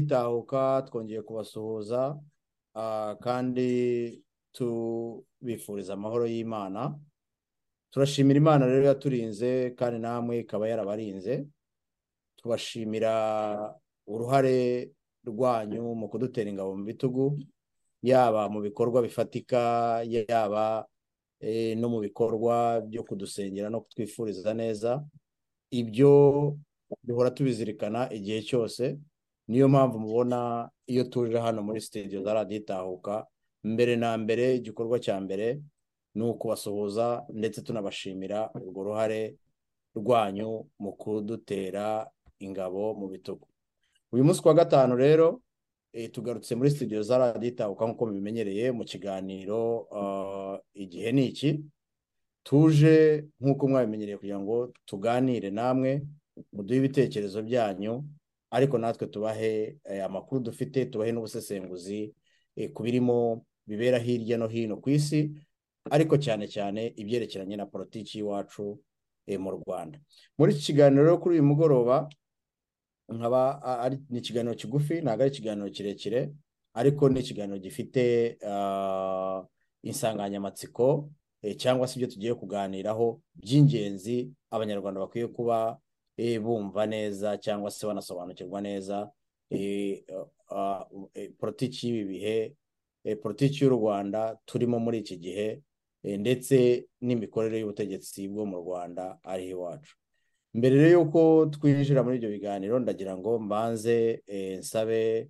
[0.00, 2.20] bakunzi ba radiyo itahuka twongeye kubasuhuza
[2.74, 6.98] ah, kandi tubifuriza amahoro y'imana.
[7.90, 11.46] Turashimira imana rero yaturinze kandi namwe ikaba yarabarinze.
[12.36, 13.74] Tubashimira
[14.06, 14.90] uruhare
[15.24, 17.38] rwanyu mu kudutera ingabo mu bitugu
[18.02, 20.86] yaba mu bikorwa bifatika yaba
[21.40, 25.04] eh, no mu bikorwa byo kudusengera no kutwifuriza neza.
[25.70, 26.58] Ibyo
[27.02, 28.98] duhora tubizirikana igihe cyose
[29.48, 33.26] niyo mpamvu mubona iyo tuje hano muri sitidiyo za radiyo itahuka
[33.64, 35.60] mbere na mbere igikorwa cya mbere
[36.14, 39.36] ni ukubasuhuza ndetse tunabashimira urwo ruhare
[39.94, 42.06] rwanyu mu kudutera
[42.38, 43.48] ingabo mu bitugu.
[44.12, 45.40] Uyu munsi wa gatanu rero
[45.92, 51.64] eh, tugarutse muri sitidiyo za radiyo itahuka nk'uko mubimenyereye mu kiganiro ah, igihe ni iki?
[52.42, 56.02] Tuje nk'uko mwabimenyereye kugira ngo tuganire namwe
[56.52, 58.04] muduhe ibitekerezo byanyu
[58.54, 62.14] ariko natwe tubahe eh, amakuru dufite tubahe n'ubusesenguzi
[62.56, 65.34] eh, ku birimo bibera hirya no hino ku isi
[65.90, 68.78] ariko cyane cyane ibyerekeranye na politiki y'iwacu
[69.26, 69.98] eh, mu Rwanda.
[70.38, 72.08] Muri iki kiganiro kuri uyu mugoroba
[73.08, 73.42] nkaba
[73.84, 76.20] ari ni ikiganiro kigufi ntabwo ari ikiganiro kirekire
[76.74, 79.42] ariko ni ikiganiro gifite ah,
[79.82, 81.10] insanganyamatsiko
[81.58, 85.76] cyangwa se ibyo tugiye kuganiraho by'ingenzi abanyarwanda bakwiye kuba
[86.42, 89.10] bumva neza cyangwa se banasobanukirwa neza
[89.50, 90.04] eh,
[91.14, 92.56] eh, politiki y'ibi bihe
[93.04, 95.60] eh, politiki y'u Rwanda turimo muri iki gihe
[96.02, 99.94] eh, ndetse n'imikorere y'ubutegetsi bwo mu Rwanda ariho iwacu.
[100.54, 105.28] Mbere rero y'uko twinjira muri ibyo biganiro ndagira ngo mbanze eh, nsabe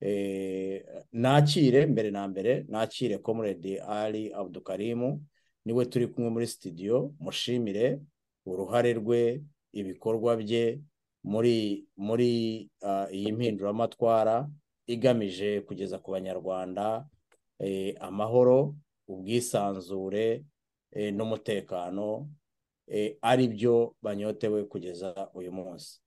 [0.00, 5.20] eh, nakire mbere na mbere nakire comrade Ali Abdukarimu
[5.64, 7.98] ni we turi kumwe muri studio mushimire
[8.46, 9.42] uruhare rwe
[9.72, 10.80] ibikorwa bye
[11.24, 12.30] muri muri
[12.82, 14.48] ah, iyi mpinduramatwara
[14.86, 17.06] igamije kugeza ku banyarwanda
[17.58, 18.74] eh, amahoro
[19.08, 20.44] ubwisanzure
[20.90, 22.28] eh, n'umutekano
[22.88, 26.00] eh, ari byo banyotewe kugeza uyu munsi.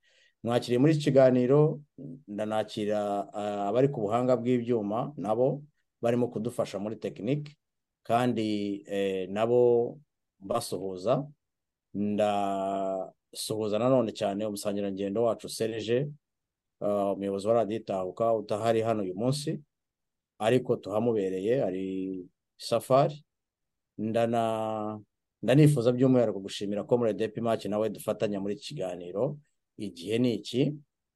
[0.43, 1.79] Mwakiriye muri iki kiganiro
[2.27, 5.63] ndanakira ah, abari ku buhanga bw'ibyuma nabo
[6.01, 7.55] barimo kudufasha muri tekinike
[8.03, 8.83] kandi
[9.31, 9.95] nabo
[10.39, 11.23] basuhuza
[13.37, 16.07] ndasuhuza nanone cyane umusangirangendo wacu Serge.
[16.79, 19.59] Ah, umuyobozi wa radiyo itahuka utahari hano uyu munsi
[20.39, 22.25] ariko tuhamubereye ari
[22.57, 23.25] safari.
[23.97, 25.01] Ndana
[25.41, 29.37] ndanifuza by'umwihariko gushimira ko muri Depimaki nawe dufatanya muri iki kiganiro.
[29.77, 30.73] Igihe ni iki?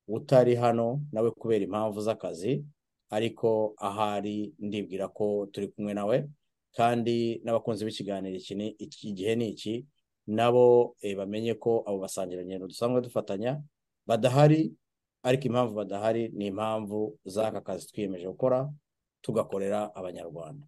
[0.08, 2.64] Utari hano nawe kubera impamvu z'akazi
[3.10, 6.25] ariko ahari ndibwira ko turi kumwe nawe.
[6.74, 9.86] Kandi n'abakunzi b'ikiganiro iki ni iki gihe ni iki?
[10.28, 13.62] Nabo eh, bamenye ko abo basangirangendo dusanzwe dufatanya
[14.06, 14.74] badahari
[15.24, 18.70] ariko impamvu badahari ni impamvu z'aka kazi twiyemeje gukora
[19.22, 20.68] tugakorera abanyarwanda.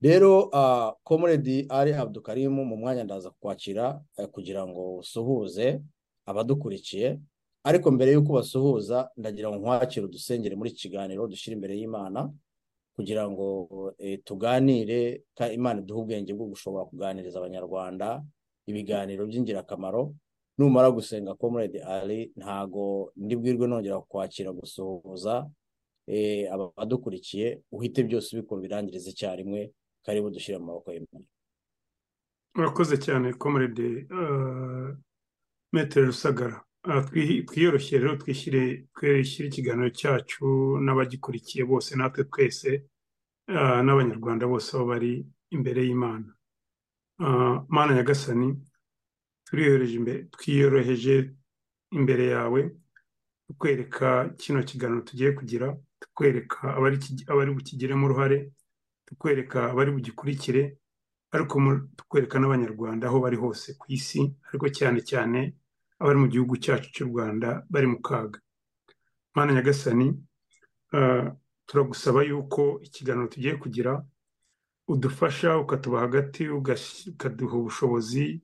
[0.00, 5.80] Rero uh, comrade ari abdukarimu mu mwanya ndaza kukwakira eh, kugira ngo usuhuze
[6.26, 7.20] abadukurikiye
[7.64, 12.30] ariko mbere y'uko basuhuza ndagira ngo nkwakire udusengere muri iki kiganiro dushyire imbere y'imana
[12.96, 15.22] kugira ngo eh, tuganire
[15.52, 18.24] imana iduhe ubwenge bwo gushobora kuganiriza abanyarwanda
[18.66, 20.14] ibiganiro by'ingirakamaro.
[20.58, 25.44] Numara gusenga comrade ali ntago ndibwirwe nongera kukwakira gusuhuza
[26.08, 29.72] eh, abadukurikiye uhite byose ubikora ubirangiriza icyarimwe
[30.04, 31.26] karibu dushyire mu maboko y'imana.
[32.56, 34.08] Urakoze cyane komerede
[35.72, 36.64] metero rusagara.
[37.46, 38.86] Twiyoroshye rero twishyire
[39.46, 40.46] ikiganiro cyacu
[40.84, 42.70] n'abagikurikiye bose natwe twese
[43.48, 46.30] ah, n'abanyarwanda bose aho bari imbere y'imana.
[47.20, 48.48] Ah, mana nyagasani
[50.36, 51.30] twiyoroheje
[51.90, 52.60] imbere yawe
[53.46, 58.52] tukwereka kino kiganiro tugiye kugira tukwereka abari kigi- abari bukigiremo uruhare
[59.06, 60.78] tukwereka abari bugikurikire
[61.34, 61.56] ariko
[61.96, 65.40] tukwereka n'abanyarwanda aho bari hose ku isi ariko cyane cyane
[65.98, 68.38] abari mu gihugu cyacu cy'u Rwanda bari mu kaga.
[69.34, 70.12] Mana nyagasani
[70.92, 71.30] ah,
[71.66, 74.04] turagusaba yuko ikiganiro tugiye kugira
[74.88, 78.40] udufasha ukatuba hagati ukaduha ubushobozi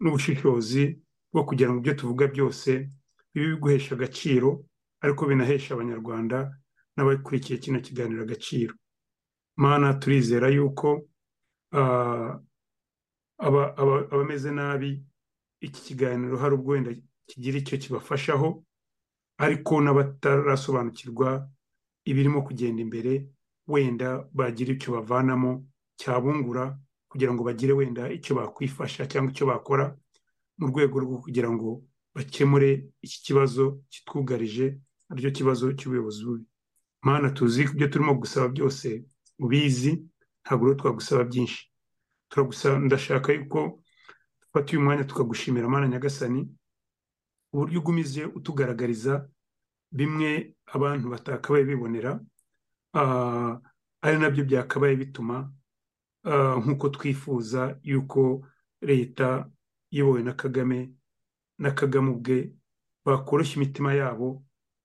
[0.00, 1.00] n'ubushishozi
[1.32, 2.90] bwo kugira ngo ibyo tuvuga byose
[3.34, 4.64] bibe biguhesha agaciro
[5.00, 6.38] ariko binahesha abanyarwanda
[6.96, 8.74] n'abakurikiye kino kiganiro agaciro.
[9.56, 11.06] Mana turizera yuko
[13.38, 15.02] aba- abameze nabi
[15.60, 16.90] iki kiganiro hari ubwo wenda
[17.28, 18.64] kigira icyo kibafashaho
[19.38, 21.48] ariko n'abatarasobanukirwa
[22.04, 23.12] ibirimo kugenda imbere
[23.68, 25.66] wenda bagira icyo bavanamo
[26.00, 26.78] cyabungura
[27.10, 29.96] kugira ngo bagire wenda icyo bakwifasha cyangwa icyo bakora
[30.58, 31.84] mu rwego rwo kugira ngo
[32.14, 34.66] bakemure iki kibazo kitwugarije
[35.10, 36.44] ari cyo kibazo cy'ubuyobozi bubi.
[37.02, 39.04] Mana tuzi ibyo turimo gusaba byose
[39.38, 39.92] ubizi
[40.44, 41.66] ntabwo rero twagusaba byinshi.
[42.30, 43.79] Turagusaba ndashaka yuko
[44.52, 46.48] dufata uyu mwanya tukagushimira mana nyagasani
[47.52, 49.28] uburyo ugumije utugaragariza
[49.92, 52.20] bimwe abantu batakabaye bibonera
[52.94, 53.60] ah,
[54.02, 55.52] ari na byo byakabaye bituma
[56.24, 58.46] ah, nk'uko twifuza yuko
[58.80, 59.50] leta
[59.90, 60.92] iyobowe na kagame
[61.58, 62.52] na kagame ubwe
[63.04, 64.42] bakoroshya imitima yabo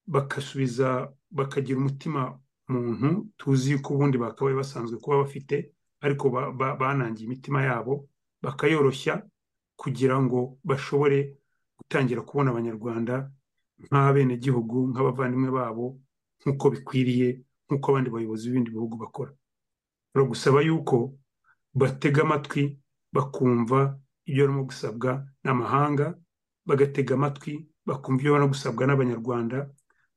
[0.07, 5.71] bagasubiza bakagira umutima muntu tuzi yuko ubundi bakabaye basanzwe kuba bafite
[6.01, 8.09] ariko ba- ba- banangiye imitima yabo
[8.41, 9.25] bakayoroshya
[9.75, 11.38] kugira ngo bashobore
[11.77, 13.16] gutangira kubona abanyarwanda
[13.92, 15.86] nk'abenegihugu nk'abavandimwe babo
[16.42, 17.27] nk'uko bikwiriye
[17.68, 19.31] nk'uko abandi bayobozi b'ibindi bihugu bakora.
[20.13, 20.98] Turagusaba yuko
[21.75, 22.63] batega amatwi
[23.16, 25.12] bakumva ibyo barimo gusabwa
[25.44, 26.16] n'amahanga
[26.66, 27.54] bagatega amatwi
[27.86, 29.57] bakumva ibyo barimo gusabwa n'abanyarwanda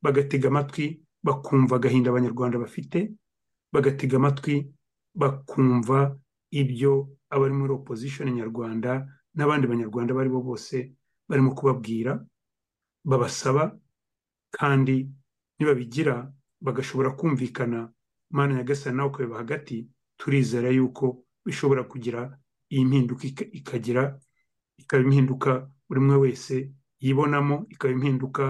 [0.02, 2.99] bagatega amatwi bakumva agahinda abanyarwanda bafite
[3.75, 4.55] bagatega amatwi
[5.14, 5.99] bakumva
[6.50, 6.93] ibyo
[7.31, 8.90] abari muri opposition nyarwanda
[9.38, 10.76] n'abandi banyarwanda abo ari bo bose
[11.29, 12.12] barimo kubabwira
[13.05, 13.79] babasaba
[14.50, 15.08] kandi
[15.58, 17.93] nibabigira bagashobora kumvikana
[18.31, 19.87] mana nyagasani nawe ukareba hagati
[20.19, 22.38] turizera yuko bishobora kugira
[22.70, 24.19] iyi mpinduka ika- ikagira
[24.76, 25.50] ikaba impinduka
[25.88, 28.44] buri umwe wese yibonamo ikaba impinduka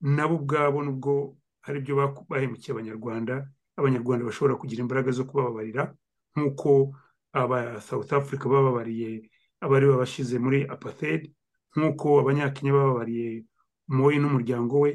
[0.00, 1.36] nabo ubwabo nubwo
[1.66, 3.34] ari byo baku- bahemukiye abanyarwanda
[3.76, 5.92] abanyarwanda bashobora kugira imbaraga zo kubababarira
[6.36, 6.94] nk'uko
[7.32, 9.28] aba South Africa bababariye
[9.60, 11.22] abari babashyize muri apartheid
[11.76, 13.44] nk'uko abanyakenya bababariye
[13.88, 14.90] Moi n'umuryango we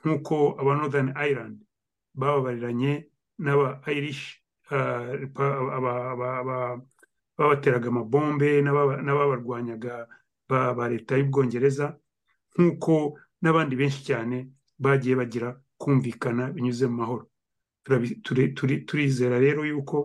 [0.00, 1.58] nk'uko aba Northern Ireland
[2.14, 2.92] bababariranye
[3.44, 4.24] n'aba Irish
[4.70, 6.80] aba-
[7.38, 9.94] babateraga amabombe n'ababa- n'ababarwanyaga
[10.48, 11.86] ba leta y'ubwongereza
[12.56, 12.94] nk'uko
[13.42, 14.36] n'abandi benshi cyane
[14.80, 15.48] bagiye bagira
[15.78, 17.24] kumvikana binyuze mu mahoro.
[18.88, 19.96] Turizera rero yuko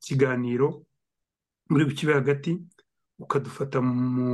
[0.00, 0.84] ikiganiro
[1.70, 2.52] muri bukibe hagati
[3.24, 4.28] ukadufata mu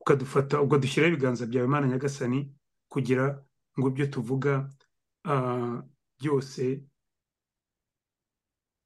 [0.00, 2.40] ukadufata ukadushyiraho ibiganza byawe Mana nyagasani
[2.92, 3.24] kugira
[3.78, 4.52] ngo ibyo tuvuga
[5.30, 5.82] ah,
[6.20, 6.62] byose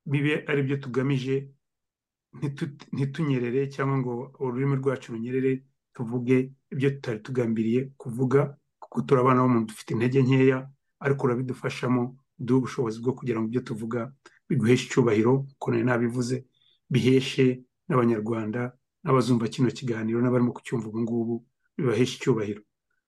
[0.06, 1.34] bibe ari byo tugamije
[2.38, 5.52] ntitu- ntitunyerere cyangwa ngo ururimi rwacu runyerere
[5.94, 6.36] tuvuge
[6.72, 8.40] ibyo tutari tugambiriye kuvuga
[8.82, 10.58] kuko turi abana b'umuntu dufite intege nkeya
[11.04, 12.02] ariko urabidufashamo
[12.40, 14.00] uduhe ubushobozi bwo kugira ngo ibyo tuvuga
[14.48, 15.34] biguheshe icyubahiro
[15.70, 16.36] nari nabivuze
[16.92, 17.46] biheshe
[17.88, 18.60] n'abanyarwanda
[19.04, 21.34] n'abazumva kino kiganiro n'abarimo kucyumva ubu ngubu
[21.76, 22.62] bibaheshe icyubahiro.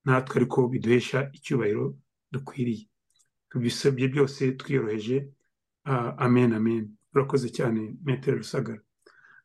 [0.04, 1.96] Natwe ariko biduhesha icyubahiro
[2.32, 2.86] dukwiriye.
[3.50, 5.28] Tubisabye byose twiyoroheje.
[5.84, 6.90] Ah, amen amen.
[7.14, 8.80] Urakoze cyane metero rusagara.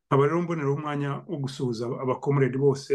[0.07, 2.93] Nkaba rero mboneraho umwanya wo gusuhuza abakomuredi bose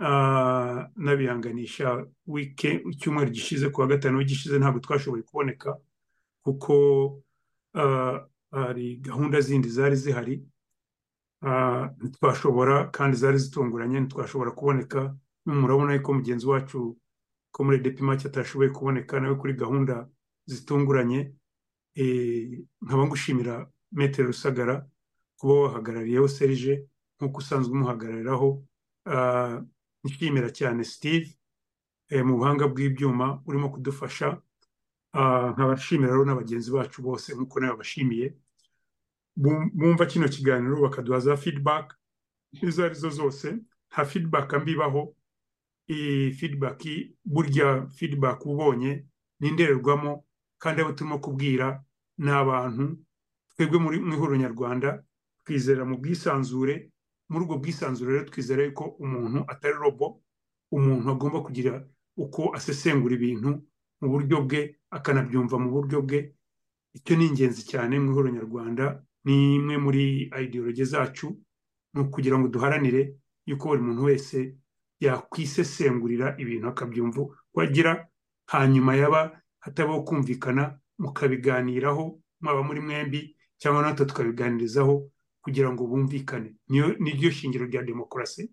[0.00, 5.74] ah, n'abihanganisha wike icyumweru gishize ku wa gatanu w'igishize ntabwo twashoboye kuboneka
[6.46, 6.72] kuko
[7.74, 8.20] ah,
[8.50, 10.42] hari gahunda zindi zari zihari.
[11.98, 15.00] Ntitwashobora kandi zari zitunguranye ntitwashobora kuboneka
[15.46, 16.98] murabona yuko mugenzi wacu
[17.52, 20.08] ko muri depimake atashoboye kuboneka nawe kuri gahunda
[20.46, 21.32] zitunguranye
[21.98, 24.86] Eh, nkaba ngushimira metero rusagara
[25.38, 26.86] kuba wahagarariyeho serije
[27.18, 28.62] nk'uko usanzwe umuhagarariraho.
[29.06, 29.58] Ah,
[30.04, 31.34] nshimira cyane steve
[32.08, 34.38] eh, mu buhanga bw'ibyuma urimo kudufasha.
[35.54, 38.26] Nkaba nshimira rero na bagenzi bacu bose nk'uko nawe bashimiye
[39.38, 41.94] bumva kino kiganiro bakaduha za feedback.
[42.52, 43.56] Izo ari zo zose
[43.90, 45.14] nta feedback mbibaho.
[45.88, 46.82] Iyi feedback
[47.24, 49.04] burya feedback ubonye
[49.40, 50.24] ni indorerwamo
[50.58, 51.84] kandi abo turimo kubwira
[52.18, 52.98] ni abantu
[53.56, 55.04] twebwe mu ihuriro nyarwanda
[55.44, 56.90] twizera mu bwisanzure.
[57.28, 60.22] Muri ubwo bwisanzure rero twizera yuko umuntu atari robo
[60.72, 61.84] umuntu agomba kugira
[62.16, 63.62] uko asesengura ibintu
[64.00, 66.34] mu buryo bwe akanabyumva mu buryo bwe.
[66.96, 68.84] Icyo ni ingenzi cyane mu ihuriro nyarwanda
[69.24, 71.38] ni imwe muri ideologi zacu
[71.94, 74.56] ni ukugira ngo duharanire yuko buri muntu wese
[75.00, 77.20] yakwisesengurira ibintu akabyumva.
[77.20, 78.08] Uko agira
[78.46, 85.10] hanyuma yaba hatabaho kumvikana mukabiganiraho mwaba muri mwembi cyangwa natwe tukabiganirizaho
[85.42, 86.54] kugira ngo bumvikane.
[86.68, 88.50] Niryo shingiro rya demokarasi.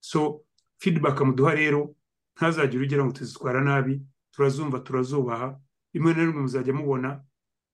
[0.00, 0.44] So
[0.78, 1.94] feedback muduha rero
[2.36, 5.60] ntazagire ugira ngo tuzitwara nabi turazumva turazubaha
[5.94, 7.24] rimwe na rimwe muzajya mubona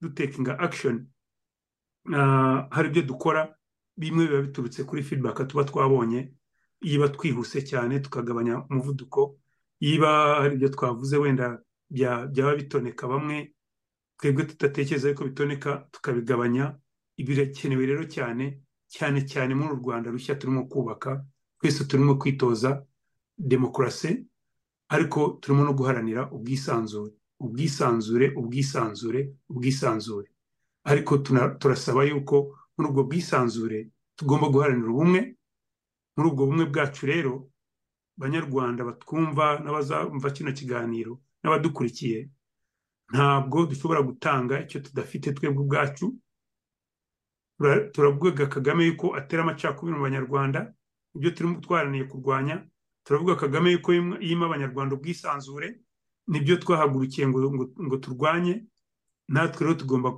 [0.00, 0.68] dutekinga Ah,
[2.70, 3.54] hari ibyo dukora
[3.96, 6.32] bimwe biba biturutse kuri feedback tuba twabonye
[6.82, 9.36] yiba twihuse cyane tukagabanya umuvuduko.
[9.80, 11.58] Yiba hari ibyo twavuze wenda
[11.90, 13.54] bya- byaba bitoneka bamwe
[14.18, 16.76] twebwe tudatekereza yuko bitoneka tukabigabanya.
[17.16, 18.58] Birakenewe rero cyane
[18.90, 21.24] cyane cyane muri uru Rwanda rushya turimo kubaka
[21.62, 22.82] twese turimo kwitoza
[23.38, 24.26] demokarasi
[24.88, 27.12] ariko turimo no guharanira ubwisanzure.
[27.40, 30.28] Ubwisanzure ubwisanzure ubwisanzure.
[30.84, 31.18] Ariko
[31.60, 35.20] turasaba yuko muri ubwo bwisanzure tugomba guharanira ubumwe.
[36.16, 37.50] Muri ubwo bumwe bwacu rero
[38.16, 42.30] banyarwanda batwumva n'abazumva kino kiganiro n'abadukurikiye
[43.12, 46.06] ntabwo dushobora gutanga icyo tudafite twebwe ubwacu.
[47.58, 50.74] Tura- turavuga kagame yuko atera amacakubiri mu banyarwanda
[51.16, 52.66] ibyo turimo twaharaniye kurwanya.
[53.04, 55.80] Turavuga kagame yuko yima abanyarwanda ubwisanzure
[56.26, 58.66] ni byo twahagurukiye ngo turwanye.
[59.28, 60.08] Natwe rero tugomba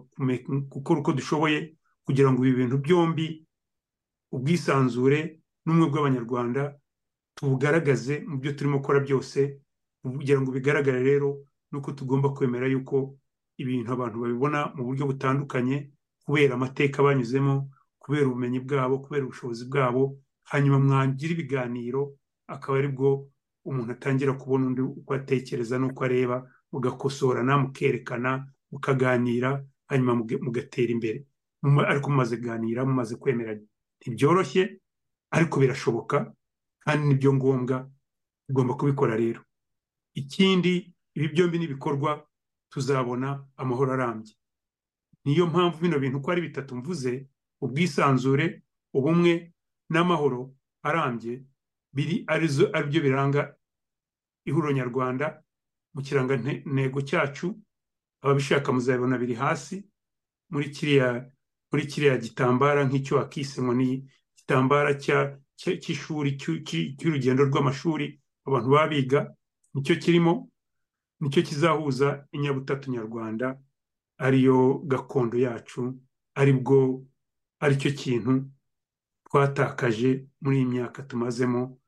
[0.74, 3.46] gukora uko dushoboye kugira ngo ibi bintu byombi
[4.32, 6.62] ubwisanzure n'ubumwe bw'abanyarwanda
[7.36, 9.38] tubugaragaze mu byo turimo gukora byose
[10.02, 11.28] kugira ngo bigaragare rero
[11.70, 13.18] nuko tugomba kwemera yuko
[13.58, 15.90] ibintu abantu babibona mu buryo butandukanye
[16.24, 17.70] kubera amateka banyuzemo
[18.02, 20.18] kubera ubumenyi bwabo kubera ubushobozi bwabo
[20.50, 22.14] hanyuma mwagira ibiganiro
[22.46, 23.26] akaba ari bwo
[23.66, 26.36] umuntu atangira kubona undi uko atekereza n'uko areba
[26.72, 28.30] mugakosorana mukerekana
[28.72, 31.18] mukaganira hanyuma mugatera imbere.
[31.88, 33.62] Ariko mumaze kuganira mumaze kwemeranya
[34.00, 34.80] ntibyoroshye
[35.30, 36.32] ariko birashoboka
[36.84, 37.90] kandi ni byo ngombwa
[38.46, 39.40] tugomba kubikora rero.
[40.14, 42.26] Ikindi ibi byombi nibikorwa
[42.72, 44.34] tuzabona amahoro arambye.
[45.24, 47.26] Niyo mpamvu bino bintu uko ari bitatu mvuze
[47.60, 48.62] ubwisanzure
[48.94, 49.52] ubumwe
[49.90, 51.42] n'amahoro arambye
[51.92, 52.46] biri ari
[52.88, 53.56] byo biranga
[54.46, 55.42] ihuriro nyarwanda
[55.94, 57.58] mu kirangantego cyacu
[58.22, 59.84] ababishaka muzabibona biri hasi
[60.50, 61.30] muri kiriya
[61.72, 63.88] muri kiriya gitambara nk'icyo wakise ngo ni
[64.36, 64.94] igitambara
[65.58, 68.06] cy'ishuri cy'u- cy'u- cy'urugendo rw'amashuri
[68.46, 69.20] abantu baba biga
[69.74, 70.48] ni cyo kirimo
[71.20, 73.58] ni cyo kizahuza inyabutatu nyarwanda
[74.18, 75.82] ariyo gakondo yacu
[76.34, 77.04] ari bwo
[77.60, 78.32] ari cyo kintu
[79.26, 81.78] twatakaje muri iyi myaka tumazemo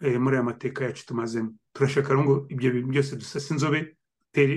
[0.00, 1.54] eh, muri aya mateka yacu tumazemo.
[1.72, 3.96] Turashaka ngo ibyo bintu byose dusase inzobe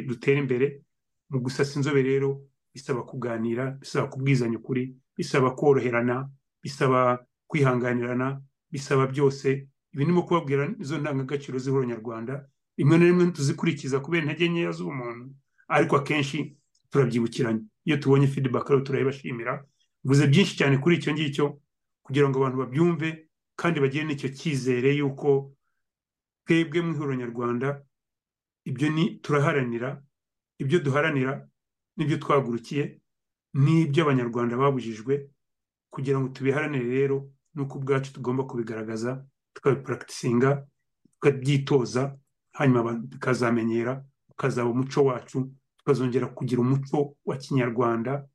[0.08, 0.84] dutere imbere
[1.30, 2.42] mu gusasa inzobe rero
[2.74, 6.30] bisaba kuganira bisaba kubwizanya ukuri bisaba koroherana
[6.64, 9.68] bisaba kwihanganirana bisaba byose.
[9.94, 12.46] Ibi ndimo kubabwira izo ndangagaciro z'ihuriro nyarwanda
[12.78, 15.26] rimwe na rimwe tuzikurikiza kubera intege nkeya z'umuntu
[15.68, 16.56] ariko akenshi
[16.90, 17.62] turabyibukiranya.
[17.86, 19.66] Iyo tubonye feedback rero turayibashimira.
[20.04, 21.46] Mvuze byinshi cyane kuri icyo ngicyo
[22.06, 23.10] kugira ngo abantu babyumve
[23.60, 25.52] kandi bagire n'icyo cyizere yuko
[26.46, 27.68] twebwe mu ihuriro nyarwanda
[28.70, 30.02] ibyo ni turaharanira
[30.60, 31.48] ibyo duharanira
[31.98, 33.02] n'ibyo twahagurukiye
[33.54, 35.30] n'ibyo abanyarwanda babujijwe
[35.94, 37.18] kugira ngo tubiharanire rero
[37.56, 40.66] nuko ubwacu tugomba kubigaragaza tukabipuragitisinga
[41.14, 42.18] tukabyitoza
[42.54, 48.28] hanyuma abantu bikazamenyera ukazaba umuco wacu tukazongera kugira umuco wa kinyarwanda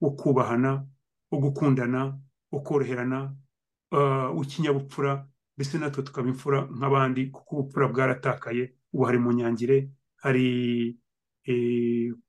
[0.00, 0.86] wo kubahana
[1.30, 2.18] wo gukundana
[2.52, 3.34] wo koroherana
[3.92, 5.26] uh, w'ikinyabupfura
[5.56, 9.90] mbese natwe tukaba imfura nk'abandi kuko ubupfura bwaratakaye ubu hari mu nyangire
[10.24, 10.46] hari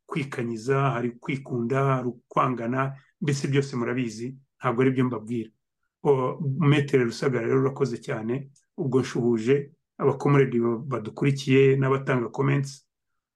[0.05, 5.49] kwikanyiza hari kwikunda hari kwangana mbese byose murabizi ntabwo ari byo mbabwira
[6.59, 10.59] metere rusagara rero urakoze cyane ubwo nshuhuje abakomoredi
[10.91, 12.85] badukurikiye n'abatanga comments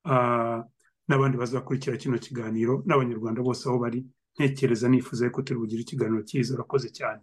[0.05, 0.62] ah,
[1.07, 4.05] n'abandi bazakurikira kino kiganiro n'abanyarwanda bose aho bari
[4.38, 7.21] ntekereza nifuza yuko turi bugire ikiganiro cyiza urakoze cyane.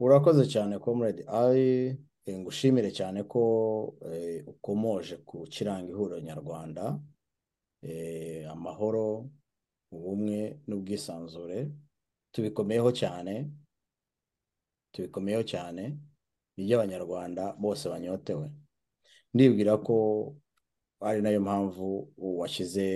[0.00, 1.22] Urakoze cyane comrade.
[1.28, 1.96] Ari
[2.30, 3.40] ngushimire cyane ko
[4.10, 6.82] eh, ukomoje ku kiranga ihuriro nyarwanda.
[6.84, 7.09] eh,
[8.52, 9.30] amahoro
[9.92, 11.70] ubumwe n'ubwisanzure.
[12.32, 13.50] Tubikomeyeho cyane
[14.92, 15.82] tubikomeyeho cyane
[16.56, 18.46] ibyo abanyarwanda bose banyotewe.
[19.34, 19.96] Ndibwira ko
[21.00, 22.86] ari na yo mpamvu washyize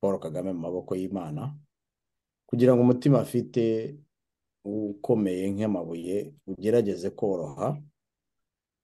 [0.00, 1.54] paul kagame mu maboko y'imana
[2.46, 3.94] kugira ngo umutima afite
[4.64, 7.78] ukomeye nk'amabuye ugerageze koroha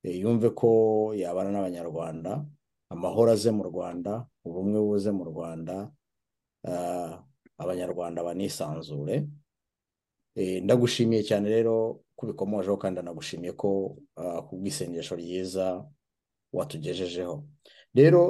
[0.02, 0.68] eh, yumve ko
[1.14, 2.47] yabana n'abanyarwanda
[2.92, 4.12] amahoro aze mu rwanda
[4.46, 5.75] ubumwe buze mu rwanda
[6.68, 7.12] ah,
[7.62, 9.16] abanyarwanda banisanzure.
[10.34, 11.75] Eh, ndagushimiye cyane rero
[12.16, 15.66] ko ubikomojeho kandi ndanagushimiye ko ah, ku bw'isengesho ryiza
[16.52, 17.37] watugejejeho.
[17.94, 18.22] Rero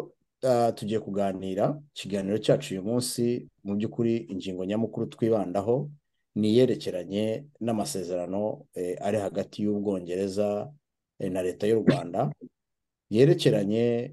[0.75, 1.64] tugiye kuganira
[1.95, 5.87] ikiganiro cyacu uyu munsi mu by'ukuri ingingo nyamukuru twibandaho
[6.35, 10.73] ni iyerekeranye n'amasezerano eh, ari hagati y'Ubwongereza
[11.19, 12.33] eh, na leta y'u Rwanda
[13.11, 14.12] yerekeranye eh,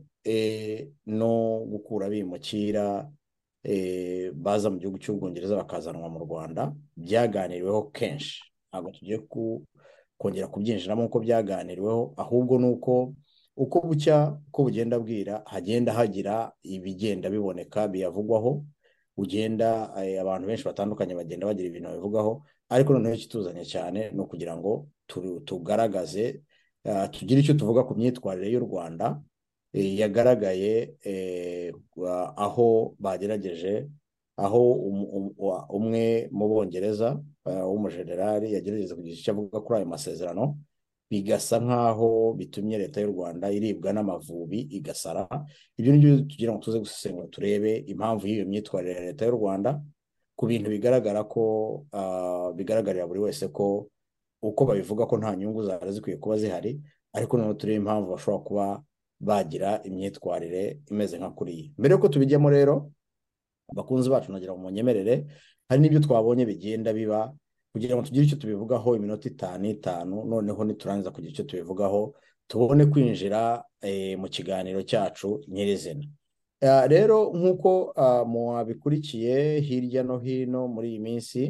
[1.06, 3.10] no gukura abimukira
[3.64, 8.40] eh, baza mu gihugu cy'Ubwongereza bakazanwa mu Rwanda byaganiriweho kenshi.
[8.72, 9.18] Ntabwo tugiye
[10.18, 13.14] kongera kubyinjiramo uko byaganiriweho ahubwo ni uko
[13.60, 18.64] uko bucya uko bugenda bwira hagenda hagira ibigenda biboneka biyavugwaho
[19.18, 24.56] ugenda eh, abantu benshi batandukanye bagenda bagira ibintu babivugaho ariko noneho ikituzanye cyane ni ukugira
[24.58, 26.40] ngo tu- tugaragaze
[26.88, 29.28] ah, tugire icyo tuvuga ku myitwarire y'u Rwanda eh,
[29.74, 31.74] yagaragaye eh,
[32.36, 33.88] aho bagerageje
[34.38, 40.58] aho um- um- umwe mu Bongereza ah, w'umujenerali yagerageza kugira icyo avuga kuri ayo masezerano
[41.12, 45.28] bigasa nk'aho bitumye leta y'u Rwanda iribwa n'amavubi igasara
[45.78, 49.82] ibyo ni byo tugira ngo tuze gusesengura turebe impamvu y'iyo myitwarire ya leta y'u Rwanda
[50.38, 51.44] ku bintu bigaragara ko
[51.92, 53.90] ah, bigaragarira buri wese ko
[54.42, 56.80] uko babivuga ko nta nyungu zari zikwiye kuba zihari
[57.14, 58.66] ariko noneho turebe impamvu bashobora kuba
[59.20, 62.92] bagira imyitwarire imeze nka kuriya mbere y'uko tubijyamo rero
[63.72, 65.26] abakunzi bacu nagira ngo munyemerere
[65.70, 67.34] hari n'ibyo twabonye bigenda biba
[67.72, 72.16] kugira ngo tugire icyo tubivugaho iminota itanu itanu noneho niturangiza kugira icyo tubivugaho
[72.50, 76.06] tubone kwinjira eh, mu kiganiro cyacu nyirizina.
[76.62, 81.42] Ah, rero nk'uko ah, mwabikurikiye hirya no hino muri iyi minsi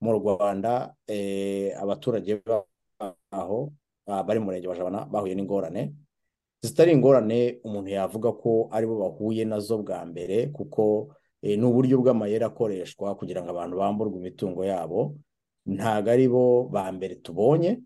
[0.00, 2.40] mu Rwanda eh, abaturage
[3.30, 3.72] baho
[4.06, 5.92] ah, bari mu murenge wa Jabana bahuye n'ingorane.
[6.62, 11.64] Zitari ingorane umuntu yavuga ko ari bo bahuye na zo bwa mbere kuko eh, ni
[11.66, 15.00] uburyo bw'amayeri akoreshwa kugira ngo abantu bamburwe imitungo yabo
[15.66, 17.80] ntago ari bo ba mbere tubonye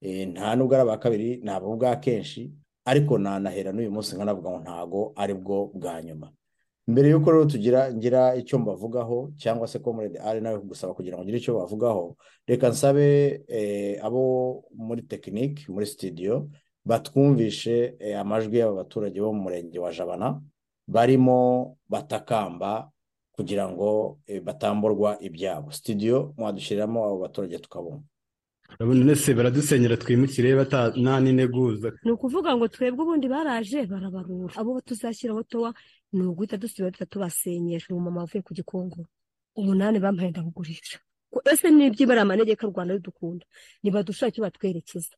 [0.00, 2.52] eh, nta nubwo ari aba kabiri ni abo bwa kenshi
[2.86, 6.28] ariko nanahera n'uyu munsi nkanavuga ngo ntago ari bwo bwa nyuma.
[6.86, 11.24] Mbere y'uko rero tugira ngira icyo mbavugaho cyangwa se comrade ari nawe gusaba kugira ngo
[11.26, 12.14] ngire icyo bavugaho
[12.46, 13.06] reka nsabe
[13.50, 14.22] eh, abo
[14.70, 16.46] muri tekinike muri studio
[16.86, 20.28] batwumvishe eh, amajwi y'aba baturage bo mu murenge wa Jabana
[20.86, 22.90] barimo batakamba
[23.36, 25.70] kugira ngo eh, batamburwa ibyabo.
[25.72, 28.02] Studio mwadushyiriramo abo baturage tukabona.
[28.80, 30.50] Urabona se baradusenyera twimukire
[31.02, 31.88] nta n'integuza?
[32.04, 34.54] Ni ukuvuga ngo twebwe ubundi baraje barabarura.
[34.56, 35.70] Abo tuzashyiraho towa
[36.12, 37.94] ni uguhita dusiba duhita tubasenyesha.
[37.94, 39.06] Umumama wavuye ku gikongoro
[39.56, 40.98] umunani bampaye ndakugurisha.
[41.30, 43.44] Ko ese n'ibyibara amanegeka rwanda ridukunda?
[43.82, 45.14] Nibadushaka icyo batwerekeza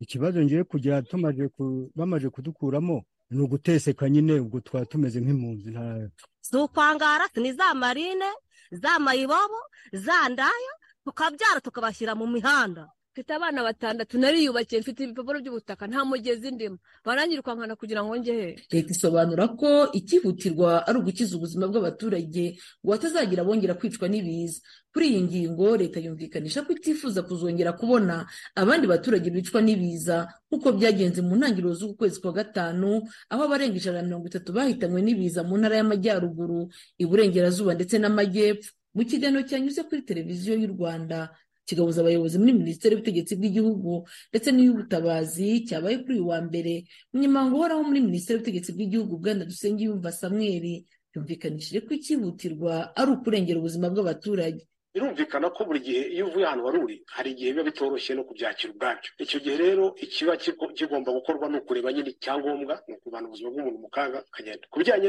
[0.00, 1.48] ikibazo ngiye kugira tumaze
[1.94, 6.10] bamaze kudukuramo ni uguteseka nyine ubwo twaba tumeze nk'impunzi nta
[6.40, 8.30] si ukwangara ni za marine
[8.72, 9.60] za mayibobo
[9.92, 10.72] za ndaya
[11.04, 12.88] tukabyara tukabashyira mu mihanda.
[13.12, 16.78] Mfite abana batandatu nariyubakiye mfite ibipapuro by'ubutaka nta mugezi ndimo.
[17.04, 18.48] Baranyirukankana kugira ngo njye he?
[18.70, 24.60] Leta isobanura ko icyihutirwa ari ugukiza ubuzima bw'abaturage ngo hatazagira abongera kwicwa n'ibiza.
[24.92, 30.16] Kuri iyi ngingo leta yumvikanisha ko itifuza kuzongera kubona abandi baturage bicwa n'ibiza
[30.50, 35.02] nk'uko byagenze mu ntangiriro z'uku kwezi kwa gatanu aho abarenga ijana na mirongo itatu bahitanywe
[35.02, 38.70] n'ibiza mu ntara y'amajyaruguru iburengerazuba ndetse n'amajyepfo.
[38.94, 41.30] Mu kiganiro cyanyuze kuri televiziyo y'u rwanda
[41.70, 43.92] kigahuza abayobozi muri minisiteri y'ubutegetsi bw'igihugu
[44.34, 46.74] ndetse n'iy'ubutabazi cyabaye kuri uyu wa mbere.
[47.14, 50.74] Umunyamabanga uhoraho muri minisiteri y'ubutegetsi bw'igihugu bwana dusengiyumva samweli
[51.14, 54.62] yumvikanishije ko icyihutirwa ari ukurengera ubuzima bw'abaturage.
[54.94, 58.70] Birumvikana ko buri gihe iyo uvuye ahantu wari uri hari igihe biba bitoroshye no kubyakira
[58.74, 63.48] ubwabyo icyo gihe rero ikiba kigo- kigomba gukorwa ni ukureba nyine icyangombwa ni ukuvana ubuzima
[63.54, 64.66] bw'umuntu mu kaga akagenda.
[64.70, 65.08] Ku bijyanye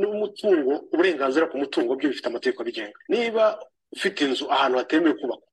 [0.00, 2.98] n'umutungo uburenganzira ku mutungo byo bifite amategeko abigenga.
[3.08, 3.44] Niba
[3.96, 5.48] ufite inzu ahantu hatemewe kubakwa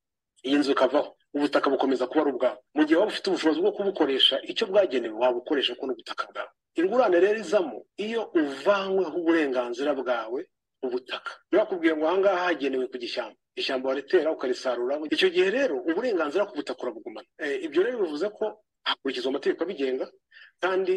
[0.48, 1.10] iyi nzu ikavaho.
[1.36, 5.74] Ubutaka bukomeza kuba ari ubwawe mu gihe waba ufite ubushobozi bwo kubukoresha icyo bwagenewe wabukoresha
[5.76, 6.52] ko n'ubutaka bwawe.
[6.80, 10.40] Ingurane rero izamo iyo uvanyweho uburenganzira bwawe
[10.86, 13.38] ubutaka bakubwiye ngo ahangaha hagenewe ku gishyamba.
[13.56, 14.94] Ishyamba waritera ukarisarura.
[15.16, 18.46] Icyo gihe rero uburenganzira ku butaka urabugumana Eh, ibyo rero bivuze ko
[18.88, 20.06] hakurikizwa amategeko abigenga
[20.64, 20.94] kandi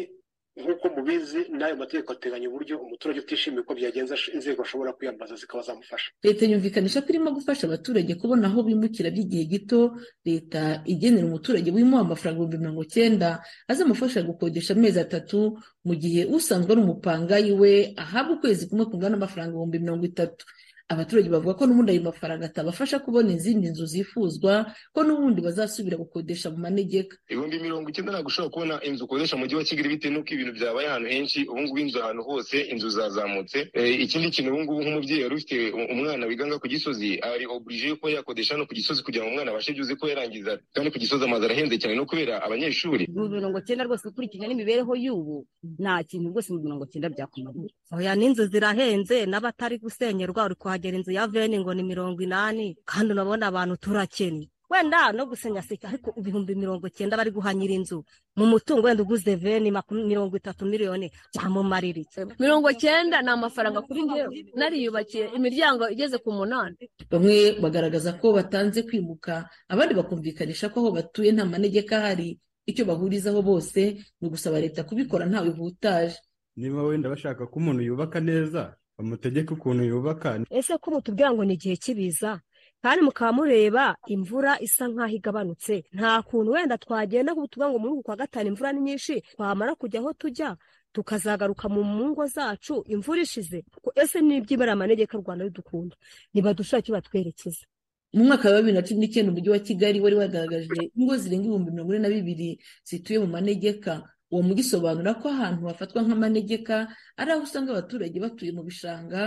[0.61, 6.09] nk'uko mubizi n'ayo mategeko ateganya uburyo umuturage utishimiye uko byagenze inzego ashobora kwiyambaza zikaba zamufasha.
[6.25, 9.81] Leta yumvikanisha ko irimo gufasha abaturage kubona aho bimukira by'igihe gito.
[10.25, 13.27] Leta igenera umuturage wimuha amafaranga ibihumbi mirongo cyenda
[13.71, 15.39] azamufasha gukodesha amezi atatu
[15.87, 20.41] mu gihe usanzwe ari umupangayi we ahabwa ukwezi kumwe kungana n'amafaranga ibihumbi mirongo itatu.
[20.89, 26.47] Abaturage bavuga ko n'ubundi ayo mafaranga atabafasha kubona izindi nzu zifuzwa ko n'ubundi bazasubira gukodesha
[26.51, 27.17] mu manegeka.
[27.29, 30.53] Ibihumbi mirongo icyenda ntabwo ushobora kubona inzu ukodesha mu mujyi wa kigali bitewe n'uko ibintu
[30.57, 33.59] byabaye ahantu henshi ubu ngubu inzu ahantu hose inzu zazamutse.
[33.75, 35.55] Eh, ikindi kintu ubu ngubu nk'umubyeyi wari ufite
[35.93, 39.73] umwana wiganga ku gisozi ari oburije kuba yakodesha hano ku gisozi kugira ngo umwana abashe
[39.75, 41.95] byuze ko yarangiza kandi ku gisozi amazu arahenze cyane.
[41.99, 43.03] No kubera abanyeshuri.
[43.11, 45.43] Ibihumbi mirongo cyenda rwose ukurikije n'imibereho y'ubu
[45.83, 51.11] nta kintu rwose ibihumbi mirongo cyenda byakumarira oya n'inzu zirahenze n'abatari gusenyerwa uri kuhagera inzu
[51.11, 54.49] ya veni ngo ni mirongo inani kandi urabona abantu turakennye.
[54.69, 58.03] Wenda no gusenya seka ariko ibihumbi mirongo cyenda bari guha nyir'inzu
[58.35, 64.01] mu mutungo wenda uguze veni mirongo itatu miliyoni byamumarira iki mirongo cyenda ni amafaranga kuri
[64.03, 64.45] njyewe.
[64.55, 66.75] Nariyubakiye imiryango igeze ku munani.
[67.09, 72.37] Bamwe bagaragaza ko batanze kwimuka abandi bakumvikanisha ko aho batuye nta manegeka ahari.
[72.67, 76.19] Icyo bahurizaho bose ni ugusaba leta kubikora ntawe ihutaje
[76.59, 78.75] niba wenda bashaka ko umuntu yubaka neza
[79.07, 80.39] bamutegeke ukuntu yubaka.
[80.49, 82.41] Ese ko mutubwira ngo ni igihe cy'ibiza
[82.81, 85.83] kandi mukaba mureba imvura isa nk'aho igabanutse.
[85.93, 89.75] Nta kuntu wenda twagenda ngo tuvuga ngo muri uku kwa gatanu imvura ni nyinshi twamara
[89.75, 90.57] kujya aho tujya
[90.93, 93.65] tukazagaruka mu ngo zacu imvura ishize.
[93.95, 95.95] Ese n'ibyibara amanegeka u rwanda ridukunda?
[96.33, 97.65] Nibadushake icyo batwerekeza
[98.13, 101.71] mu mwaka wa bibiri na cumi n'icyenda umujyi wa kigali wari wagaragaje ingo zirenga ibihumbi
[101.71, 102.49] mirongo ine na bibiri
[102.87, 104.09] zituye mu manegeka.
[104.31, 106.75] Uwo mujyi usobanura ko ahantu hafatwa nk'amanegeka
[107.19, 109.21] ari aho usanga abaturage batuye mu bishanga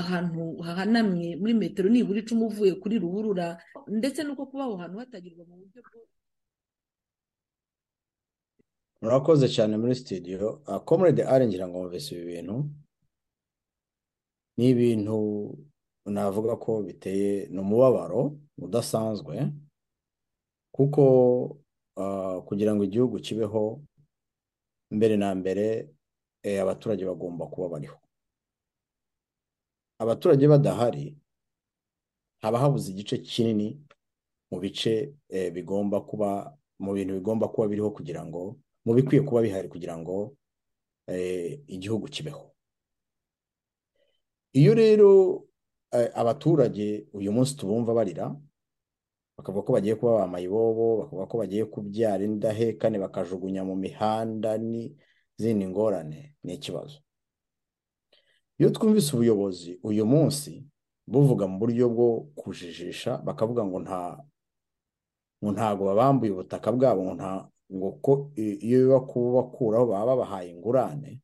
[0.00, 3.46] ahantu hahanamye muri metero nibura icumi uvuye kuri ruhurura
[3.98, 6.00] ndetse n'uko kuba aho hantu hatagirwa mu buryo bwo
[9.02, 10.62] murakoze cyane muri studio.
[10.88, 12.56] Comrade ari ngira ngo muvese ibi bintu.
[14.56, 15.16] Ni ibintu
[16.06, 19.34] navuga ko biteye ni umubabaro udasanzwe
[20.72, 21.02] kuko
[22.00, 23.82] ah, kugira ngo igihugu kibeho
[24.94, 25.88] mbere na mbere
[26.42, 27.98] eh, abaturage bagomba kuba bariho.
[29.98, 31.16] Abaturage badahari
[32.42, 33.80] haba habuze igice kinini
[34.50, 39.42] mu bice eh, bigomba kuba mu bintu bigomba kuba biriho kugira ngo mu bikwiye kuba
[39.42, 40.36] bihari kugira ngo
[41.06, 42.54] eh, igihugu kibeho.
[44.52, 45.10] Iyo rero
[46.14, 48.34] abaturage uyu munsi tubumva barira
[49.44, 55.64] bakavuga ko bagiye kuba ba mayibobo bakavuga ko bagiye kubyara indahekane bakajugunya mu mihanda n'izindi
[55.68, 57.04] ngorane ni ikibazo.
[58.56, 60.64] Iyo twumvise ubuyobozi uyu munsi
[61.06, 64.00] buvuga mu buryo bwo kujijisha bakavuga ngo nta
[65.44, 67.32] ngo ntago babambuye ubutaka bwabo ngo nta
[67.68, 71.20] ngo ko iyo biba kubakuraho baba babahaye ingurane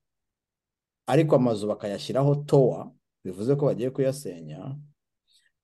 [1.08, 2.92] ariko amazu bakayashyiraho towa
[3.24, 4.76] bivuze ko bagiye kuyasenya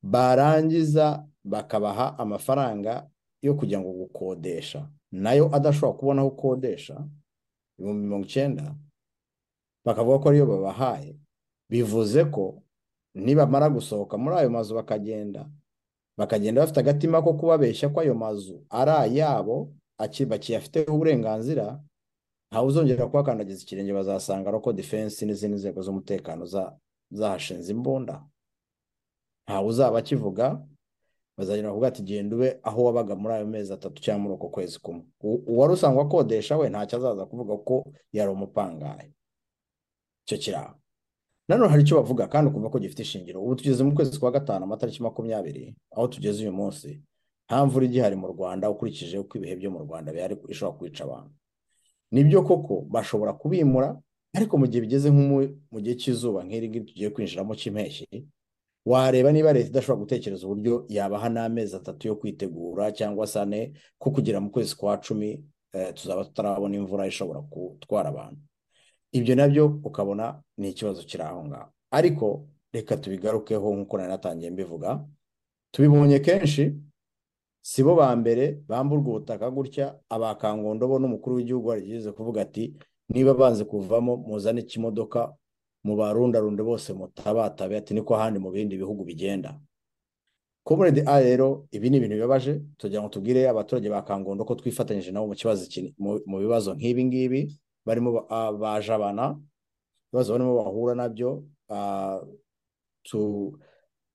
[0.03, 3.07] barangiza bakabaha amafaranga
[3.43, 4.91] yo kugira ngo gukodesha.
[5.13, 7.07] Nayo adashobora kubona aho ukodesha
[7.79, 8.75] ibihumbi mirongo icyenda
[9.85, 11.15] bakavuga ko ariyo babahaye.
[11.71, 12.63] Bivuze ko
[13.15, 15.47] nibamara gusohoka muri ayo mazu bakagenda
[16.19, 21.79] bakagenda bafite agatima ko kubabeshya ko ayo mazu ari ayabo aki- bakiyafiteho uburenganzira
[22.51, 26.73] ntawe uzongera kuhakandagiza ikirenge bazasanga roko defense n'izindi nzego z'umutekano za-
[27.11, 28.25] zahashinze imbunda.
[29.47, 30.63] Ntawe uzaba akivuga
[31.37, 34.79] bazagenda bavuga ati genda ube aho wabaga muri ayo mezi atatu cyangwa muri uko kwezi
[34.79, 35.05] kumwe.
[35.23, 39.13] Uwari usanzwe akodesha we ntacyo azaza kuvuga ko yari umupangayi
[40.27, 40.75] icyo kiraho
[41.49, 43.43] nanone hari icyo bavuga kandi ukumva ko gifite ishingiro.
[43.43, 47.03] Ubu tugeze mu kwezi kwa gatanu amatariki makumyabiri aho tugeze uyu munsi
[47.47, 51.31] nta mvura igihari mu rwanda ukurikije uko ibihe byo mu rwanda bihari ishobora kwica abantu.
[52.11, 54.01] Nibyo koko bashobora kubimura
[54.35, 58.27] ariko mu gihe bigeze nko mu gihe cy'izuba nk'iri ngiri tugiye kwinjiramo cy'impeshyi
[58.87, 64.11] wareba niba leta idashobora gutekereza uburyo yabaha n'amezi atatu yo kwitegura cyangwa se ane ko
[64.11, 68.41] kugera mu kwezi kwa cumi eh, tuzaba tutarabona imvura ishobora gutwara abantu.
[69.13, 71.71] Ibyo na byo ukabona ni ikibazo kiri aho ngaho.
[71.91, 75.05] Ariko reka tubigarukeho nk'uko nari natangiye mbivuga.
[75.71, 76.75] Tubibonye kenshi
[77.61, 82.75] si bo ba mbere bamburwa ubutaka gutya abakangondo bo n'umukuru w'igihugu yarigeze kuvuga ati
[83.11, 85.35] niba banze kuvamo muzane ikimodoka
[85.87, 89.55] mubarundarunde bose mutabatabe ati niko ahandi mu bindi bihugu bigenda?
[90.67, 95.13] Comrade A rero ibi ni ibintu bibabaje tugira ngo tubwire abaturage ba Kangondo ko twifatanyije
[95.15, 95.35] nabo mu
[95.99, 97.41] mu mu bibazo nk'ibi ngibi
[97.87, 99.39] barimo ba- bajabana
[100.11, 101.47] ibibazo barimo bahura na byo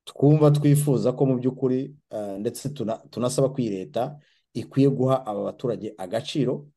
[0.06, 1.96] twumva twifuza ko mu by'ukuri
[2.40, 4.20] ndetse tuna- tunasaba ko iyi leta
[4.54, 6.68] ikwiye guha aba baturage agaciro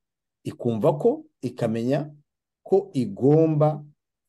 [0.44, 2.14] ikumva ko ikamenya
[2.62, 3.82] ko igomba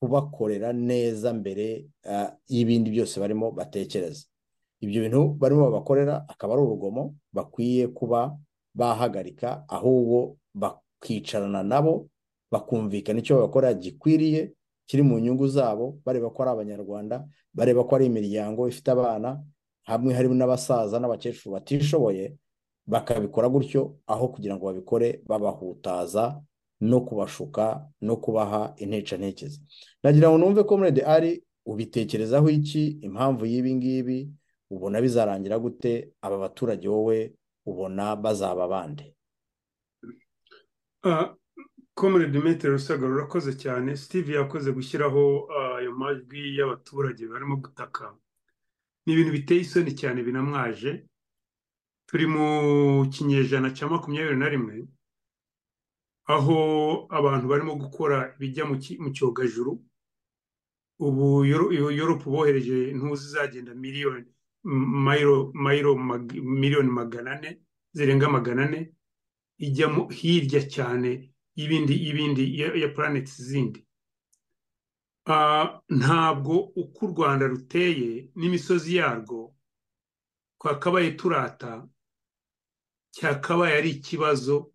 [0.06, 4.26] kubakorera neza mbere ah, y'ibindi byose barimo batekereza.
[4.82, 8.38] Ibyo bintu barimo babakorera akaba ari urugomo bakwiye kuba
[8.76, 12.08] bahagarika ahubwo bakicarana nabo
[12.52, 14.54] bakumvikana icyo babakorera gikwiriye
[14.86, 19.41] kiri mu nyungu zabo bareba ko ari abanyarwanda bareba ko ari imiryango ifite abana
[19.89, 22.38] hamwe harimo n'abasaza n'abakecuru batishoboye
[22.86, 26.38] bakabikora gutyo aho kugira ngo babikore babahutaza
[26.82, 29.62] no kubashuka no kubaha intecantekezi
[30.04, 33.00] nagira ngo numve ko muri ari ubitekerezaho iki?
[33.02, 34.30] Impamvu y'ibi ngibi?
[34.70, 36.14] Ubona bizarangira gute?
[36.22, 37.34] Aba baturage wowe
[37.66, 39.16] ubona bazaba bande?
[41.94, 48.14] Komere Dimitri rusagara urakoze cyane steve yakoze gushyiraho ayo majwi y'abaturage barimo gutaka.
[49.06, 51.06] Ni ibintu biteye isoni cyane binamwaje.
[52.06, 54.86] Turi mu kinyejana cya makumyabiri na rimwe
[56.26, 56.58] aho
[57.10, 58.66] abantu barimo gukora ibijya
[59.04, 59.74] mu cyogajuru
[61.00, 61.46] ubu
[62.00, 64.26] yoropu bohereje ntuzi zagenda miliyoni
[64.64, 65.94] mayiro
[66.42, 67.62] miliyoni magana ane
[67.94, 68.92] zirenga magana ane
[69.58, 73.80] ijya hirya cyane y'ibindi y'ibindi ya puraneti zindi.
[75.90, 79.56] Ntabwo uko u rwanda ruteye n'imisozi yarwo
[80.60, 81.88] twakabaye turata
[83.16, 84.72] cyakabaye ari ikibazo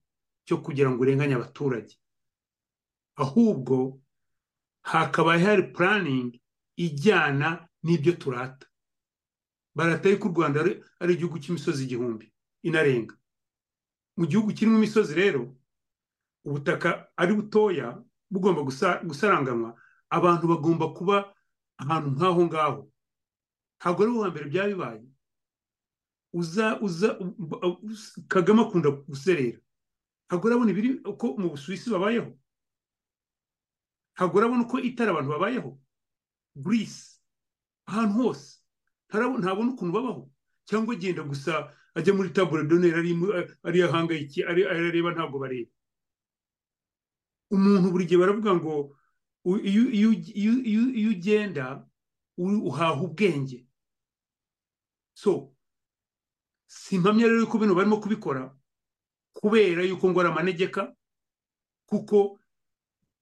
[0.50, 1.94] cyo kugira ngo urenganye abaturage.
[3.16, 4.00] Ahubwo
[4.82, 6.42] hakabaye hari puraningi
[6.76, 8.66] ijyana n'ibyo turata.
[9.74, 10.60] Barataye ko u rwanda
[11.00, 12.26] ari igihugu cy'imisozi igihumbi
[12.66, 13.14] inarenga.
[14.18, 15.54] Mu gihugu kirimo imisozi rero
[16.44, 18.66] ubutaka ari butoya bugomba
[19.06, 19.78] gusaranganywa
[20.10, 21.16] abantu bagomba kuba
[21.78, 22.80] ahantu nk'aho ngaho.
[23.78, 25.02] Ntabwo ari uwa mbere byaba bibaye
[26.34, 27.08] uza uza
[28.28, 29.58] kagame akunda guserera.
[30.30, 32.30] Ntabwo urabona ibiri uko mu busuwisi babayeho.
[34.14, 35.70] Ntabwo urabona uko itara abantu babayeho.
[36.54, 37.18] Burisi
[37.90, 38.62] ahantu hose.
[39.10, 40.22] Ntabona ukuntu babaho.
[40.70, 43.10] Cyangwa agenda gusa ajya muri tabure doneri
[43.66, 45.70] ari ahangayiki arareba ntabwo bareba.
[47.50, 48.94] Umuntu buri gihe baravuga ngo
[49.42, 51.82] iyo ugenda
[52.38, 53.66] uhaha ubwenge.
[55.14, 55.50] So
[56.70, 58.54] si impamya rero yuko bino barimo kubikora.
[59.40, 60.92] Kubera yuko ngo ari amanegeka
[61.88, 62.38] kuko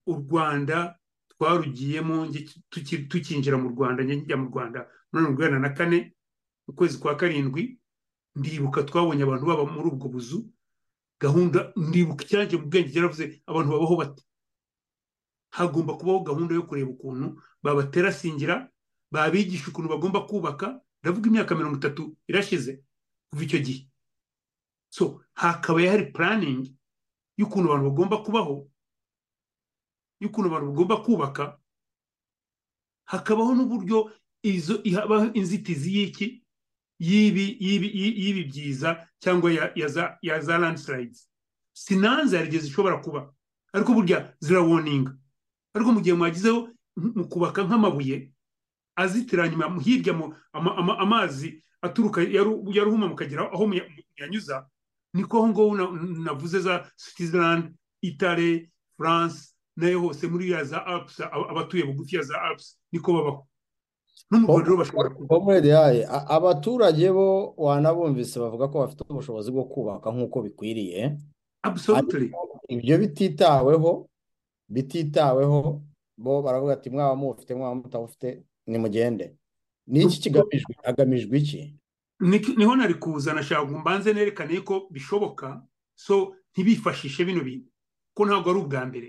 [0.07, 0.99] u rwanda
[1.31, 2.27] twarugiyemo
[3.09, 4.89] tukinjira mu rwanda njya mu rwanda.
[5.13, 5.99] Muri mirongo inani na kane
[6.67, 7.79] mu kwezi kwa karindwi
[8.37, 10.51] ndibuka twabonye abantu baba muri ubwo buzu
[11.21, 14.23] gahunda ndibuka icyanjye mu bwenge cyaravuze abantu babaho bate?
[15.51, 18.69] Hagomba kubaho gahunda yo kureba ukuntu babaterasingira
[19.11, 20.81] babigisha ukuntu bagomba kubaka.
[21.03, 22.83] Ndavuga imyaka mirongo itatu irashize
[23.31, 23.81] kuva icyo gihe.
[24.91, 26.75] So hakabaye hari puraningi
[27.37, 28.57] y'ukuntu abantu bagomba kubaho
[30.21, 31.45] y'ukuntu abantu bagomba kubaka
[33.05, 34.83] hakabaho n'uburyo izo
[35.35, 36.45] inzitizi y'iki?
[37.01, 39.53] Y'ibi byiza cyangwa
[40.23, 41.31] ya za landslides.
[41.73, 43.31] Sinanze hari igihe zishobora kuba.
[43.73, 45.15] Ariko burya zirawoninga
[45.75, 48.33] ariko mu gihe mwagizeho mu kubaka nk'amabuye
[48.99, 50.15] azitira nyuma hirya
[50.99, 52.23] amazi aturuka
[52.75, 54.67] yaruhuma mukagera aho muyanyuza
[55.15, 55.77] niko aho ngaho
[56.25, 62.23] navuze za switzerland itale france na yo hose muri ya za alps abatuye bugufi ya
[62.23, 63.47] za alps niko babaho.
[64.31, 65.37] No mu rwanda rero bashobora kuba
[66.29, 71.17] abaturage bo wanabumvise bavuga ko bafite ubushobozi bwo kubaka nk'uko bikwiriye.
[72.69, 74.11] Ibyo bititaweho
[74.69, 75.83] bititaweho
[76.19, 79.37] bo baravuga ati mwaba mufite mwaba mutabufite nimugende.
[79.87, 80.75] Ni iki kigamijwe?
[80.85, 81.78] Hagamijwe iki?
[82.21, 85.63] Ni ho nari kuza nashaka ngo mbanze nerekane ko bishoboka
[85.95, 87.71] so ntibifashishe bino bintu.
[88.15, 89.09] Ko ntabwo ari ubwa mbere.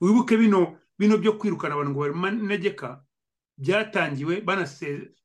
[0.00, 3.02] Wibuke bino bino byo kwirukana abantu ngo bamanegeka
[3.58, 4.42] byatangiwe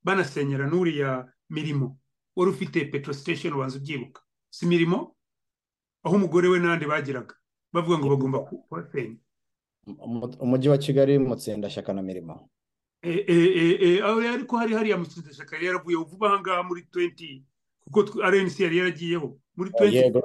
[0.04, 1.98] banasenyera n'uriya mirimo.
[2.36, 4.22] Wari ufite petro station ubanza ubyibuka.
[4.50, 5.16] Si mirimo?
[6.04, 7.36] Aho umugore we n'andi bagiraga.
[7.74, 9.18] Bavuga ngo bagomba kubasenya
[10.40, 12.50] umujyi wa kigali mutsindashyaka na mirimo.
[13.04, 17.42] Ariko hari hariya mutsindashyaka yari yaravuye vuba aha ngaha muri 20
[17.84, 20.22] kuko rnc yari yaragiyeho muri 20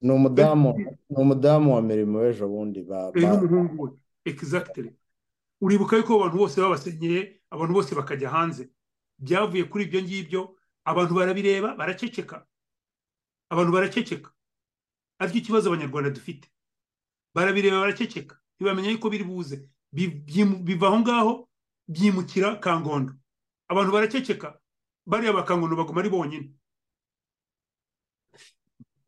[0.00, 0.78] ni umudamu
[1.10, 2.80] ni umudamu wa mirimo w'ejo bundi
[3.14, 3.90] n'umuhungu we
[4.24, 4.92] exactly
[5.60, 8.68] uribuka yuko abantu bose babasenyeye abantu bose bakajya hanze
[9.18, 12.46] byavuye kuri ibyo ngibyo abantu barabireba baraceceka
[13.50, 14.30] abantu baraceceka
[15.18, 16.46] ari cyo kibazo abanyarwanda dufite
[17.34, 21.47] barabireba baraceceka ntibamenya yuko biri buze biva aho ngaho
[21.88, 23.14] byimukira kangondo.
[23.68, 24.60] Abantu baraceceka
[25.06, 26.52] bariya bakangondo baguma ari bonyine.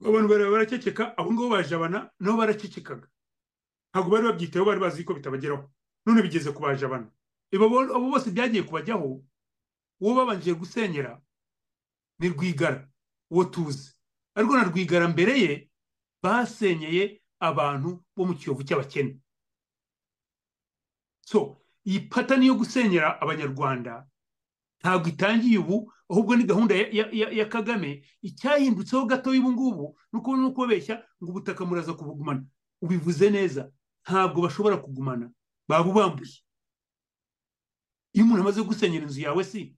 [0.01, 3.09] Abantu bareba baraceceka abo ngabo bajabana nabo baracecekaga
[3.93, 5.71] ntabwo bari babyitaho bari bazi ko bitabageraho.
[6.07, 7.11] None bigeze ku bajabana.
[7.55, 9.21] Abo bose byagiye kubajyaho
[10.01, 11.21] uwo babanje gusenyera
[12.19, 12.89] ni rwigara
[13.31, 13.93] uwo tuzi.
[14.35, 15.71] Ariko na rwigara mbere ye
[16.23, 19.21] basenyeye abantu bo mu kiyovu cy'abakene.
[21.27, 24.07] So iyi patani yo gusenyera abanyarwanda.
[24.81, 28.05] Ntabwo itangiye ubu ahubwo ni gahunda ya, kagame.
[28.23, 32.45] Icyahindutseho gato ubu ngubu ni uko ni ukubeshya ngo ubutaka muraza kubugumana.
[32.83, 33.71] Ubivuze neza
[34.05, 35.31] ntabwo bashobora kugumana.
[35.69, 36.41] Babubambuye
[38.13, 39.77] iyo umuntu amaze gusenyera inzu yawe si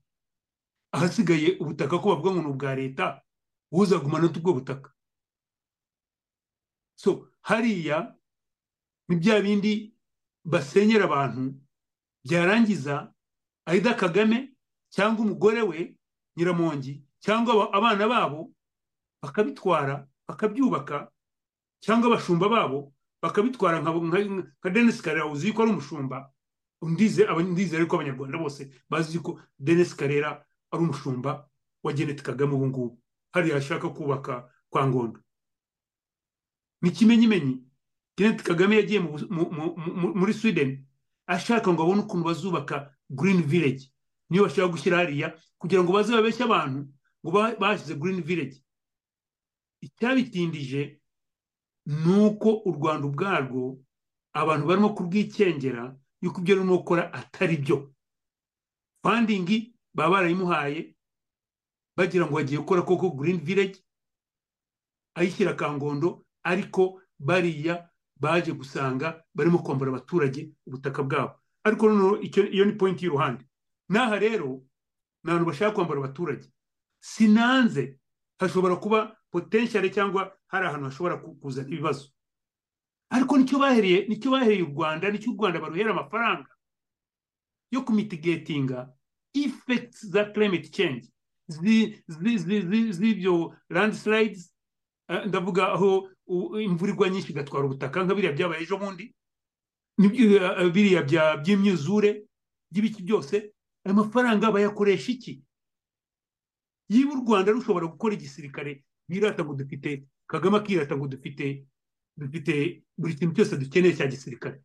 [0.91, 3.21] ahasigaye ubutaka ko bavuga ngo ni ubwa leta
[3.71, 4.89] uzagumana ubwo butaka.
[6.95, 8.15] So hariya
[9.07, 9.93] ni bya bindi
[10.45, 11.53] basenyera abantu
[12.25, 13.13] byarangiza
[13.65, 14.53] ayida kagame
[14.89, 15.95] cyangwa umugore we
[16.37, 18.51] nyiramongi cyangwa aba- abana babo
[19.21, 21.11] bakabitwara bakabyubaka
[21.79, 26.29] cyangwa abashumba babo bakabitwara nka nka- nka Denis Karera uzi ko ari umushumba?
[26.83, 31.47] Ndize aba- ndizera ko abanyarwanda bose bazi ko Denis Karera ari umushumba
[31.83, 32.99] wa Jeannette Kagame ubu ngubu.
[33.33, 35.19] Hariya ashaka kubaka kwa Ngondo.
[36.81, 37.63] Ni ikimenyimenyi
[38.17, 40.83] Jeannette Kagame yagiye mu- mu- mu- mu- muri Sweden.
[41.27, 43.89] Ashaka ngo abone ukuntu bazubaka Green Village.
[44.29, 46.79] Niyo bashaka gushyira hariya kugira ngo baze babeshye abantu
[47.23, 48.59] ngo ba- bashyize Green Village.
[49.81, 50.99] Icyabitindije
[51.85, 53.79] ni uko u Rwanda ubwarwo
[54.33, 57.93] abantu barimo kurwikengera yuko ibyo rurimo gukora atari byo.
[59.03, 60.95] Fandingi baba barayimuhaye
[61.97, 63.83] bagira ngo bagiye gukora koko Green Village
[65.15, 67.89] ayishyira Kangondo ariko bariya
[68.23, 71.35] baje gusanga barimo kwambura abaturage ubutaka bwabo.
[71.63, 72.15] Ariko noneho
[72.51, 73.43] iyo ni point y'uruhande.
[73.91, 74.63] N'aha rero
[75.23, 76.47] ni abantu bashaka kwambura abaturage
[76.99, 77.99] sinanze
[78.39, 82.09] hashobora kuba potential cyangwa hari ahantu hashobora ku- kuzana ibibazo.
[83.11, 86.49] Ariko ni cyo bahereye ni cyo bahereye u Rwanda ni cyo u Rwanda baruhera amafaranga
[87.71, 88.89] yo kumitigatinga
[89.33, 91.09] effects za climate change.
[91.47, 94.53] Zi- zi- zi- zi- z'ibyo landslides
[95.09, 96.09] eh, ndavuga aho
[96.61, 98.03] imvura igwa nyinshi igatwara ubutaka.
[98.03, 99.05] Nka biriya byabaye ejo bundi
[99.97, 100.23] n'ibyo,
[100.59, 101.01] eh, biriya
[101.41, 102.25] by'imyuzure
[102.71, 103.35] by'ibiki byose
[103.85, 105.33] ayo mafaranga bayakoresha iki?
[106.89, 111.65] Yiba u rwanda rushobora gukora igisirikare birata ngo dufite kagame akirata ngo dufite
[112.17, 114.61] dufite buri kintu cyose dukeneye cya gisirikare.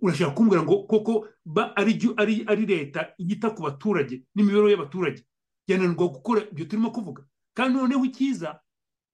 [0.00, 1.26] Urashaka kumbwira ngo koko
[1.76, 5.22] ari leta yita ku baturage n'imibereho y'abaturage?
[5.66, 7.26] Yananirwa gukora ibyo turimo kuvuga.
[7.54, 8.60] Kandi noneho icyiza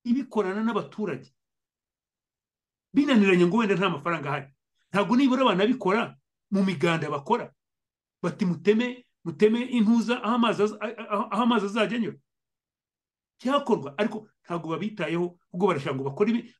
[0.05, 1.33] ibikorana n'abaturage.
[2.95, 4.47] Binaniranye ngo wenda nta mafaranga ahari.
[4.93, 6.15] Ntabwo nibura banabikora
[6.51, 7.51] mu miganda bakora.
[8.23, 10.35] Bati muteme muteme intuza aho
[11.43, 12.17] amazi azajya anyura.
[13.39, 16.55] Cyakorwa ariko ntabwo babitayeho ubwo barashaka ngo bakore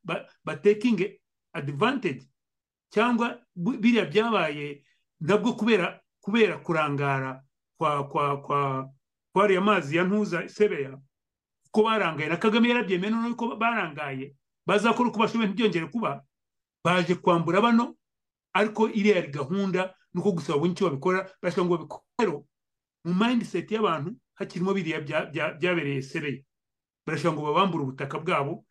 [0.45, 1.21] batekinge
[1.53, 2.27] advantage
[2.91, 4.85] cyangwa biriya byabaye
[5.21, 7.43] nabwo kubera kubera kurangara
[7.79, 8.91] kwa kwa kwa
[9.33, 10.99] kwa ariya mazi ya ntuza sebeya
[11.71, 14.35] ko barangaye na kagame yarabyemeye noneho ko barangaye
[14.67, 16.25] bazakora uko bashoboye ntibyongere kuba
[16.85, 17.97] baje kwambura bano
[18.53, 22.33] ariko iriya yari gahunda ni uko gusa babonye icyo babikora barashaka ngo babikore
[23.05, 26.43] mu mindset y'abantu hakirimo biriya bya- bya- byabereye sebeya
[27.07, 28.65] barashaka ngo babambure ubutaka bwabo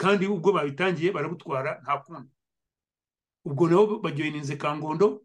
[0.00, 2.32] kandi ubwo babitangiye barabutwara nta kundi.
[3.44, 5.20] Ubwo nabo bajoyininze kangondo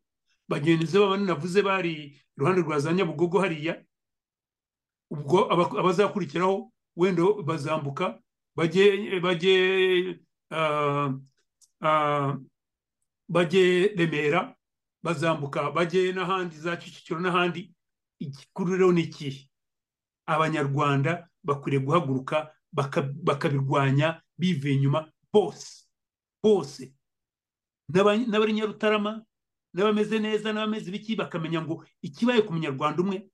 [0.49, 3.79] bajoyininze babandi navuze bari iruhande rwa za nyabugogo hariya.
[5.11, 8.19] Ubwo aba- abazakurikiraho wenda bazambuka
[8.55, 10.19] bajye
[10.51, 12.37] ah,
[13.29, 14.55] bajye remera
[15.03, 17.73] bazambuka bajye n'ahandi za kicukiro n'ahandi
[18.19, 19.49] igikuru rero ni ikihe
[20.25, 25.83] abanyarwanda bakwiriye guhaguruka baka- bakabirwanya bivuye inyuma bose
[26.43, 26.93] bose.
[27.89, 29.25] N'aba- n'abari nyarutarama
[29.73, 33.27] n'abameze neza n'abameze ibiki bakamenya ngo ikibaye ku munyarwanda umwe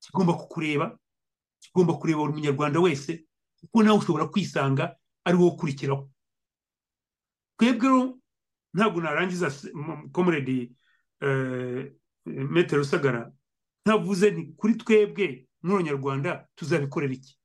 [0.00, 0.98] kigomba kukureba
[1.60, 3.26] kigomba kureba buri munyarwanda wese
[3.60, 6.10] kuko nawe ushobora kwisanga ari wowe ukurikiraho.
[7.58, 8.18] Twebwe rero
[8.74, 9.50] ntabwo narangiza
[10.12, 10.72] komuredi
[12.24, 13.32] metero usagara
[13.84, 17.36] ntavuze nti kuri twebwe nk'abanyarwanda tuzabikorera iki?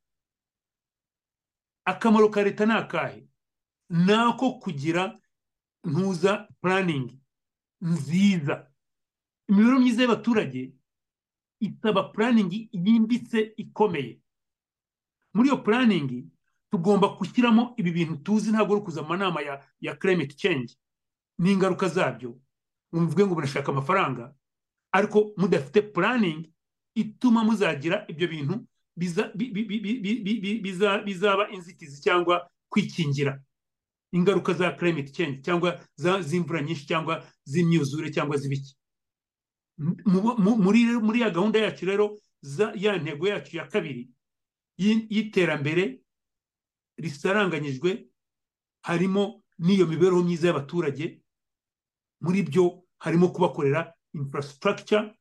[1.85, 3.27] Akamaro ka leta ni akahe?
[3.89, 5.19] Ni ako kugira
[5.83, 7.19] ntuza puraningi
[7.81, 8.71] nziza.
[9.49, 10.73] Imibereho myiza y'abaturage
[11.59, 14.21] isaba puraningi yimbitse ikomeye.
[15.35, 16.25] muri iyo puraningi
[16.71, 20.73] tugomba gushyiramo ibi bintu tuzi ntabwo ari ukuza amanama ya ya kiremiti cengi
[21.39, 22.39] n'ingaruka zabyo.
[22.93, 24.33] Ngo muvuge ngo murashaka amafaranga.
[24.91, 26.51] Ariko mudafite puraningi
[26.95, 28.55] ituma muzagira ibyo bintu
[31.03, 33.41] bizaba inzitizi cyangwa kwikingira.
[34.11, 35.79] Ingaruka za kiremiti cengi cyangwa
[36.21, 38.75] z'imvura nyinshi cyangwa z'imyuzure cyangwa z'ibiki.
[41.03, 42.17] Muri ya gahunda yacu rero
[42.75, 44.09] ya ntego yacu ya kabiri
[44.77, 46.01] y'iterambere
[46.97, 48.09] risaranganyijwe
[48.83, 51.21] harimo n'iyo mibereho myiza y'abaturage
[52.21, 55.15] muri byo harimo kubakorera infrastructure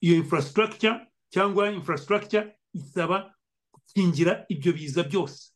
[0.00, 3.34] iyo infrastructure cyangwa infrastructure isaba
[3.72, 5.52] gukingira ibyo biza byose.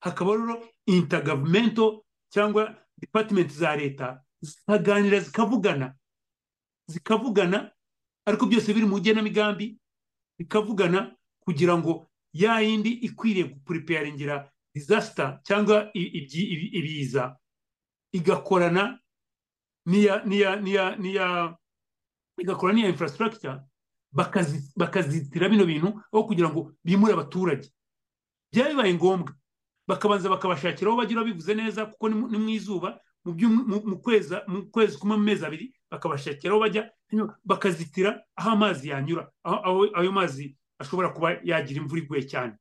[0.00, 2.00] Hakaba rero intergovernmental
[2.32, 5.94] cyangwa department za leta zikaganira zikavugana
[6.86, 7.72] zikavugana
[8.26, 9.78] ariko byose biri mu igenamigambi
[10.38, 17.36] bikavugana kugira ngo ya yindi ikwiriye gupuripeyaringira disaster cyangwa ibiza.
[18.12, 18.98] Igakorana
[19.86, 20.22] n'iya
[20.98, 21.56] n'iya
[22.88, 23.60] infrastructure
[24.12, 27.68] bakazi- bakazitira bino bintu aho kugira ngo bimure abaturage.
[28.52, 29.34] Byaba bibaye ngombwa.
[29.88, 35.44] Bakabanza bakabashakira aho bagira bivuze neza kuko ni mu- izuba mu kwezi kumwe mu mezi
[35.46, 36.90] abiri bakabashakira aho bajya
[37.44, 42.54] bakazitira aho amazi yanyura aho- ayo mazi ashobora kuba yagira imvura iguye cyane.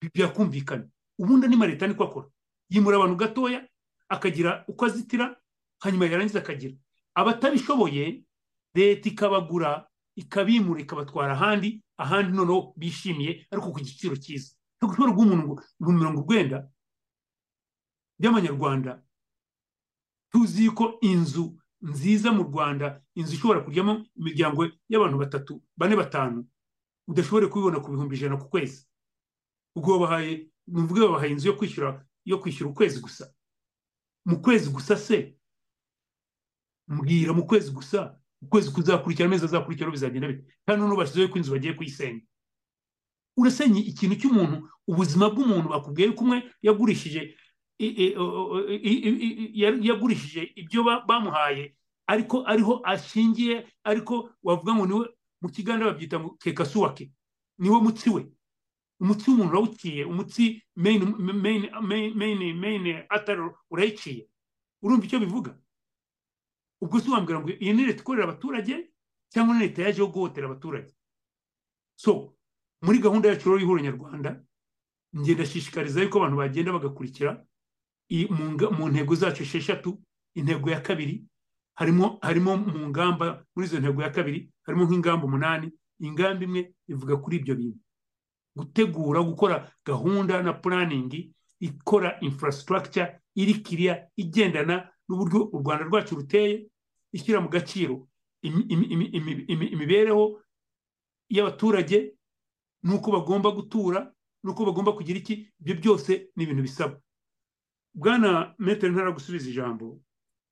[0.00, 0.84] Bi- birakumvikana
[1.18, 2.28] ubundi andi leta niko akora.
[2.70, 3.60] Yimura abantu gatoya
[4.08, 5.36] akagira uko azitira
[5.82, 6.76] hanyuma yarangiza akagira.
[7.14, 8.24] Abatabishoboye
[8.74, 14.52] leta ikabagura ikabimura ikabatwara ahandi ahandi noneho bishimiye ariko ku giciro cyiza.
[14.76, 16.68] Ntabwo ushobora guha umuntu mirongo urwenda
[18.18, 19.02] by'amanyarwanda
[20.32, 26.44] tuzi ko inzu nziza mu rwanda inzu ishobora kuryamo imiryango y'abantu batatu bane batanu.
[27.08, 28.86] Udashobora kubibona ku bihumbi ijana ku kwezi.
[29.76, 33.32] Ubwo babahaye ni ukuvuga babahaye inzu yo kwishyura yo kwishyura ukwezi gusa.
[34.26, 35.36] Mu kwezi gusa se?
[36.88, 40.44] Mbwira mu kwezi gusa ukwezi kuzakurikira amezi azakurikiraho bizagenda bite?
[40.66, 42.20] Kandi noneho bashyizeho ko inzu bagiye kuyisenya.
[43.36, 47.36] Urasenya ikintu cy'umuntu ubuzima bw'umuntu bakubwiye ko umwe yagurishije
[49.86, 51.76] yagurishije ibyo ba- bamuhaye
[52.06, 55.06] ariko ariho ashingiye ariko wavuga ngo ni we
[55.46, 57.10] mu kiganza babyita kekasuwake
[57.58, 58.26] ni we mutsi we.
[59.00, 61.04] Umutsi w'umuntu urawuciye umutsi main
[62.60, 64.28] main atari urayiciye.
[64.82, 65.58] Urumva icyo bivuga?
[66.80, 68.90] Ubwo se wambwira ngo iyi ni leta ikorera abaturage
[69.32, 70.92] cyangwa ni leta yaje yo guhotera abaturage?
[71.96, 72.34] So
[72.82, 74.42] muri gahunda yacu rero y'ihuriro nyarwanda
[75.12, 77.44] njye ndashishikariza yuko abantu bagenda bagakurikira
[78.78, 80.00] mu ntego zacu esheshatu
[80.34, 81.24] intego ya kabiri
[81.74, 87.16] harimo harimo mu ngamba muri izo ntego ya kabiri harimo nk'ingamba umunani ingamba imwe ivuga
[87.16, 87.78] kuri ibyo bintu.
[88.56, 96.66] Gutegura gukora gahunda na puraningi ikora infrastructure iri kiriya igendana n'uburyo u rwanda rwacu ruteye
[97.12, 98.08] ishyira mu gaciro
[98.42, 100.40] imi- imi- imi- imi- imi- imibereho
[101.28, 102.14] y'abaturage
[102.82, 104.12] n'uko bagomba gutura
[104.44, 106.96] n'uko bagomba kugira iki ibyo byose ni ibintu bisaba.
[107.94, 110.00] Bwana metero ntara gusubiza ijambo.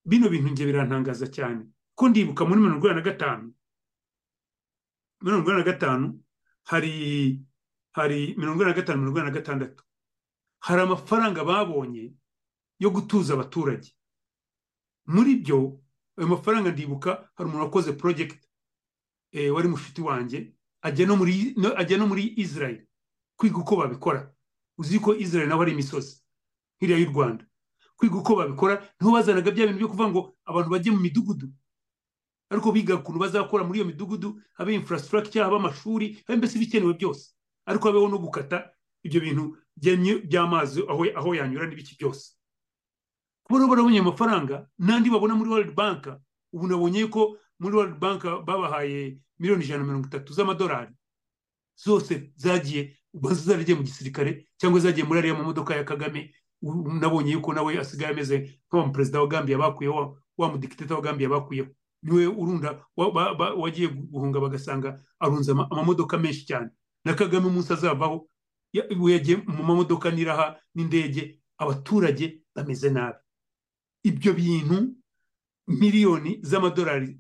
[0.05, 1.67] Bino bintu njye birantangaza cyane.
[1.95, 3.53] Ko ndibuka muri mirongo inani na gatanu
[5.25, 6.21] mirongo inani na gatanu
[6.65, 7.41] hari
[7.93, 9.85] hari mirongo inani na gatanu mirongo inani na gatandatu
[10.61, 12.13] hari amafaranga babonye
[12.79, 13.93] yo gutuza abaturage.
[15.07, 15.81] Muri byo
[16.17, 18.45] ayo mafaranga ndibuka hari umuntu wakoze project
[19.33, 20.53] eh, wari mushuti wanjye
[20.83, 21.07] ajya
[21.99, 22.87] no muri Israel
[23.37, 24.31] kwiga uko babikora.
[24.79, 26.21] Uzi ko Israel naho ari imisozi
[26.79, 27.45] nk'iriya y'u Rwanda.
[27.97, 31.49] Kwiga uko babikora ni ho bazanaga bya bintu byo kuvuga ngo abantu bajye mu midugudu.
[32.51, 37.31] Ariko biga ukuntu bazakora muri iyo midugudu habe infrastructure habe amashuri habe mbese ibikenewe byose.
[37.67, 38.71] Ariko habeho no gukata
[39.03, 40.83] ibyo bintu by'amazi
[41.17, 42.33] aho yanyura n'ibiki byose.
[43.45, 46.09] Kuba rero barabonye ayo mafaranga n'andi babona muri World Bank
[46.53, 50.93] ubu nabonye ko muri World Bank babahaye miliyoni ijana na mirongo itatu z'amadolari.
[51.77, 56.33] Zose zagiye ubanza zaragiye mu gisirikare cyangwa zagiye muri ariya mamodoka ya Kagame.
[57.01, 61.69] Nabonye yuko nawe asigaye ameze nk'uwa perezida wa Gambia bakuyeho wa, mudikiteta wa Gambia bakuyeho.
[62.05, 62.85] Ni we urunda
[63.57, 66.69] wagiye guhunga bagasanga arunze ama- amamodoka menshi cyane.
[67.05, 68.29] Na Kagame umunsi azavaho
[68.73, 73.19] yagiye mu mamodoka n'iraha n'indege abaturage bameze nabi.
[74.05, 74.93] Ibyo bintu
[75.67, 77.17] miliyoni z'amadolari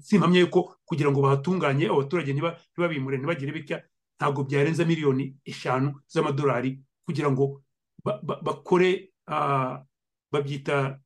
[0.00, 3.78] simpamya yuko kugira ngo bahatunganye abaturage ntiba- ntibabimure ntibagire bitya
[4.20, 7.62] ntabwo byarenza miliyoni eshanu z'amadolari kugira ngo
[8.04, 9.80] ba- ba- bakore ah,
[10.32, 11.00] babyita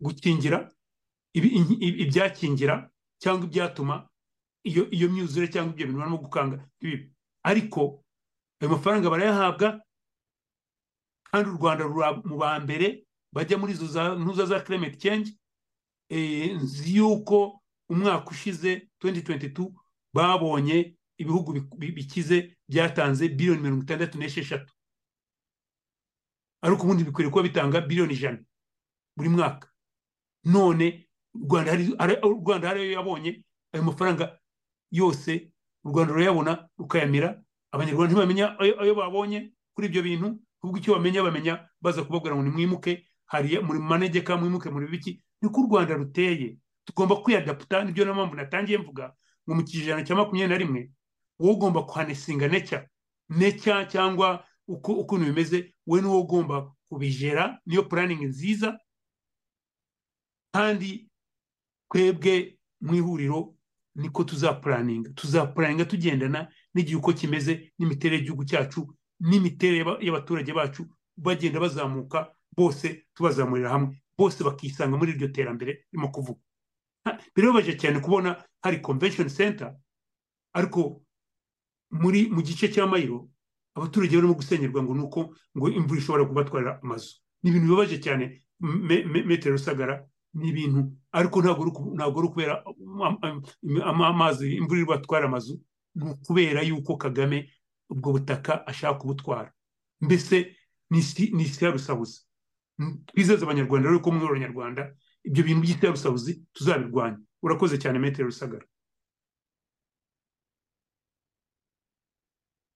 [0.00, 0.72] gukingira
[1.34, 4.08] ibyakingira cyangwa ibyatuma
[4.64, 6.56] iyo myuzure cyangwa ibyo bintu barimo gukanga
[7.44, 8.02] ariko
[8.60, 9.68] ayo mafaranga barayahabwa
[11.30, 15.36] kandi u rwanda rura mu ba mbere bajya muri izo za ntuza za climate change
[16.08, 19.72] eh, nzi yuko umwaka ushize 2022
[20.14, 24.72] babonye ibihugu bi- bi- bikize byatanze biliyoni mirongo itandatu n'esheshatu.
[26.62, 28.40] Ariko ubundi bikwiriye kuba bitanga biliyoni ijana
[29.16, 29.68] buri mwaka.
[30.46, 33.42] None u rwanda hari hari- u rwanda hari ayo yabonye
[33.74, 34.38] ayo mafaranga
[34.90, 35.50] yose
[35.84, 37.42] u rwanda rurayabona rukayamira
[37.72, 40.26] abanyarwanda ntibamenya ayo babonye kuri ibyo bintu
[40.62, 45.60] ahubwo icyo bamenya bamenya baza kubabwira ngo nimwimuke hari muri manegeka mwimuke muri biki niko
[45.60, 46.58] u rwanda ruteye.
[46.86, 49.12] Tugomba kwiyadaputa ni byo na mpamvu natangiye mvuga
[49.48, 50.90] ngo mu kijana cya makumyabiri na rimwe
[51.38, 52.86] wowe ugomba kuhanesinga necya
[53.28, 58.78] necya cyangwa uko ukuntu bimeze we niwo ugomba kubijera niyo puraningi nziza
[60.56, 61.08] kandi
[61.92, 63.54] twebwe mu ihuriro
[63.94, 68.80] niko tuzapuraninga tuzapuraninga tugendana n'igihe uko kimeze n'imiterere y'igihugu cyacu
[69.20, 70.82] n'imiterere y'aba- y'abaturage bacu
[71.16, 74.02] bagenda bazamuka bose tubazamurira hamwe.
[74.18, 76.40] Bose bakisanga muri iryo terambere ririmo kuvuga.
[77.34, 79.76] Birababaje cyane kubona hari convention center
[80.56, 81.02] ariko
[81.90, 83.28] muri mu gice cya mayiro
[83.76, 85.20] abaturage barimo gusenyerwa ngo nuko
[85.56, 87.20] ngo imvura ishobora kubatwarira amazu.
[87.42, 90.80] Ni ibintu bibabaje cyane Me- me- metero rusagara ni ibintu
[91.12, 91.62] ariko ntabwo
[92.20, 93.42] ari ukubera am- am-
[93.90, 95.54] am- amazi imvura iri batwara amazu
[95.96, 97.48] ni ukubera yuko kagame
[97.90, 99.50] ubwo butaka ashaka kubutwara.
[100.00, 100.52] Mbese
[100.90, 102.20] ni isi yarusabuza
[103.08, 104.82] twizeze abanyarwanda rero ko muri abanyarwanda
[105.24, 107.18] ibyo bintu by'isi yarusabuzi tuzabirwanya.
[107.42, 108.66] Urakoze cyane metero rusagara.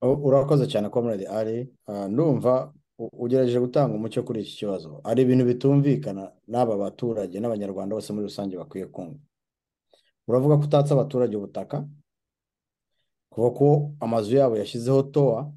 [0.01, 2.73] Urakoze cyane comrade ari Ah, ndumva
[3.13, 5.01] ugerageje gutanga umucyo kuri iki kibazo.
[5.03, 9.19] Hari ibintu bitumvikana n'aba baturage n'abanyarwanda bose muri rusange bakwiye kumva.
[10.27, 11.87] Uravuga ko utatse abaturage ubutaka?
[13.31, 13.67] Kuva ko
[13.99, 15.53] amazu yabo yashyizeho towa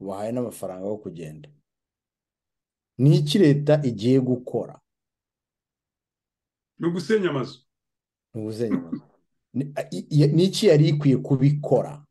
[0.00, 1.48] ubahaye n'amafaranga yo kugenda.
[2.98, 4.80] Ni iki leta igiye gukora?
[6.78, 7.58] Ni ugusenya amazu.
[8.34, 9.02] Ni ugusenya amazu.
[9.54, 12.04] Ni- iki yari ikwiye kubikora?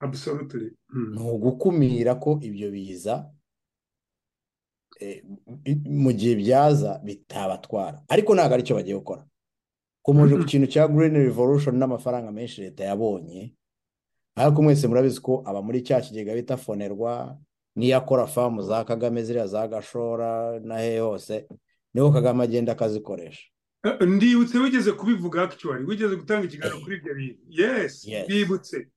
[0.00, 0.76] Absolutely.
[0.94, 3.30] Ni ugukumira ko ibyo biza
[5.84, 8.02] mu gihe byaza bitabatwara.
[8.08, 9.24] Ariko ntabwo ari cyo bagiye gukora.
[10.02, 13.54] Komeje ku kintu cya green revolution n'amafaranga menshi leta yabonye
[14.36, 17.38] ariko mwese murabizi ko aba muri cya kigega bita fonerwa
[17.76, 21.46] n'iyo akora famu za kagame ziriya za gashora na hehe hose
[21.94, 23.48] ni ho kagame agenda akazikoresha.
[23.84, 27.40] Eh, ndibutse wigeze kubivuga actually wigeze gutanga ikiganiro kuri ibyo bintu?
[27.48, 28.26] Yes Yes.
[28.28, 28.88] bibutse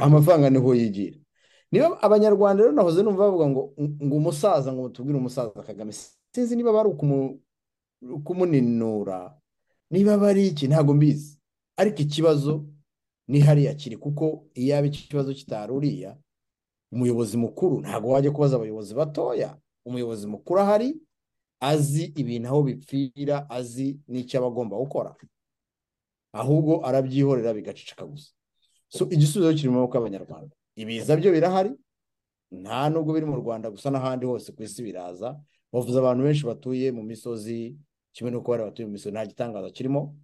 [0.00, 1.18] amafaranga ni ho yigira.
[1.72, 3.62] Niba abanyarwanda rero nahoze numva bavuga ngo
[4.04, 5.92] ngo umusaza ngo mutubwire umusaza kagame
[6.32, 7.38] sinzi niba bari ukumu-
[8.24, 9.38] kumuninura
[9.90, 10.68] niba bari iki?
[10.68, 11.38] Ntabwo mbizi.
[11.76, 12.64] Ariko ikibazo
[13.28, 16.16] ni hariya kiri kuko iyo yaba iki kibazo kitari uriya
[16.92, 19.56] umuyobozi mukuru ntabwo wajya kubaza abayobozi batoya.
[19.84, 20.96] Umuyobozi mukuru ahari
[21.60, 25.16] azi ibintu aho bipfira azi n'icyo aba agomba gukora.
[26.32, 28.30] Ahubwo arabyihorera bigaceceka gusa.
[29.10, 31.72] Igisubizo kiri mu maboko y'abanyarwanda ibiza byo birahari?
[32.50, 35.36] Nta nubwo biri mu rwanda gusa n'ahandi hose ku isi biraza.
[35.72, 37.76] Bavuze abantu benshi batuye mu misozi
[38.14, 40.16] kimwe n'uko bari batuye mu misozi nta gitangaza kirimo.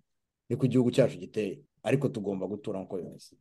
[0.49, 1.61] Ni ku gihugu cyacu giteye.
[1.83, 3.37] Ariko tugomba gutura nk'uko bimeze.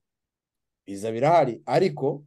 [0.85, 1.61] Ibiza birahari.
[1.65, 2.25] Ariko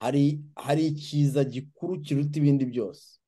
[0.00, 3.18] hari hari ikiza gikuru kiruta ibindi byose.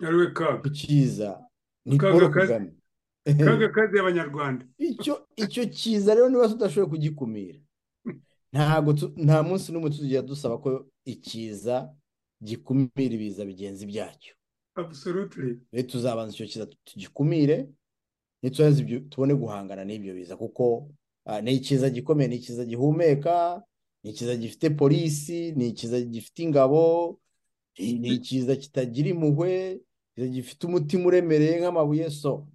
[0.00, 0.68] Ariwe kaga?
[0.68, 1.44] Icyiza
[1.84, 2.72] ni paul kagame.
[3.24, 4.64] Kaga kazi y'abanyarwanda.
[4.78, 7.60] Icyo icyo cyiza rero niba tudashoboye kugikumira.
[8.52, 11.88] Ntabwo nta munsi n'umwe tuzigera dusaba ko ikiza
[12.42, 14.34] gikumira ibiza bigenzi byacyo.
[15.72, 17.68] Rero tuzabanza icyo kiza tugikumire
[19.10, 20.36] tubone guhangana n'ibyo biza.
[20.36, 20.90] Kuko
[21.24, 23.62] ah, ni ikiza gikomeye ni ikiza gihumeka
[24.02, 27.18] ni ikiza gifite polisi ni ikiza gifite ingabo
[27.78, 29.80] ni ikiza kitagira impuhwe
[30.16, 32.10] gifite umutima uremereye nk'amabuye.
[32.10, 32.48] So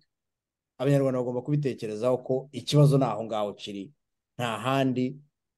[0.78, 3.92] abanyarwanda bagomba kubitekerezaho ko ikibazo ni aho ngaho kiri.
[4.38, 5.16] Nta handi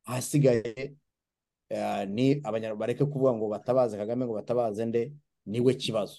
[0.09, 0.95] ahasigaye
[1.69, 5.13] eh, ni abanyarwanda bareke kuvuga ngo batabaze kagame ngo batabaze nde?
[5.45, 6.17] Niwe kibazo.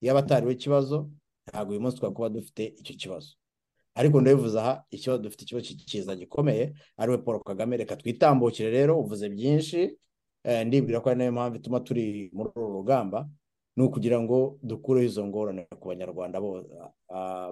[0.00, 1.10] Iyo aba atari we kibazo
[1.48, 3.34] ntabwo uyu munsi twakuba dufite icyo kibazo.
[3.94, 7.76] Ariko ndabivuze aha ikibazo dufite ikibazo cyiza gikomeye ari we paul kagame.
[7.76, 9.98] Reka twitambukire rero uvuze byinshi
[10.44, 13.28] eh, ndibwira ko ari na yo mpamvu ituma turi muri uru rugamba
[13.76, 16.38] ni ukugira ngo dukureho izo ngorane ku banyarwanda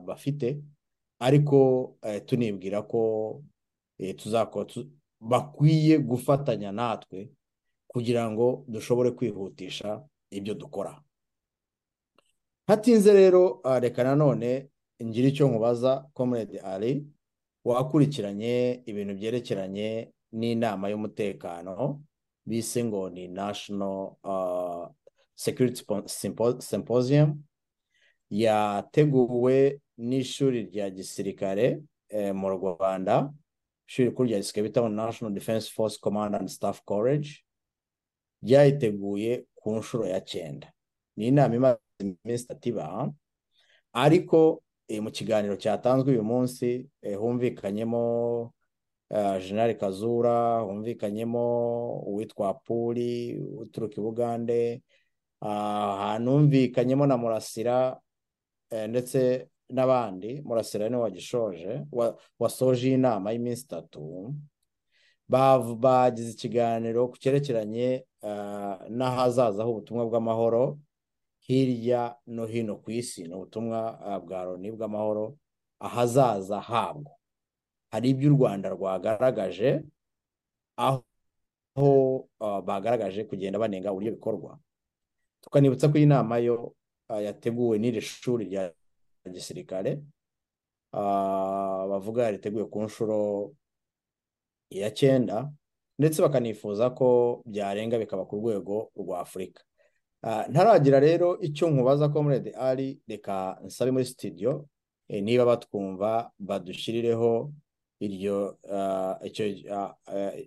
[0.07, 0.59] bafite.
[1.19, 3.43] Ariko eh, tunibwira ko
[4.17, 4.91] tuzakora tu-
[5.31, 7.31] bakwiye gufatanya natwe
[7.89, 11.01] kugira ngo dushobore kwihutisha ibyo dukora.
[12.67, 14.69] Hatinze rero reka nanone
[15.03, 17.07] ngira icyo nkubaza comrade ali
[17.65, 22.03] wakurikiranye ibintu byerekeranye n'inama y'umutekano
[22.47, 23.29] bise ngo ni
[25.37, 27.43] Sympo- Sympo- symposium
[28.31, 33.33] yateguwe n'ishuri rya gisirikare eh, mu rwanda.
[34.63, 37.45] Bita ngo national defense force command and staff college
[38.43, 40.73] ryayiteguye ku nshuro ya cyenda
[41.17, 43.13] ni inama imaze iminsi itatu iba
[43.93, 48.53] ariko eh, mu kiganiro cyatanzwe uyu munsi eh, humvikanyemo
[49.11, 51.45] eh, General Kazura humvikanyemo
[52.07, 54.83] uwitwa Puri uturuka i Bugande
[55.41, 58.01] ah, hanumvikanyemo na Murasira
[58.71, 64.35] eh, ndetse n'abandi murasira ni we wagishoje wa- wasoje iyi nama y'iminsi itatu
[65.29, 70.79] bagize ikiganiro ku cyerekeranye ah, n'ahazaza h'ubutumwa bw'amahoro
[71.49, 75.37] hirya no hino ku isi ni ubutumwa ah, bwa loni bw'amahoro
[75.81, 77.13] ahazaza habwo.
[77.91, 79.81] Hari ibyo u rwanda rwagaragaje
[80.77, 84.59] aho ah, bagaragaje kugenda banenga uburyo bikorwa.
[85.41, 86.75] Tukanibutsa ko iyi nama yo
[87.09, 88.73] yateguwe n'iri shuri rya
[89.33, 90.01] gisirikare.
[90.93, 93.53] Ah, bavuga riteguye ku nshuro
[94.71, 95.51] ya cyenda
[95.99, 99.63] ndetse bakanifuza ko byarenga bikaba ku rwego rwa afurika.
[100.23, 104.69] Ah, ntaragira rero icyo nkubaza ko muri ari reka nsabe muri studio
[105.09, 107.53] eh, niba batwumva badushyirireho
[108.01, 109.19] iryo ah,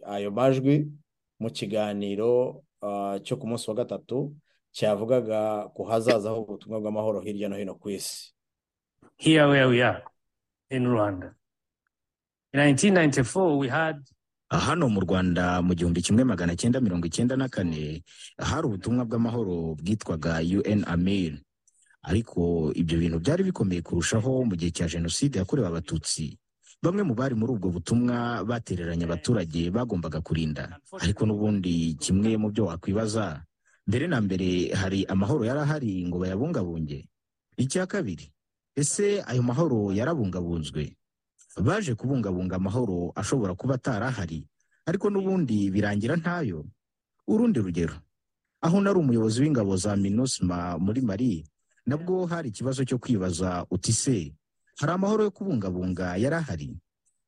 [0.05, 0.87] ayo majwi
[1.39, 2.63] mu kiganiro
[3.23, 4.33] cyo ku munsi wa gatatu
[4.71, 8.36] cyavugaga ku hazaza h'ubutumwa bw'amahoro hirya no hino ku isi.
[9.17, 10.01] Here where we are
[10.69, 11.33] in Rwanda.
[12.53, 13.97] In 1994, we had
[14.49, 18.03] hano mu rwanda mu gihumbi kimwe magana cyenda mirongo icyenda na kane
[18.39, 21.33] hari ubutumwa bw'amahoro bwitwaga un amir
[22.01, 26.39] ariko ibyo bintu byari bikomeye kurushaho mu gihe cya jenoside yakorewe abatutsi.
[26.81, 30.79] Bamwe mu bari muri ubwo butumwa batereranye abaturage bagombaga kurinda.
[31.01, 33.43] Ariko n'ubundi kimwe mu byo wakwibaza
[33.87, 37.09] mbere na mbere hari amahoro yari ahari ngo bayabungabunge.
[37.57, 38.31] Icya kabiri
[38.81, 40.93] ese ayo mahoro yarabungabunzwe.
[41.57, 44.45] Baje kubungabunga amahoro ashobora kuba atarahari
[44.85, 46.65] ariko n'ubundi birangira ntayo.
[47.27, 47.97] Urundi rugero
[48.61, 51.45] aho nari umuyobozi w'ingabo za minusma muri mali
[51.85, 54.33] nabwo hari ikibazo cyo kwibaza uti se
[54.79, 56.69] hari amahoro yo kubungabunga yari ahari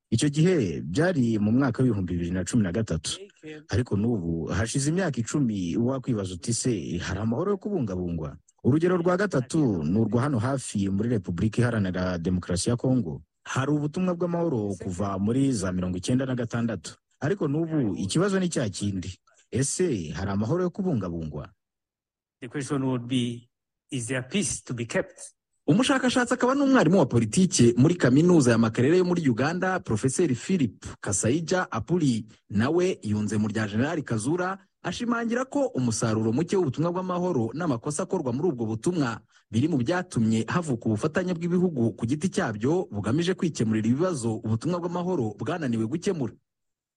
[0.10, 3.18] icyo gihe byari mu mwaka w'ibihumbi bibiri na cumi na gatatu.
[3.70, 8.38] Ariko n'ubu hashize imyaka icumi wakwibaza uti se hari amahoro yo kubungabungwa?
[8.64, 14.16] Urugero rwa gatatu ni urwa hano hafi muri repubulika iharanira demokarasi ya kongo hari ubutumwa
[14.16, 16.96] bw'amahoro kuva muri za mirongo icyenda na gatandatu.
[17.20, 19.20] Ariko n'ubu ikibazo ni cya kindi.
[19.52, 21.50] Ese hari amahoro yo kubungabungwa?
[25.68, 31.72] Umushakashatsi akaba n'umwarimu wa politiki muri kaminuza ya makerere yo muri uganda porofeseri philip kasayija
[31.72, 38.32] apuri nawe yunze mu rya generali kazura ashimangira ko umusaruro muke w'ubutumwa bw'amahoro n'amakosa akorwa
[38.34, 39.20] muri ubwo butumwa
[39.52, 45.86] biri mu byatumye havuka ubufatanye bw'ibihugu ku giti cyabyo bugamije kwikemurira ibibazo ubutumwa bw'amahoro bwananiwe
[45.88, 46.34] gukemura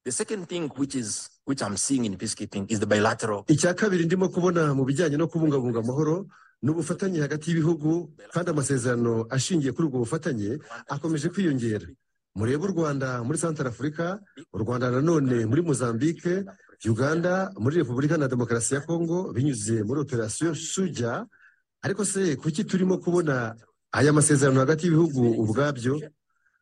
[0.05, 3.45] The second thing which is which I'm seeing in peacekeeping is the bilateral.
[3.47, 6.27] icya kabiri ndimo kubona mu bijyanye no kubungabunga amahoro
[6.63, 10.59] ni ubufatanye hagati y'ibihugu kandi amasezerano ashingiye kuri ubwo bufatanye
[10.89, 11.87] akomeje kwiyongera
[12.35, 14.19] murebe u rwanda muri santara afurika
[14.53, 16.45] u rwanda nanone muri mozambique
[16.85, 21.27] uganda muri repubulika na demokarasi ya kongo binyuze muri operasiyo suja
[21.83, 23.55] ariko se kuki turimo kubona
[23.93, 26.01] aya masezerano hagati y'ibihugu ubwabyo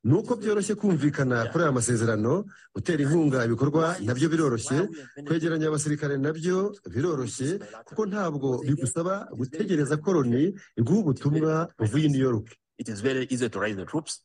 [0.04, 2.44] ni uko byoroshye kumvikana kuri aya masezerano
[2.74, 4.88] gutera inkunga ibikorwa na byo biroroshye
[5.26, 12.20] kwegeranya abasirikare na byo biroroshye kuko ntabwo bigusaba gutegereza koroni iguha ubutumwa buvuye i new
[12.28, 12.48] york
[12.80, 14.22] It is very easy to raise the troops.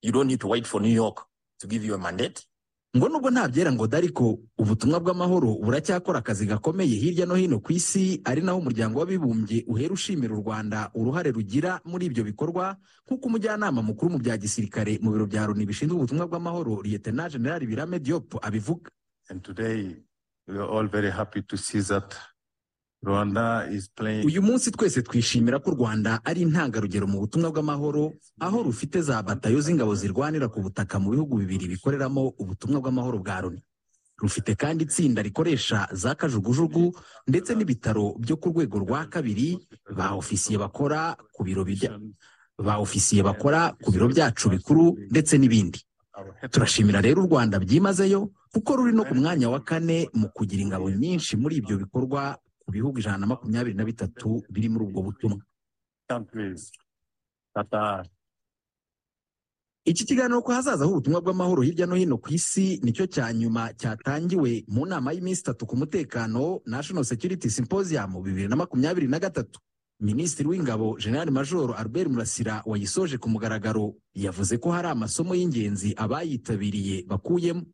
[0.00, 1.26] You don't need to wait for New York
[1.60, 2.40] to give you a mandate.
[2.98, 7.70] Ngo nubwo nta byera ngo ariko ubutumwa bw'amahoro buracyakora akazi gakomeye hirya no hino ku
[7.72, 12.74] isi ari naho umuryango w'abibumbye uhera ushimira u rwanda uruhare rugira muri ibyo bikorwa
[13.06, 17.66] nk'uko umujyanama mukuru mu bya gisirikare mu biro bya loni bishinzwe ubutumwa bw'amahoro liyetena generali
[17.70, 18.90] birame diop abivuga
[24.26, 29.22] uyu munsi twese twishimira ko u rwanda ari intangarugero mu butumwa bw'amahoro aho rufite za
[29.22, 33.62] batayo z'ingabo zirwanira ku butaka mu bihugu bibiri bikoreramo ubutumwa bw'amahoro bwa loni.
[34.18, 36.90] Rufite kandi itsinda rikoresha za kajugujugu
[37.30, 39.54] ndetse n'ibitaro byo ku rwego rwa kabiri
[39.94, 41.62] ba ofisiye bakora ku biro
[42.58, 45.78] ba ofisiye bakora ku biro byacu bikuru ndetse n'ibindi.
[46.50, 50.90] Turashimira rero u rwanda byimazeyo kuko ruri no ku mwanya wa kane mu kugira ingabo
[50.90, 52.34] nyinshi muri ibyo bikorwa
[52.68, 55.40] ku bihugu ijana na makumyabiri na bitatu biri muri ubwo butumwa.
[59.88, 63.72] Iki kiganiro ku hazaza h'ubutumwa bw'amahoro hirya no hino ku isi ni cyo cya nyuma
[63.72, 69.56] cyatangiwe mu nama y'iminsi itatu ku mutekano national security symposium bibiri na makumyabiri na gatatu.
[70.00, 77.08] Minisitiri w'ingabo general major albert murasira wayisoje ku mugaragaro yavuze ko hari amasomo y'ingenzi abayitabiriye
[77.08, 77.64] bakuyemo.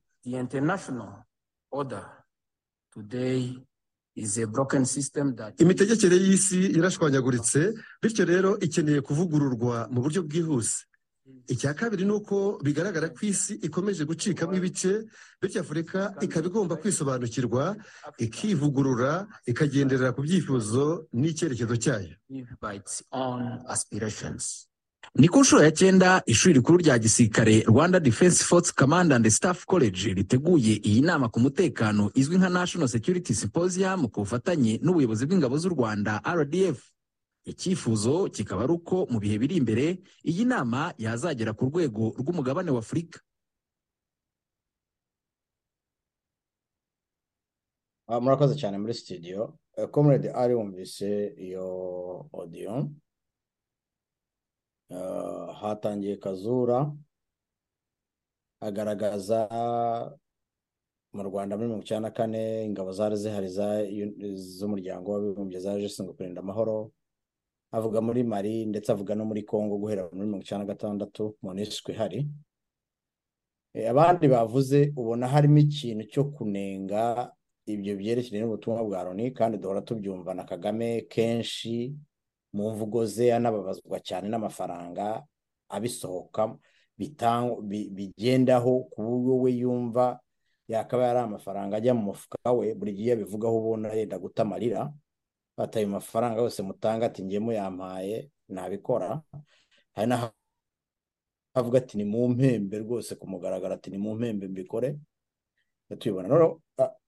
[5.62, 7.61] Imitegekere y'isi yarashwanyaguritse
[8.03, 10.85] bityo rero ikeneye kuvugururwa mu buryo bwihuse.
[11.49, 14.93] Icya kabiri ni uko bigaragara ko isi ikomeje gucikamo ibice
[15.41, 17.77] bityo afurika ikaba igomba kwisobanukirwa
[18.19, 22.15] ikivugurura ikagenderera ku byifuzo n'icyerekezo cyayo.
[25.15, 29.65] Ni ku nshuro ya cyenda ishuri rikuru rya gisirikare rwanda defense force command and staff
[29.67, 35.59] college riteguye iyi nama ku mutekano izwi nka national security symposium ku bufatanye n'ubuyobozi bw'ingabo
[35.59, 36.79] z'u rwanda rdf
[37.45, 42.79] icyifuzo kikaba ari uko mu bihe biri imbere iyi nama yazagera ku rwego rw'umugabane wa
[42.81, 43.21] afurika.
[48.07, 49.59] Ah, murakoze cyane muri studio.
[49.77, 51.67] Eh, comrade ari wumvise iyo
[52.33, 52.85] Ah,
[55.61, 56.93] hatangiye kazura
[58.61, 59.39] agaragaza
[61.15, 63.49] mu rwanda muri mirongo icyenda na kane ingabo zari zihari
[64.57, 66.91] z'umuryango w'abibumbye zaje zishinzwe kurinda amahoro
[67.71, 71.93] avuga muri mali ndetse avuga no muri congo guhera muri mirongo icyenda na gatandatu monisco
[71.93, 72.27] ihari.
[73.75, 77.31] Eh, abandi bavuze ubona harimo ikintu cyo kunenga
[77.67, 81.95] ibyo byerekeranye n'ubutumwa bwa loni kandi duhora tubyumva na kagame kenshi
[82.55, 85.27] mu mvugo ze anababazwa cyane n'amafaranga
[85.75, 86.43] abisohoka
[87.97, 90.05] bigendaho ku buryo we yumva
[90.71, 94.93] yakaba yari amafaranga ajya mu mufuka we buri gihe abivugaho ubona yenda guta amarira
[95.57, 99.23] ati ayo mafaranga yose mutanga ati njye muyampaye nabikora.
[99.95, 100.31] Hari n'aho
[101.55, 104.99] avuga ati ni mu mpembe rwose ku mugaragaro ati ni mu mpembe mbikore.
[105.99, 106.29] Tubibona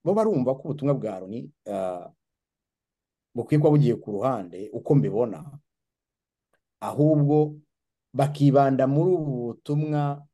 [0.03, 2.07] bo barumva ko ubutumwa bwa loni ah,
[3.37, 5.39] bukwiye kuba bugiye ku ruhande uko mbibona
[6.81, 7.55] ahubwo
[8.13, 10.25] bakibanda muri ubu butumwa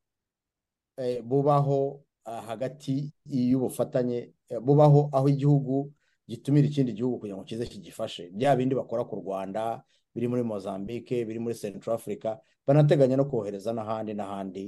[0.97, 5.91] eh, bubaho ah, hagati y'ubufatanye eh, bubaho aho igihugu
[6.28, 8.30] gitumira ikindi gihugu kugira ngo kize kigifashe.
[8.32, 9.84] Bya bindi bakora ku Rwanda
[10.16, 14.66] biri muri Mozambique biri muri Central Africa banateganya no kohereza n'ahandi n'ahandi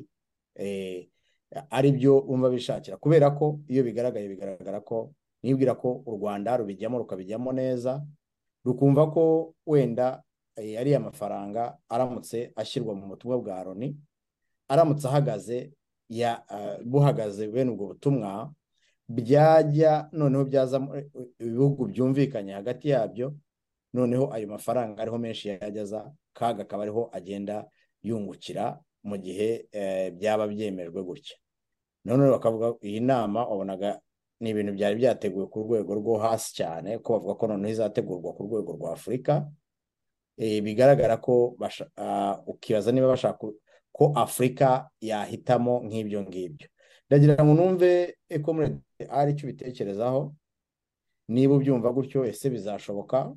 [0.56, 1.08] eh,
[1.72, 2.98] ari byo bumva bishakira.
[2.98, 8.04] Kubera ko iyo bigaragaye bigaragara ko nibwira ko u Rwanda rubijyamo rukabijyamo neza
[8.66, 10.24] rukumva ko wenda
[10.55, 13.95] eh, ariya mafaranga aramutse ashyirwa mu butumwa bwa loni
[14.68, 15.72] aramutse ahagaze
[16.09, 18.51] ya ah, buhagaze bene ubwo butumwa
[19.07, 20.97] byajya noneho byaza mu-
[21.39, 23.36] ibihugu byumvikanye hagati yabyo
[23.93, 27.66] noneho ayo mafaranga ariho menshi yajyaza kaga akaba ariho agenda
[28.03, 31.38] yungukira mu gihe eh, byaba byemejwe gutya.
[32.05, 34.01] Noneho bakavuga iyi nama wabonaga
[34.40, 38.44] ni ibintu byari byateguwe ku rwego rwo hasi cyane ko bavuga ko noneho izategurwa ku
[38.44, 39.48] rwego rwa afurika.
[40.38, 41.56] Eh, bigaragara ko
[41.98, 43.56] ah, ukibaza niba bashaka ko-
[43.96, 46.68] ko afurika yahitamo nk'ibyo ngibyo.
[47.08, 50.36] Ndagira ngo numve ekomurede ari icyo ubitekerezaho
[51.32, 53.32] niba ubyumva gutyo ese bizashoboka?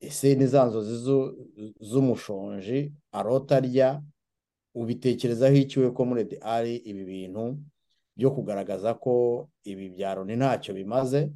[0.00, 1.32] Ese ni za nzozi zu-
[1.80, 4.02] z'umushonji arota arya?
[4.74, 7.56] Ubitekerezaho iki we komurede ari ibi bintu
[8.16, 11.30] byo kugaragaza ko ibi bya loni ntacyo bimaze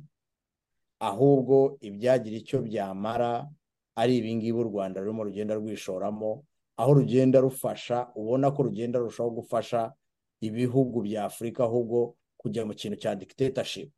[1.01, 3.49] ahubwo ibyagira icyo byamara
[3.97, 6.45] ari ibingibi u Rwanda rurimo rugenda rwishoramo
[6.77, 9.93] aho rugenda rufasha ubona ko rugenda rurushaho gufasha
[10.41, 13.93] ibihugu bya Afurika ahubwo kujya mu kintu cya dictatorship.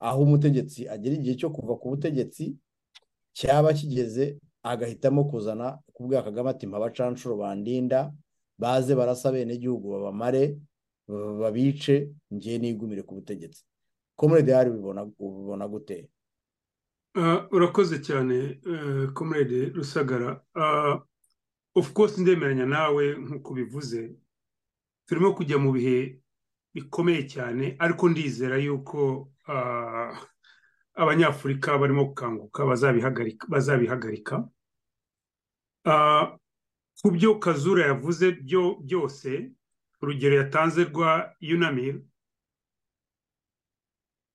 [0.00, 2.56] Aho umutegetsi agera igihe cyo kuva ku butegetsi
[3.36, 8.08] cyaba kigeze agahitamo kuzana kubwira Kagame ati mpabacanshuro bandinda
[8.58, 10.56] baze barasa bene igihugu babamare
[11.08, 13.64] babice ngiye nigumire ku butegetsi.
[14.16, 16.08] Komurede hari ubibona gute?
[17.14, 18.60] Ah, urakoze cyane
[19.14, 20.40] comrade rusagara.
[20.54, 21.00] Ah,
[21.74, 24.16] of course ndemeranya nawe nk'uko ubivuze.
[25.06, 26.20] Turimo kujya mu bihe
[26.74, 30.16] bikomeye cyane ariko ndizera yuko ah,
[30.94, 32.64] abanyafurika barimo gukanguka
[33.48, 34.48] bazabihagarika
[37.02, 39.50] ku byo kazura yavuze byo byose
[40.02, 42.02] urugero yatanze rwa yunamir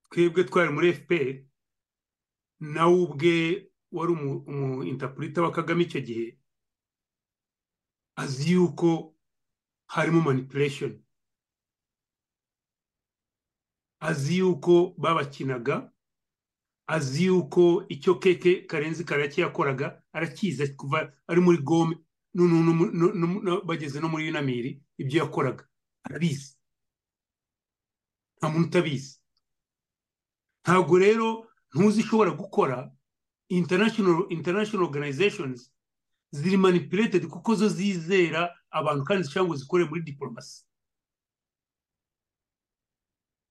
[0.10, 1.44] twebwe twari muri fpr
[2.60, 3.36] nawe ubwe
[3.92, 6.40] wari umu- intapurita wa kagame icyo gihe
[8.16, 9.16] azi yuko
[9.88, 11.04] harimo manipulation.
[14.00, 15.92] Azi yuko babakinaga
[16.88, 21.96] azi yuko icyo keke karenzi karake yakoraga arakizi kuva ari muri gome
[23.66, 25.66] bageze no muri yunamiri ibyo yakoraga.
[26.04, 26.56] Arabizi.
[28.38, 29.20] Nta muntu utabizi.
[30.64, 32.92] Ntabwo rero ntuzi ishobora gukora
[33.50, 35.72] international international organizations
[36.32, 40.66] ziri manipulated kuko zo zizera abantu kandi zishobora ngo zikore muri diplomasi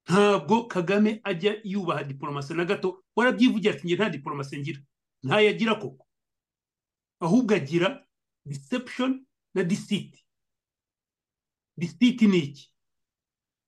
[0.08, 3.02] ntabwo kagame ajya yubaha diplomasi na gato.
[3.16, 4.80] Warabyivugira ati njye nta diplomasi ngira
[5.22, 6.06] ntayagira koko.
[7.20, 8.05] Ahubwo agira
[8.46, 10.14] deception na deceit.
[11.76, 12.72] Deceit ni iki?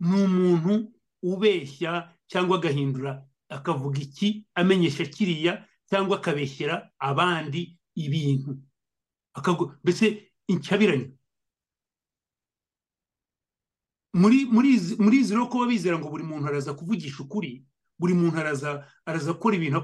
[0.01, 8.59] Ni umuntu ubeshya cyangwa agahindura akavuga iki amenyesha kiriya cyangwa akabeshyera abandi ibintu.
[9.85, 11.11] Mbese incabiranye
[14.12, 17.62] muri izi rero kuba bizera ngo buri muntu araza kuvugisha ukuri
[17.99, 19.76] buri muntu araza gukora ibintu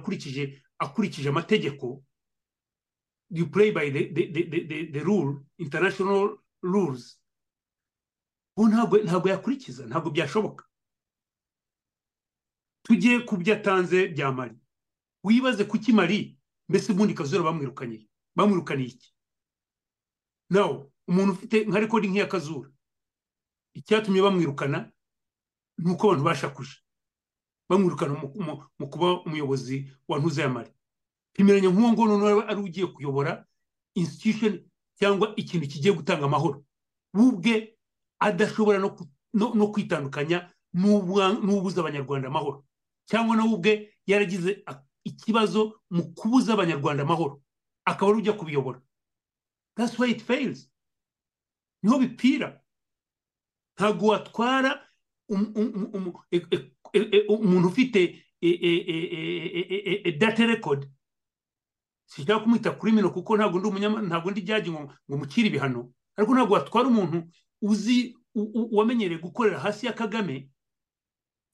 [0.78, 2.03] akurikije amategeko
[3.31, 7.18] you play by the, the, the, the, the, rule international rules.
[8.57, 10.64] Ubu ntabwo ntabwo yakurikiza ntabwo byashoboka.
[12.83, 14.57] Tujye ku byo atanze bya mari
[15.25, 19.14] wibaze kuki mari mbese ubundi kazura bamwirukaniye bamwirukaniye iki?
[20.51, 22.70] Nawe umuntu ufite nka rekodi nk'iya kazura
[23.75, 24.93] icyatumye bamwirukana
[25.79, 26.77] ni uko abantu bashakuje.
[27.68, 28.14] Bamwirukana
[28.79, 30.70] mu kuba umuyobozi wa ntuzayamare
[31.35, 33.45] pimiranya nk'uwo nguwo noneho ari ugiye kuyobora
[33.95, 34.62] institution
[34.99, 36.64] cyangwa ikintu kigiye gutanga amahoro
[37.14, 37.55] we ubwe
[38.18, 38.78] adashobora
[39.35, 42.64] no kwitandukanya n'ubuza abanyarwanda amahoro
[43.11, 43.72] cyangwa nawe ubwe
[44.07, 44.62] yaragize
[45.05, 47.43] ikibazo mu kubuza abanyarwanda amahoro
[47.85, 48.80] akaba ari ujya kubiyobora
[49.76, 50.70] that's why it fails
[51.82, 52.61] ni ho bipira
[53.76, 54.87] ntabwo watwara
[57.28, 58.22] umuntu ufite
[60.18, 60.89] data record
[62.07, 65.92] sinshaka kumwita criminal kuko ntabwo ndi ntabwo ndi jyaji ngo ngo mukire ibihano.
[66.16, 67.28] Ariko ntabwo watwara umuntu
[67.62, 68.16] uzi
[68.72, 70.48] wamenyereye gukorera hasi ya kagame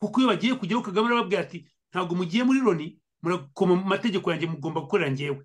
[0.01, 4.47] kuko iyo bagiye kujyaho kagame arababwira ati ntabwo mugiye muri loni murakoma mu mategeko yanjye
[4.49, 5.45] mugomba gukorera ngewe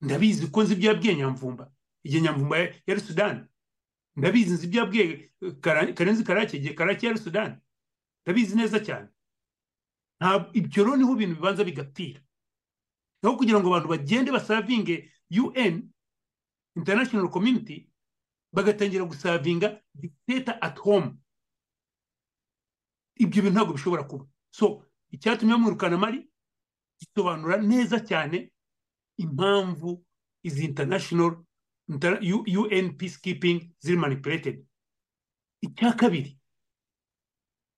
[0.00, 1.72] ndabizi ko nzi ibyo yabwiye nyamvumba.
[2.04, 2.56] Igihe nyamvumba
[2.86, 3.40] yari sudani
[4.16, 5.32] ndabizi nzi ibyo yabwiye
[5.96, 7.56] karenzi karake igihe karake yari sudani
[8.24, 9.08] ndabizi neza cyane.
[10.52, 12.20] Ibyo rero ni ho ibintu bibanza bigapfira.
[13.22, 15.90] Naho kugira ngo abantu bagende basavinge un
[16.76, 17.88] international community
[18.52, 21.16] bagatangira gusavinga dictator at home.
[23.16, 24.26] Ibyo bintu ntabwo bishobora kuba.
[24.50, 26.28] So icyatumye bamwirukana mari
[27.00, 28.52] gisobanura neza cyane
[29.16, 30.04] impamvu
[30.42, 31.44] izi international
[31.88, 34.66] un peacekeeping ziri manipulated.
[35.60, 36.38] Icya kabiri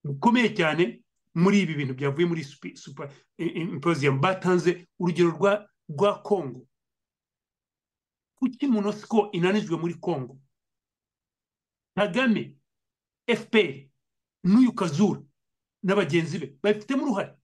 [0.03, 1.03] bikomeye cyane
[1.39, 6.67] muri ibi bintu byavuye muri super imposium batanze urugero rwa rwa congo.
[8.39, 10.39] Kuki monosiko inanijwe muri congo?
[11.95, 12.55] Kagame
[13.27, 13.89] fpr
[14.43, 15.21] n'uyu kazura
[15.83, 17.35] na bagenzi be babifitemo uruhare.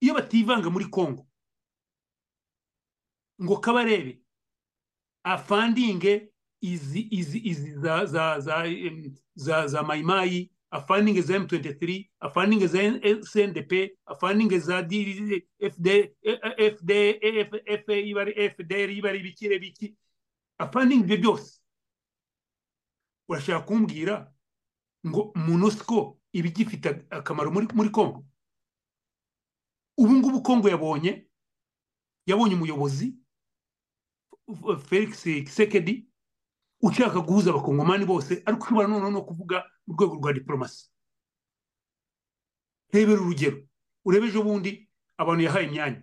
[0.00, 1.26] Iyo bativanga muri congo
[3.42, 4.22] ngo kabarebe
[5.24, 8.64] afandinge izi izi izi za za za
[9.34, 9.82] za za
[10.74, 12.78] mayimayi afandinge za M23 afandinge za
[13.32, 13.72] CNDP
[14.06, 15.86] afandinge za FD
[16.74, 16.90] FD
[17.66, 19.94] F ibari FDR ibari bikire biki
[20.58, 21.60] afandinge ibyo byose
[23.28, 24.32] urashaka kumbwira
[25.06, 28.24] ngo MONUSCO iba igifite akamaro muri Congo?
[29.98, 31.28] Ubu ngubu Congo yabonye
[32.26, 33.14] yabonye umuyobozi
[34.88, 36.08] Felix Kisekedi
[36.82, 40.90] ushaka guhuza abakongomani bose ariko ushobora noneho no kuvuga mu rwego rwa diporomasi
[42.92, 43.58] rebera urugero.
[44.04, 46.02] Urebe ejo bundi abantu yahaye imyanya.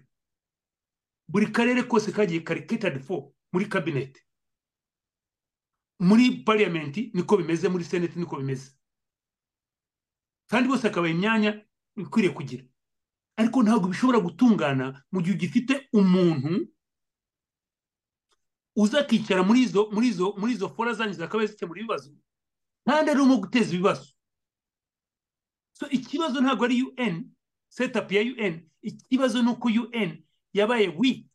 [1.28, 4.22] Buri karere kose kagiye kariketadi fo muri kabineti
[6.00, 8.72] muri pariyamenti niko bimeze muri seneti niko bimeze.
[10.50, 11.62] Kandi bose akabaha imyanya
[11.96, 12.64] ikwiriye kugira.
[13.38, 16.68] Ariko ntabwo bishobora gutungana mu gihe ugifite umuntu
[18.76, 22.12] uza akicara muri izo muri izo muri izo fora zanyu zakaba zikemura ibibazo.
[22.86, 24.12] Kandi arimo guteza ibibazo
[25.74, 27.32] so ikibazo ntabwo ari un
[27.70, 30.24] setup ya un ikibazo ni uko un
[30.54, 31.28] yabaye wi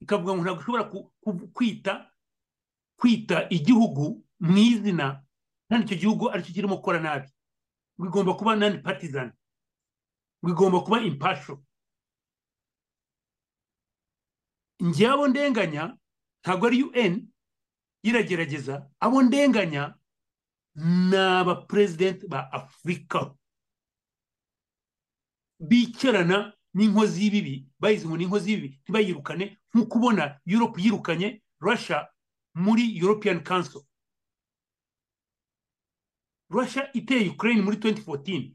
[0.00, 0.84] ikavuga ngo ntabwo ushobora
[1.52, 2.10] kwita
[2.96, 5.22] kwita igihugu mu izina
[5.68, 7.28] kandi icyo gihugu ari cyo kirimo gukora nabi.
[7.98, 9.32] Bigomba kuba nani patizani
[10.42, 11.64] bigomba kuba impasho
[14.80, 15.96] njye abo ndenganya
[16.42, 17.28] ntabwo ari un
[18.02, 18.86] iragerageza.
[19.00, 19.94] Abo ndenganya
[20.76, 23.34] ni abaperezidenti ba afurika
[25.60, 29.58] bicarana n'inkozi y'ibibi bayizi ngo ni inkozi y'ibibi ntibayirukane.
[29.74, 32.08] Nk'uko ubona europe yirukanye russia
[32.54, 33.82] muri european council.
[36.50, 38.52] Russia iteye ukraine muri 2014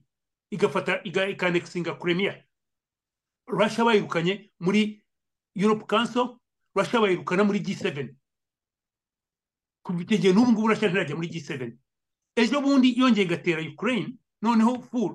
[0.51, 2.43] igafata ikanekisinga crimea.
[3.47, 5.03] Russia bayirukanye muri
[5.55, 6.38] europe council
[6.76, 8.15] russia bayirukana muri g7
[9.84, 11.78] kuva icyo gihe n'ubu ngubu russia ntirajya muri g7
[12.41, 15.13] ejo bundi yongeye igatera ukraine noneho full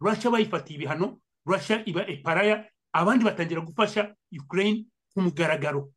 [0.00, 2.56] russia bayifatiye ibihano russia iba eparaya
[2.92, 5.92] abandi batangira gufasha ukraine ku mugaragaro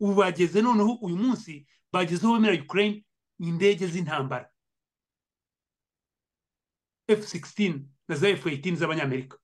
[0.00, 3.04] ubu bageze noneho uyu munsi bagezeho bemera ukraine
[3.38, 4.50] indege z'intambara
[7.08, 9.36] f16 na za f18 z'abanyamerika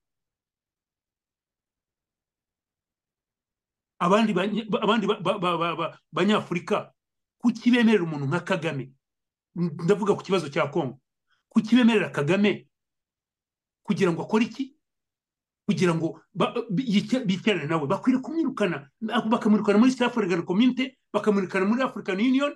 [3.99, 4.33] abandi
[6.11, 6.93] banyafurika
[7.41, 8.91] kuki bemerera umuntu nka kagame
[9.55, 10.99] ndavuga ku kibazo cya kongo
[11.49, 12.67] kuki bemerera kagame
[13.83, 14.75] kugira ngo akore iki?
[15.65, 16.21] Kugira ngo
[17.25, 17.87] bicarane nawe.
[17.87, 22.53] Bakwiriye kumwirukana bakamwirukana muri South African Community bakamwirukana muri African Union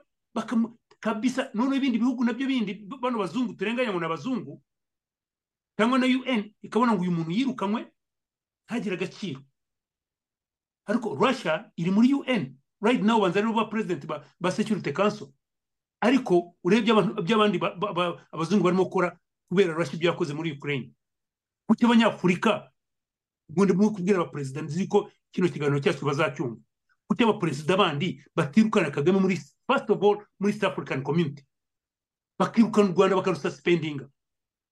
[1.00, 4.62] kabisa none ibindi bihugu na byo bindi bano bazungu turenganya ngo ni abazungu.
[5.78, 7.88] Cyangwa na UN ikabona ngo uyu muntu yirukanywe
[8.68, 9.41] ntagire agaciro.
[10.86, 14.06] Ariko Russia iri muri UN right now banza ari bo ba president
[14.39, 15.32] ba Security Council.
[16.02, 16.93] Ariko urebye
[17.24, 19.18] by'abandi ba- ba- ba- abazungu barimo gukora
[19.50, 20.91] kubera Russia ibyo yakoze muri Ukraine.
[21.68, 22.72] Kuki abanyafurika
[23.50, 26.62] ubundi mwe kubwira abaperezida nzi ko kino kiganiro cyacu bazacyumva
[27.08, 29.36] kuki abaperezida bandi batirukana kagame muri
[29.68, 31.43] first of all muri South African Community?
[32.39, 34.06] Bakirukana u Rwanda bakarususpendinga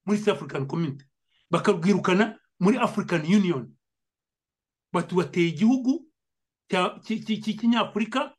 [0.06, 1.06] muri South African Community.
[1.52, 3.74] Bakarwirukana muri African Union.
[4.94, 6.08] Bati wateye igihugu
[7.04, 8.36] cy'ikinyafurika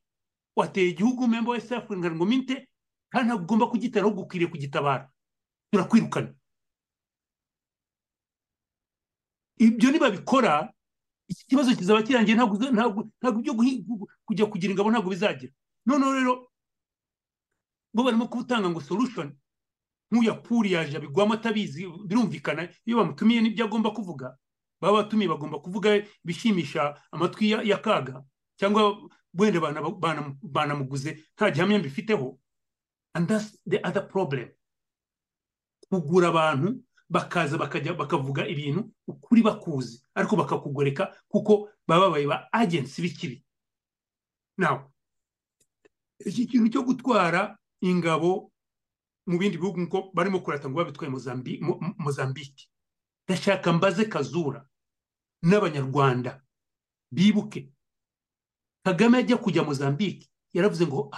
[0.57, 2.57] wateye igihugu member wa South African Community
[3.11, 5.11] kandi ntabwo ugomba kugitera ahubwo ukwiriye kugitabara.
[5.73, 6.35] Turakwirukana.
[9.59, 10.73] Ibyo nibabikora
[11.29, 13.53] iki kibazo kizaba kirangiye ntabwo ibyo
[14.25, 15.53] kujya kugira ingabo ntabwo bizagira.
[15.87, 16.35] Noneho rero
[17.95, 19.35] bo barimo kubutanga ngo solution
[20.13, 24.37] nk'uya puri yaje abigwamo atabizi birumvikana iyo bamutumiye n'ibyo agomba kuvuga
[24.81, 28.25] baba batumiye bagomba kuvuga ibishimisha amatwi ya, kaga
[28.57, 32.39] cyangwa wenda bana- bana- banamuguze nta gihamya mbifiteho.
[33.15, 34.49] And that's the other problem.
[35.93, 43.03] Kugura abantu bakaza bakajya bakavuga ibintu ukuri bakuzi ariko bakakugoreka kuko baba babaye ba agency
[43.03, 43.45] b'ikibi.
[44.59, 44.93] Now
[46.27, 48.53] iki kintu cyo gutwara ingabo
[49.27, 52.69] mu bindi bihugu nk'uko barimo kurata ngo babitwaye Mozambi- Mo- Mo- Mozambique.
[53.29, 54.67] Ndashaka mbaze kazura
[55.43, 56.43] n'abanyarwanda.
[57.13, 57.73] Bibuke.
[58.85, 60.29] Kagame ajya kujya Mozambique.
[60.53, 61.09] Yaravuze ngo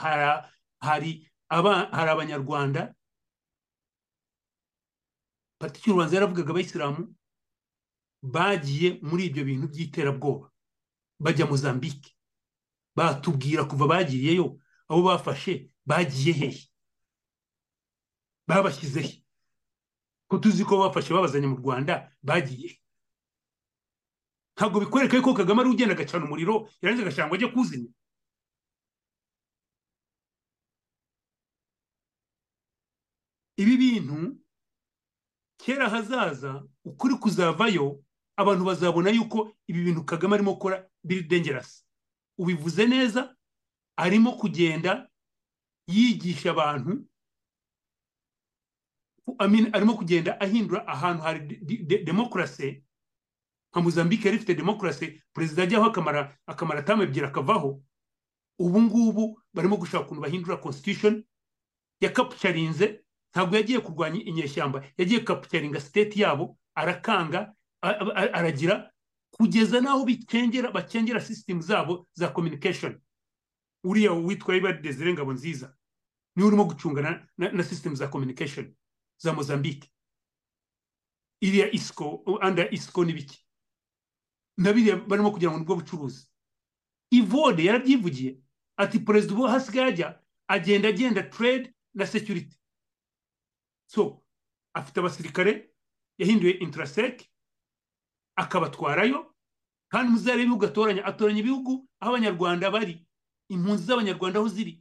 [0.81, 2.95] hari aba- hari abanyarwanda
[5.59, 7.03] pariti y'urubanza yaravugaga abayisilamu
[8.23, 10.47] bagiye muri ibyo bintu by'iterabwoba.
[11.21, 12.17] Bajya Mozambique.
[12.97, 14.57] Batubwira kuva bagiyeyo
[14.89, 16.63] abo bafashe bagiye hehe
[18.49, 19.25] babashyize he?
[20.29, 22.81] Ko tuzi ko bafashe babazanye mu rwanda bagiye
[24.57, 27.49] ntabwo bikwereka yuko kagame ari ugenda agacana umuriro yarangiza agashaka ngo ajye
[33.61, 34.37] ibi bintu
[35.61, 38.01] kera hazaza ukuri kuzavayo
[38.37, 41.85] abantu bazabona yuko ibi bintu kagame arimo gukora biri dangerous.
[42.39, 43.37] Ubivuze neza
[43.97, 45.09] arimo kugenda
[45.87, 47.05] yigisha abantu
[49.73, 52.85] arimo kugenda ahindura ahantu hari de- de- demokarasi
[53.73, 57.83] nka mozambique yari ifite demokarasi perezida ajyaho akamara akamara atamu ebyiri akavaho.
[58.59, 61.25] Ubu ngubu barimo gushaka ukuntu bahindura constitution
[62.01, 63.05] yakapucarinze
[63.35, 64.85] ntabwo yagiye kurwanya inyeshyamba.
[64.99, 68.91] Yagiye kapucaringa state yabo arakanga aragira
[69.31, 73.01] kugeza n'aho bicengera bacengera system zabo za communication.
[73.85, 75.77] Uriya witwa ibari desire ngabo nziza
[76.37, 78.75] ni we urimo gucungana na, system za communication
[79.19, 79.89] za mozambique.
[81.41, 83.47] Iriya isco under isco n'ibiki.
[84.57, 86.29] Na biriya barimo kugira ngo ni bwo bucuruzi.
[87.11, 88.39] Ivode yarabyivugiye
[88.77, 92.60] ati perezida ubu hasigaye ajya agenda agenda trade na security.
[93.91, 94.23] So
[94.75, 95.71] afite abasirikare
[96.19, 97.27] yahinduye intrasec
[98.37, 99.35] akabatwarayo
[99.89, 103.07] kandi muzarebe ibihugu atoranya atoranya ibihugu aho abanyarwanda bari
[103.51, 104.79] impunzi z'abanyarwanda aho ziri.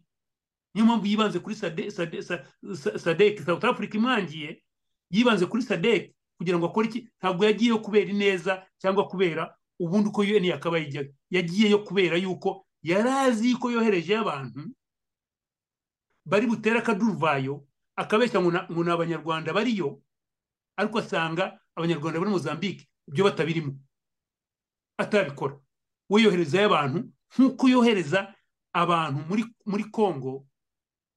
[0.74, 2.46] Niyo mpamvu yibanze kuri Sade- Sade- Sa-
[2.76, 4.62] Sa- sadek south africa imwangiye
[5.10, 7.10] yibanze kuri sadek kugira ngo akore iki?
[7.20, 13.10] Ntabwo yagiyeyo kubera ineza cyangwa kubera ubundi uko un yakabaye ijyaga yagiyeyo kubera yuko yari
[13.10, 14.62] azi ko yoherejeyo abantu
[16.26, 17.66] bari butere akaduruvayo
[18.00, 18.52] akabeshya ngo
[18.84, 20.00] ni abanyarwanda bariyo
[20.80, 23.76] ariko asanga abanyarwanda bari mozambique ibyo batabirimo.
[24.98, 25.60] Atabikora.
[26.10, 28.34] We yoherezayo abantu nk'uko yohereza
[28.74, 30.46] abantu muri muri congo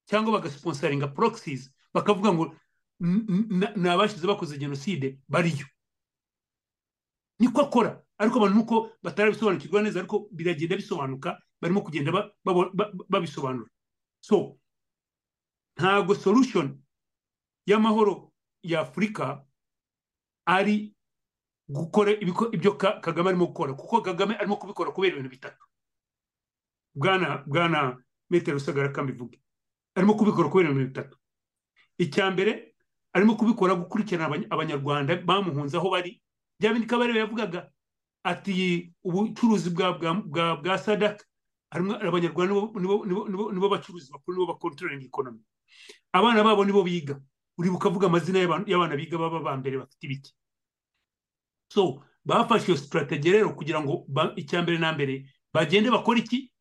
[0.08, 2.44] cyangwa bagasponsaringa proxies bakavuga ngo
[3.00, 5.66] "N- n- ni abashize bakoze jenoside bariyo.
[7.38, 8.02] Niko akora.
[8.18, 12.12] Ariko abantu nuko batarabisobanukirwa neza ariko biragenda bisobanuka barimo kugenda
[13.08, 13.70] babisobanura.
[14.20, 14.58] So
[15.76, 16.78] ntabwo solution.
[17.66, 19.44] Y'amahoro ya afurika
[20.46, 20.94] ari
[21.68, 23.74] gukora ibyo Ka- kagame arimo gukora.
[23.74, 25.64] Kuko kagame arimo kubikora kubera ibintu bitatu.
[26.94, 29.38] Bwana bwana metero rusagara kambivuge
[29.94, 31.16] arimo kubikora kubera ibintu bitatu.
[31.98, 32.74] Icya mbere
[33.14, 36.22] arimo kubikora gukurikirana abany- abanyarwanda bamuhunze aho bari.
[36.60, 37.70] Bya bindi kabarebe yavugaga
[38.24, 41.24] ati ubucuruzi bwa bwa bwa sadaka.
[41.70, 45.40] Abanyarwanda nibo nibo nibo bacuruzi bakuru nibo bakontrolinga ikonomi
[46.12, 47.20] abana babo nibo biga
[47.58, 50.32] uribuka ukavuga amazina y'abana biga baba ba mbere bafite ibiki
[51.68, 54.06] so bafashe iyo sitarategi rero kugira ngo
[54.36, 56.52] icya mbere na mbere bagende bakore iki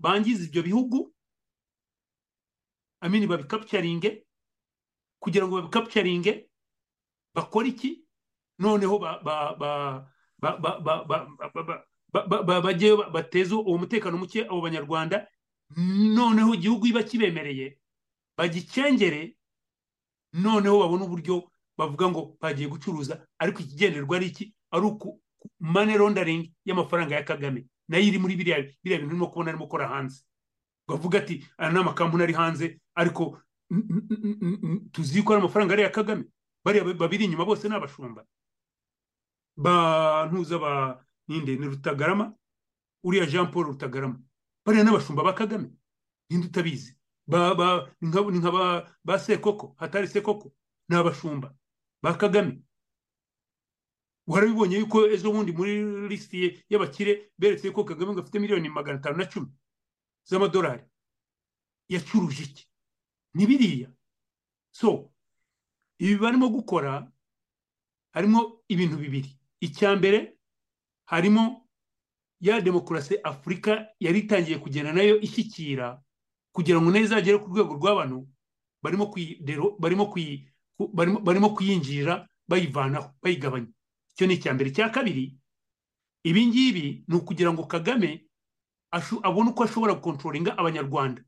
[0.00, 1.12] bangize ibyo bihugu
[3.00, 4.26] amini babikapcaringe
[5.22, 6.48] kugira ngo babikapcaringe
[7.34, 8.02] bakore iki
[8.58, 8.98] noneho
[12.62, 15.28] bajye bateze uwo mutekano muke abo banyarwanda
[15.76, 17.78] noneho igihugu iba kibemereye
[18.36, 19.36] bagicengere
[20.32, 24.54] noneho babone uburyo bavuga ngo bagiye gucuruza ariko ikigenderwa ari iki?
[24.72, 24.86] Ari
[25.60, 27.66] mane rondaringi y'amafaranga ya kagame.
[27.88, 30.24] Nayo iri muri biriya biriya bintu urimo kubona arimo gukora hanze.
[30.88, 33.38] Bavuga ati aya ni amakampani ari hanze ariko
[34.92, 36.24] tuzi ko ari amafaranga ari iya kagame.
[36.64, 38.24] Bariya babiri inyuma bose ni abashumba.
[39.56, 42.34] Ba ntuza ba ninde ni rutagarama?
[43.04, 44.18] Uriya jean paul rutagarama.
[44.66, 45.70] Bariya ni abashumba ba kagame
[46.30, 46.96] ninde utabizi
[48.00, 48.50] ni nka
[49.04, 50.52] ba sekoko hatari sekoko
[50.88, 51.54] ni abashumba
[52.02, 52.62] ba kagame.
[54.26, 59.16] Warabibonye yuko ejo bundi muri lisiti y'abakire beretse ko kagame ngo afite miliyoni magana atanu
[59.18, 59.50] na cumi
[60.24, 60.82] z'amadolari.
[61.88, 62.66] Yacuruje iki?
[63.34, 63.88] Ni biriya.
[64.70, 65.12] So
[65.98, 67.06] ibi barimo gukora
[68.12, 69.30] harimo ibintu bibiri.
[69.60, 70.38] Icya mbere
[71.06, 71.65] harimo
[72.40, 76.00] ya demokarasi afurika yari itangiye kugenda na yo ishyikira
[76.52, 78.28] kugira ngo na yo izagere ku rwego rw'abantu
[78.82, 83.66] barimo kuyidero barimo kuyi ku- barimo barimo kuyinjira bayivanaho bayigabanya.
[84.12, 84.70] Icyo ni icya mbere.
[84.70, 85.34] Icya kabiri
[86.24, 88.26] ibi ngibi ni ukugira ngo kagame
[89.22, 91.22] abone uko ashobora gukontrolinga abanyarwanda.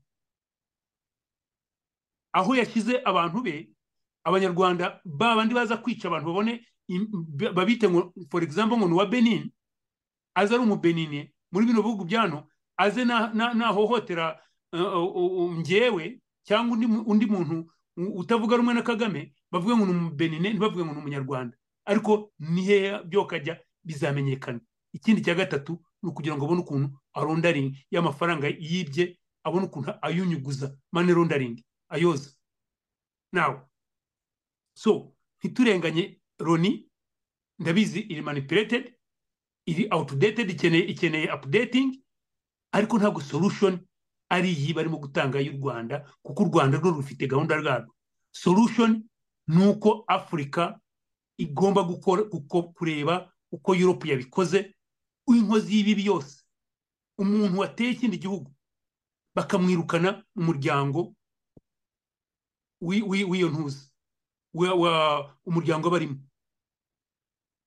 [2.33, 3.69] Aho yashyize abantu be
[4.23, 6.53] abanyarwanda ba bandi baza kwica abantu babone
[7.53, 9.51] babite ngo for example ngo ni uwa benin
[10.35, 14.39] aze ari umubenine muri bino bihugu bya hano aze na- na- nahohotera
[14.73, 19.91] uh, uh, njyewe cyangwa undi mu- undi muntu utavuga rumwe na kagame bavuge ngo ni
[19.91, 21.57] umubenine ntibavuge ngo ni umunyarwanda.
[21.85, 24.59] Ariko ni hehe byokajya bizamenyekana?
[24.93, 30.77] Ikindi cya gatatu ni ukugira ngo abone ukuntu arondaringi y'amafaranga yibye abone ukuntu ayunyuguza.
[30.91, 32.31] Mani rondaringi ayoza
[33.33, 33.61] nawe
[34.73, 36.87] so ntiturenganye loni
[37.59, 38.93] ndabizi iri manipulated
[39.69, 41.89] iri outdated ikeneye ikeneye updating
[42.71, 43.79] ariko ntabwo solution
[44.29, 47.93] ari iyi barimo gutanga y'u rwanda kuko u rwanda rwo rufite gahunda rwarwo.
[48.31, 49.03] Solution
[49.47, 50.79] ni uko afurika
[51.37, 54.75] igomba gukora uko kureba uko europe yabikoze
[55.27, 56.43] inkozi y'ibibi yose.
[57.17, 58.51] Umuntu wateye ikindi gihugu
[59.35, 61.13] bakamwirukana mu muryango
[62.81, 63.89] wi- wi- w'iyo ntuzi
[65.45, 66.17] umuryango barimo.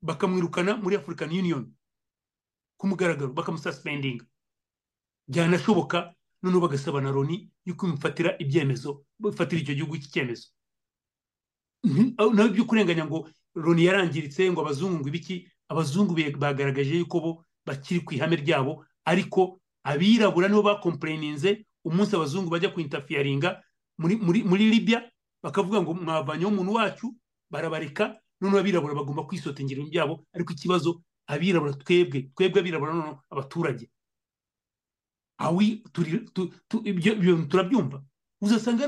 [0.02, 1.72] Bakamwirukana muri african union.
[2.82, 4.24] Ku mugaragaro bakamususpendinga
[5.30, 10.48] byanashoboka noneho bagasaba na loni yuko imufatira ibyemezo bafatira icyo gihugu iki cyemezo
[11.84, 17.20] Nti- aho- naho ibyo kurenganya ngo loni yarangiritse ngo abazungu ngo ibiki abazungu bagaragaje yuko
[17.20, 17.30] bo
[17.66, 23.62] bakiri ku ihame ryabo ariko abirabura nibo bakomplayininze umunsi abazungu bajya kuintafiyaringa
[23.98, 25.06] muri, muri, muri libya
[25.42, 27.06] bakavuga ngo mwavanyeho umuntu wacu
[27.50, 33.86] barabareka noneho abirabura bagomba kwisotengera ibintu byabo ariko ikibazo abirabura twebwe twebwe abirabura noneho abaturage
[35.38, 35.82] awi
[36.84, 38.04] ibyo ibyo turabyumva
[38.40, 38.82] uzasanga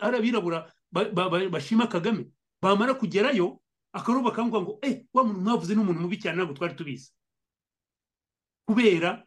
[0.00, 2.30] hari abirabura ba- ba- ba- bashima kagame
[2.62, 3.60] bamara kugerayo
[3.92, 7.10] akaruba bakavuga ngo eh wa muntu mwavuze ni umuntu mubi cyane ntabwo twari tubizi
[8.66, 9.24] kubera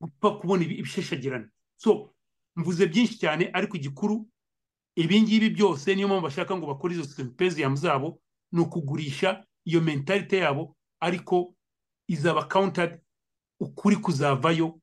[0.00, 2.14] gupfa kubona ibi- ibishashagirana so
[2.56, 4.26] mvuze byinshi cyane ariko igikuru
[4.96, 8.20] ibi ngibi byose niyo mpamvu bashaka ngo bakore izo symposium zabo
[8.52, 11.54] ni ukugurisha iyo mentalite yabo ariko
[12.08, 13.00] izaba counted
[13.60, 14.80] ukuri kuzavayo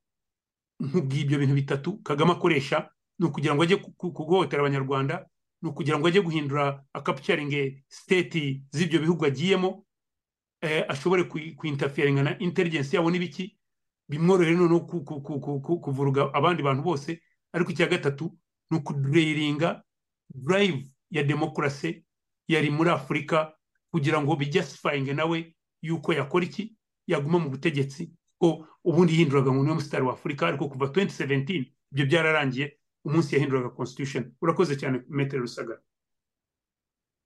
[0.79, 1.97] nk'ubw'ibyo bintu bitatu.
[2.03, 2.89] Kagame akoresha
[3.19, 5.25] ni ukugira ngo ajye ku- ku- kuguhotera abanyarwanda
[5.61, 9.85] ni ukugira ngo ajye guhindura akapucaringe state z'ibyo bihugu agiyemo
[10.61, 11.23] eh, ashobore
[11.55, 13.57] kuintafiyaringa na intelligence yabo n'ibiki.
[14.09, 17.21] Bimworohere noneho ku- ku- ku- ku- ku- kuvuruga abandi bantu bose.
[17.53, 18.35] Ariko icya gatatu
[18.71, 19.83] ni ukudureyiringa
[20.35, 22.03] drive ya demokarasi
[22.47, 23.55] yari muri afurika
[23.91, 25.54] kugira ngo bijyasifayinge nawe
[25.87, 26.75] yuko yakora iki?
[27.07, 32.05] Yaguma mu butegetsi ko ubundi yihinduraga ni we musitari wa afurika ariko kuva 2017 ibyo
[32.05, 34.33] byararangiye umunsi yahinduraga constitution.
[34.41, 35.81] Urakoze cyane metero rusagara.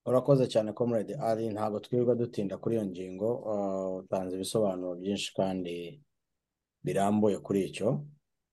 [0.05, 1.13] Urakoze cyane comrade.
[1.15, 3.29] Ari ntabwo twirirwa dutinda kuri iyo ngingo.
[3.51, 5.75] Uh, utanze ibisobanuro byinshi kandi
[6.83, 8.05] birambuye kuri icyo.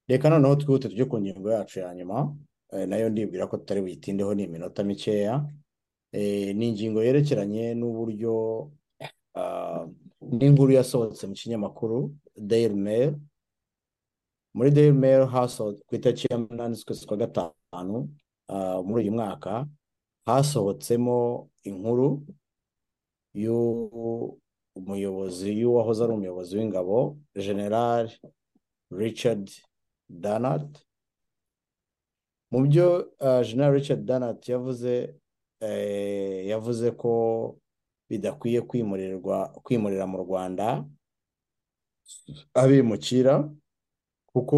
[0.08, 2.36] Reka noneho twihute tujye ku ngingo yacu ya nyuma.
[2.72, 5.46] Eh, na yo ndibwira ko tutari buyitindeho ni iminota mikeya.
[6.12, 8.70] Eh, ni ingingo yerekeranye n'uburyo ah,
[10.20, 13.12] n'inkuru yasohotse mu kinyamakuru Daily Mail.
[14.54, 18.08] Muri Daily Mail hasohotse ku itariki ya munani z'ukwezi kwa gatanu
[18.48, 19.66] ah, muri uyu mwaka
[20.26, 22.24] hasohotsemo inkuru
[24.76, 28.08] y'umuyobozi y'uwahoze ari umuyobozi w'ingabo General
[28.90, 29.50] Richard
[30.08, 30.72] Danart
[32.50, 35.14] mu byo ah, General Richard Danart yavuze
[35.60, 37.12] eh, yavuze ko
[38.08, 40.84] bidakwiye kwimurirwa kwimurira mu Rwanda
[42.54, 43.34] abimukira
[44.30, 44.56] kuko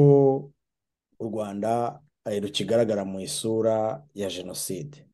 [1.19, 5.07] u Rwanda eh, rukigaragara mu isura ya jenoside.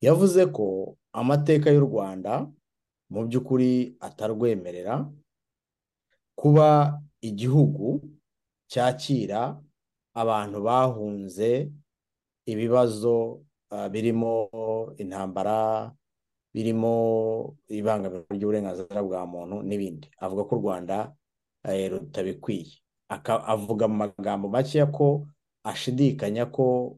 [0.00, 2.32] Yavuze ko amateka y'u Rwanda
[3.10, 5.06] mu by'ukuri atarwemerera
[6.34, 8.00] kuba igihugu
[8.66, 9.60] cyakira
[10.14, 11.70] abantu bahunze
[12.46, 14.34] ibibazo ah, birimo
[14.98, 15.92] intambara
[16.54, 16.94] birimo
[17.68, 20.06] ibangamirwa ry'uburenganzira bwa muntu n'ibindi.
[20.24, 20.96] Avuga ko u Rwanda
[21.66, 22.78] eh, rutabikwiye.
[23.54, 25.26] Avuga mu magambo makeya ko
[25.64, 26.96] ashidikanya ko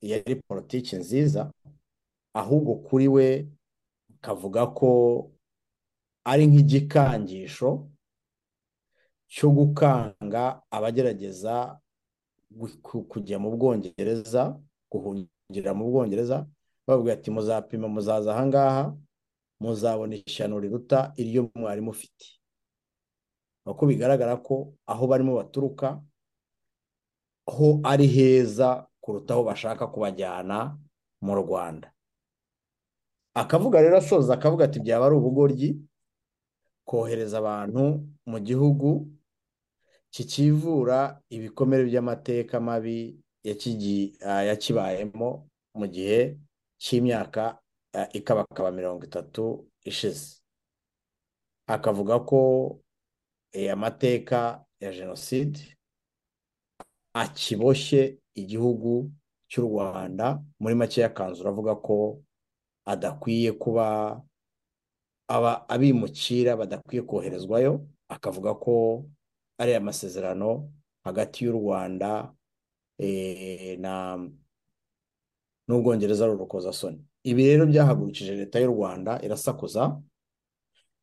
[0.00, 1.52] yari politiki nziza
[2.34, 3.26] ahubwo kuri we
[4.16, 4.90] akavuga ko
[6.24, 7.88] ari nk'igikangisho
[9.28, 11.80] cyo gukanga abagerageza
[13.08, 14.58] kujya mu Bwongereza
[14.90, 16.46] guhungira mu Bwongereza
[16.86, 18.84] bavuga ati muzapima muzaza aha ngaha
[19.60, 22.26] muzabona ishyano riruta iryo mwari mufite.
[23.66, 26.00] Uko bigaragara ko aho barimo baturuka
[27.46, 30.78] ho ari heza kuruta aho bashaka kubajyana
[31.20, 31.92] mu Rwanda.
[33.34, 35.70] Akavuga rero asoza akavuga ati byaba ari ubugoryi
[36.84, 39.06] kohereza abantu mu gihugu
[40.10, 43.20] kikivura ibikomere by'amateka mabi
[44.48, 45.46] yakibayemo
[45.78, 46.34] mu gihe
[46.80, 47.60] cy'imyaka
[47.94, 50.40] ah, ikabakaba mirongo itatu ishize.
[51.68, 52.40] Akavuga ko
[53.52, 55.76] eh, amateka ya jenoside
[57.14, 59.10] akiboshye igihugu
[59.50, 62.22] cy'u Rwanda muri make yakanzura avuga ko
[62.86, 63.86] adakwiye kuba
[65.28, 69.04] aba abimukira badakwiye koherezwayo akavuga ko
[69.58, 70.70] ari amasezerano
[71.04, 72.32] hagati y'u Rwanda
[72.98, 74.18] eh, na
[75.70, 76.98] n'Ubwongereza ari urukozasoni
[77.30, 79.82] ibi rero byahagurukije leta y'u Rwanda irasakuza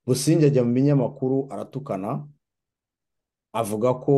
[0.07, 2.11] Busingye ajya mu binyamakuru aratukana
[3.51, 4.15] avuga ko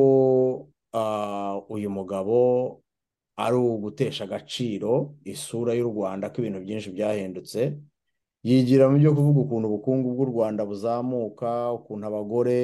[1.76, 2.38] uyu mugabo
[3.43, 7.61] ari ugutesha agaciro isura y'u Rwanda ko ibintu byinshi byahindutse.
[8.45, 12.59] Yigira mu byo kuvuga ukuntu ubukungu bw'u Rwanda buzamuka ukuntu abagore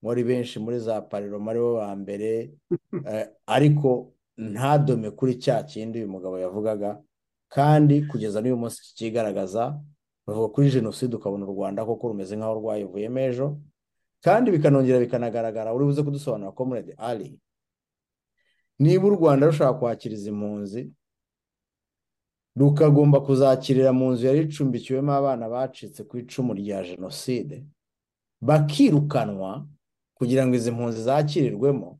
[0.00, 2.30] muri benshi muri za pariroma ari bo ba mbere
[3.12, 7.02] eh, ariko ntadome kuri cya kindi uyu mugabo yavugaga
[7.48, 9.80] kandi kugeza n'uyu munsi kikigaragaza
[10.26, 13.46] bavuga kuri jenoside ukabona u Rwanda koko rumeze nk'aho rwayivuyemo ejo
[14.24, 17.40] kandi bikanongera bikanagaragara uri buze kudusobanura comrade Ali
[18.78, 20.92] niba u Rwanda rushaka kwakira izi mpunzi
[22.56, 27.64] rukagomba kuzakirira mu nzu yari icumbikiwemo abana bacitse ku icumu rya jenoside
[28.42, 29.66] bakirukanwa
[30.14, 31.98] kugira ngo izi mpunzi zakirirwemo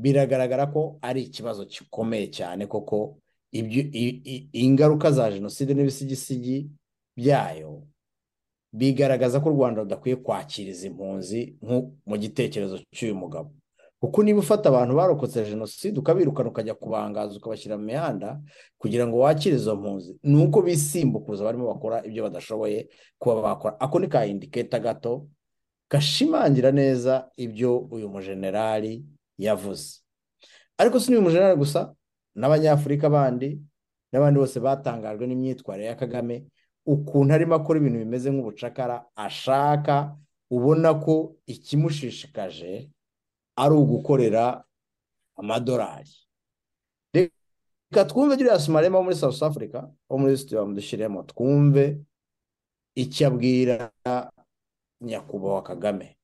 [0.00, 3.16] biragaragara ko ari ikibazo gikomeye cyane koko
[4.52, 6.70] ingaruka za jenoside n'ibisigisigi
[7.16, 7.82] byayo
[8.72, 11.56] bigaragaza ko u Rwanda rudakwiye kwakira izi mpunzi
[12.06, 13.50] mu gitekerezo cy'uyu mugabo.
[14.00, 18.40] Kuko niba ufata abantu barokotse jenoside ukabirukana ukajya kubangaza ukabashyira mu mihanda
[18.78, 23.80] kugira ngo wakire izo mpunzi ni uko bisimbukuza barimo bakora ibyo badashoboye kuba bakora.
[23.80, 25.26] Ako ni ka indiketa gato
[25.90, 29.04] gashimangira neza ibyo uyu mujenerali
[29.40, 30.04] yavuze.
[30.78, 31.94] Ariko si n'uyu mujenerali gusa
[32.36, 33.60] n'abanyafurika bandi
[34.12, 36.44] n'abandi bose batangajwe n'imyitwarire ya Kagame
[36.86, 40.16] ukuntu arimo akora ibintu bimeze nk'ubucakara ashaka
[40.50, 42.90] ubona ko ikimushishikaje
[43.56, 44.64] ari ugukorera
[45.36, 46.10] amadolari
[47.14, 52.00] reka twumve Julius Malema wo muri South Africa wo muri studio bamudushyiremo twumve
[52.94, 53.90] icyo abwira
[55.00, 56.16] nyakubahwa Kagame.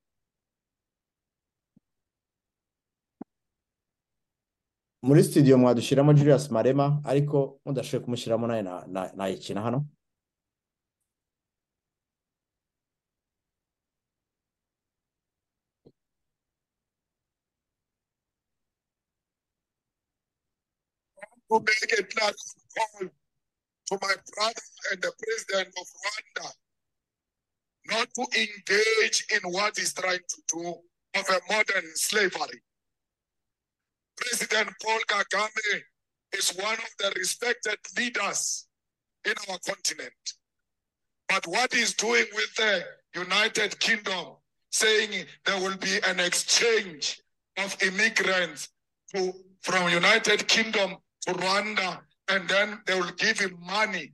[5.06, 5.56] Muri studio
[6.14, 7.60] Julius Malema ariko
[9.62, 9.86] hano
[21.60, 22.34] make a class
[22.74, 23.08] call
[23.86, 26.48] to my brother and the president of Rwanda
[27.86, 30.74] not to engage in what he's trying to do
[31.14, 32.65] of a modern slavery.
[34.16, 35.82] President Paul Kagame
[36.32, 38.66] is one of the respected leaders
[39.24, 40.12] in our continent.
[41.28, 42.84] But what he's doing with the
[43.14, 44.36] United Kingdom,
[44.70, 47.20] saying there will be an exchange
[47.58, 48.68] of immigrants
[49.14, 49.32] to,
[49.62, 54.12] from United Kingdom to Rwanda, and then they will give him money.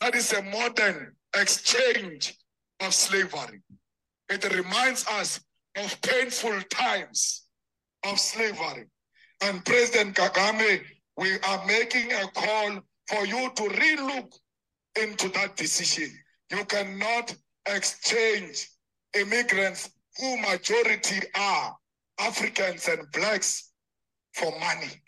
[0.00, 2.34] That is a modern exchange
[2.80, 3.62] of slavery.
[4.28, 5.40] It reminds us
[5.76, 7.44] of painful times
[8.04, 8.86] of slavery.
[9.42, 10.80] And President Kagame,
[11.16, 14.32] we are making a call for you to relook
[15.02, 16.10] into that decision.
[16.50, 17.34] You cannot
[17.66, 18.68] exchange
[19.14, 21.76] immigrants who majority are
[22.18, 23.72] Africans and blacks
[24.34, 25.02] for money.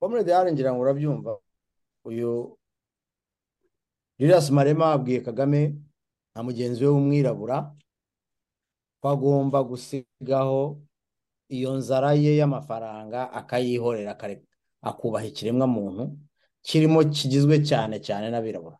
[0.00, 1.38] komurede yarangira ngo urabyumva
[2.04, 2.58] uyu
[4.18, 5.74] Julius Marema abwiye Kagame
[6.34, 7.74] na mugenzi we w'umwirabura
[9.02, 10.78] ko gusigaho
[11.48, 14.12] iyo nzara ye y'amafaranga akayihorera
[14.88, 16.04] akubaha ikiremwamuntu
[16.66, 18.78] kirimo kigizwe cyane cyane n'abirabura.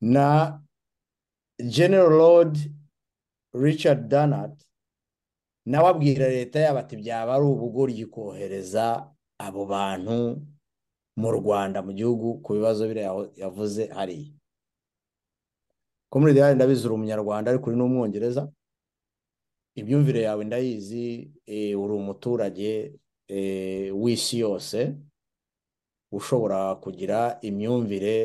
[0.00, 0.60] Na
[1.58, 2.54] General Lord
[3.54, 4.56] Richard Dannard
[5.66, 8.84] nawe abwira leta yabo ati byaba ari ubugoryi kohereza
[9.38, 10.42] abo bantu
[11.16, 14.34] mu Rwanda mu gihugu ku bibazo biriya yavuze hariya.
[16.10, 18.42] Komurede yawe ndabizi uri umunyarwanda ariko uri n'umwongereza.
[19.74, 21.30] Imyumvire yawe ndayizi
[21.82, 22.72] uri umuturage
[24.02, 24.78] w'isi yose
[26.12, 28.16] ushobora kugira imyumvire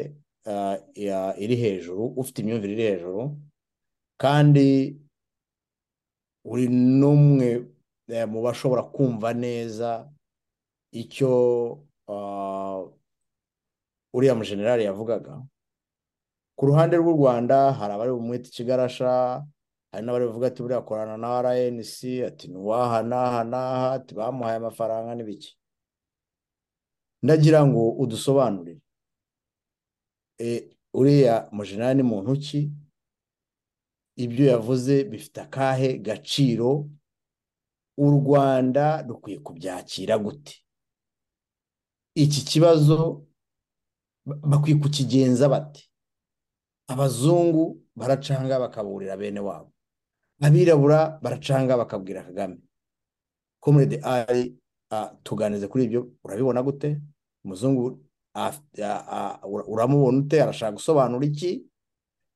[1.44, 3.22] iri hejuru ufite imyumvire iri hejuru
[4.22, 4.68] kandi
[6.46, 6.66] uri
[7.00, 7.50] n'umwe
[8.32, 9.90] mu bashobora kumva neza
[10.92, 11.32] icyo
[14.14, 15.42] uriya mujenerali yavugaga.
[16.58, 19.46] Ku ruhande rw'u rwanda hari abari bumwite ikigarasha
[19.92, 21.98] hari n'abari buvuga ati buriya akorana na rnc
[22.28, 25.58] ati ntiwaha n'aha n'aha ati bamuhaye amafaranga n'ibiki
[27.24, 28.82] ndagira ngo udusobanurire.
[30.94, 32.72] Uriya mujenerali ni muntu ki?
[34.16, 36.90] Ibyo yavuze bifite akahe gaciro?
[37.98, 40.64] U rwanda rukwiye kubyakira gute?
[42.16, 43.28] Iki kibazo
[44.26, 45.92] bakwiye kukigenza bate?
[46.88, 49.74] Abazungu baracanga bakaburira bene wabo.
[50.42, 52.58] Abirabura baracanga bakabwira kagame
[53.60, 54.56] komurede ari
[55.24, 57.02] tuganize kuri ibyo urabibona gute?
[57.46, 58.00] Umuzungu
[59.68, 60.42] uramubona ute?
[60.44, 61.64] Arashaka gusobanura iki?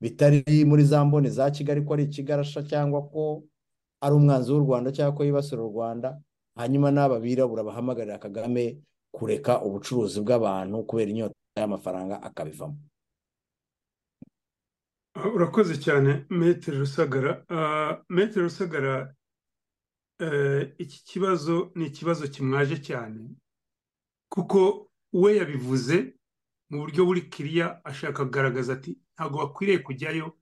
[0.01, 3.43] Bitari muri za mboni za kigali ko ari ikigarasha cyangwa ko
[4.01, 6.19] ari umwanzi w'u rwanda cyangwa ko yibasira u rwanda?
[6.59, 8.77] Hanyuma n'aba birabura bahamagarira kagame
[9.15, 12.77] kureka ubucuruzi bw'abantu kubera inyota y'amafaranga akabivamo.
[15.15, 17.45] Urakoze cyane metero rusagara.
[18.10, 19.15] Metero rusagara
[20.77, 23.30] iki kibazo ni ikibazo kimwaje cyane
[24.30, 26.18] kuko we yabivuze
[26.69, 30.38] mu buryo buri kiriya ashaka kugaragaza ati ntabwo bakwiriye kujyayo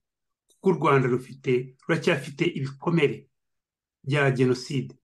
[0.47, 3.27] kuko u rwanda rufite ruracyafite ibikomere
[4.03, 4.95] bya jenoside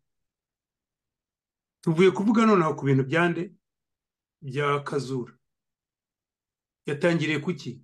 [1.81, 3.52] tuvuye kuvuga noneho ku bintu byande
[4.41, 5.34] bya kazura.
[6.85, 7.81] Yatangiriye kuki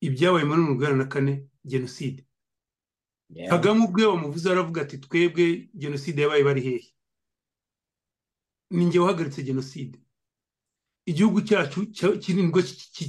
[0.00, 2.26] ibyabaye muri mirongo inani na kane jenoside.
[3.50, 6.94] Kagame ubwe wamuvuze aravuga ati twebwe jenoside yabaye bari hehe?
[8.70, 9.98] Ninjye wahagaritse jenoside.
[11.06, 11.80] Igihugu cyacu
[12.34, 12.62] ni bwo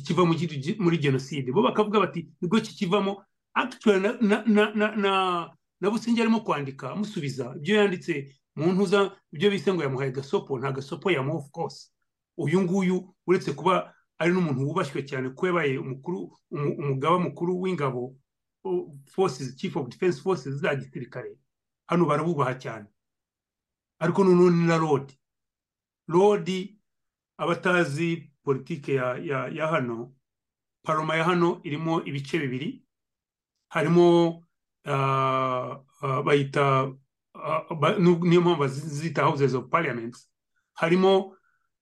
[0.05, 1.51] kiva muri jenoside.
[1.51, 3.23] Bo bakavuga bati ni bwo kikivamo
[5.81, 10.59] na businge arimo kwandika amusubiza ibyo yanditse mu ntuza ibyo bise ngo yamuhaye gasopo.
[10.59, 11.93] Nta gasopo yamuha of course.
[12.37, 18.15] Uyu nguyu uretse kuba ari n'umuntu wubashywe cyane ko yabaye umukuru umugaba mukuru w'ingabo
[19.13, 21.37] forces chief of defense forces za gisirikare.
[21.87, 22.87] Hano barabubaha cyane.
[23.99, 25.13] Ariko noneho ni na rodi
[26.07, 26.79] rodi
[27.37, 30.13] abatazi politike ya, ya, ya hano
[30.83, 32.83] paroma ya hano irimo ibice bibiri.
[33.69, 34.27] Harimo
[34.85, 35.71] uh,
[36.01, 36.83] uh, bayita
[37.33, 40.17] uh, niyo mpamvu bazita houses of parliament.
[40.73, 41.35] Harimo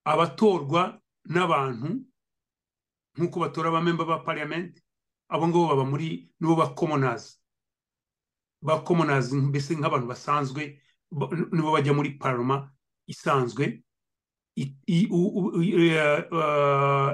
[0.04, 2.06] abatorwa n'abantu
[3.18, 4.82] nk'uko batora abamemba ba parliament
[5.30, 7.40] abo ngabo baba muri nibo ba commoners.
[8.62, 10.82] Ba commoners mbese nk'abantu basanzwe
[11.52, 12.72] nibo bajya muri paroma
[13.08, 13.84] isanzwe.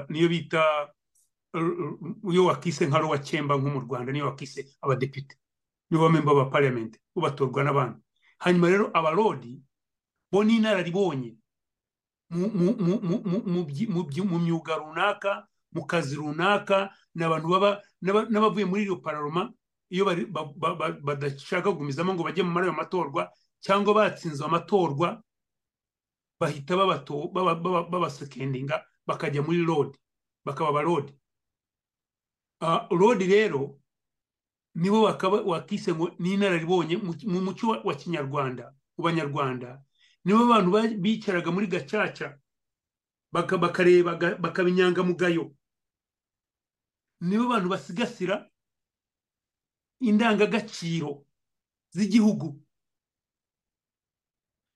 [0.08, 0.88] Niyo bita
[2.30, 5.36] iyo wakise nka rowa cyemba nko mu rwanda niyo wakise abadepite.
[5.90, 8.00] Nibo bamemba ba parliament bo batorwa n'abandi
[8.38, 9.62] hanyuma rero abarodi
[10.32, 11.36] bo ni inararibonye
[12.30, 17.70] mu myuga runaka mu kazi runaka ni abantu baba
[18.02, 19.52] n'abavuye muri iyo pararoma
[19.90, 20.04] iyo
[21.02, 23.30] badashaka kugumizamo ngo bajye muri ayo matorwa
[23.60, 25.22] cyangwa batsinze amatorwa
[26.40, 26.76] bahita
[27.92, 29.98] babasekendinga bakajya muri rodi
[30.44, 31.12] bakaba abarodi
[32.90, 33.78] rodi rero
[34.74, 35.02] nibo
[35.46, 39.82] wakise ngo ni inararibonye mu muco wa kinyarwanda mu banyarwanda.
[40.24, 40.70] Nibo abantu
[41.00, 42.38] bicaraga muri gacaca
[43.32, 45.52] bakareba bakaba inyangamugayo
[47.22, 48.50] nibo bantu basigasira
[50.02, 51.24] indangagaciro
[51.94, 52.58] z'igihugu.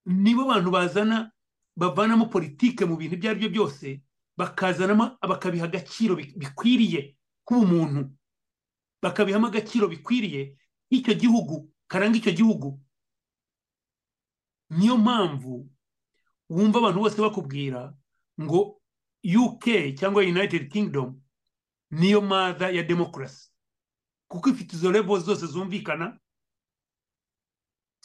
[0.07, 1.33] Nibo bantu bazana
[1.77, 4.01] bavanamo politike mu bintu ibyo ari byo byose
[4.39, 8.15] bakazanamo bakabiha agaciro bikwiriye k'ubumuntu
[9.03, 10.55] bakabihamo agaciro bikwiriye
[10.91, 12.79] icyo gihugu karanga icyo gihugu.
[14.71, 15.67] Niyo mpamvu
[16.51, 17.91] wumva abantu bose bakubwira
[18.41, 18.79] ngo
[19.27, 19.65] UK
[19.99, 21.19] cyangwa United Kingdom
[21.91, 23.51] niyo maza ya demokarasi
[24.29, 26.19] kuko ifite izo level zose zumvikana.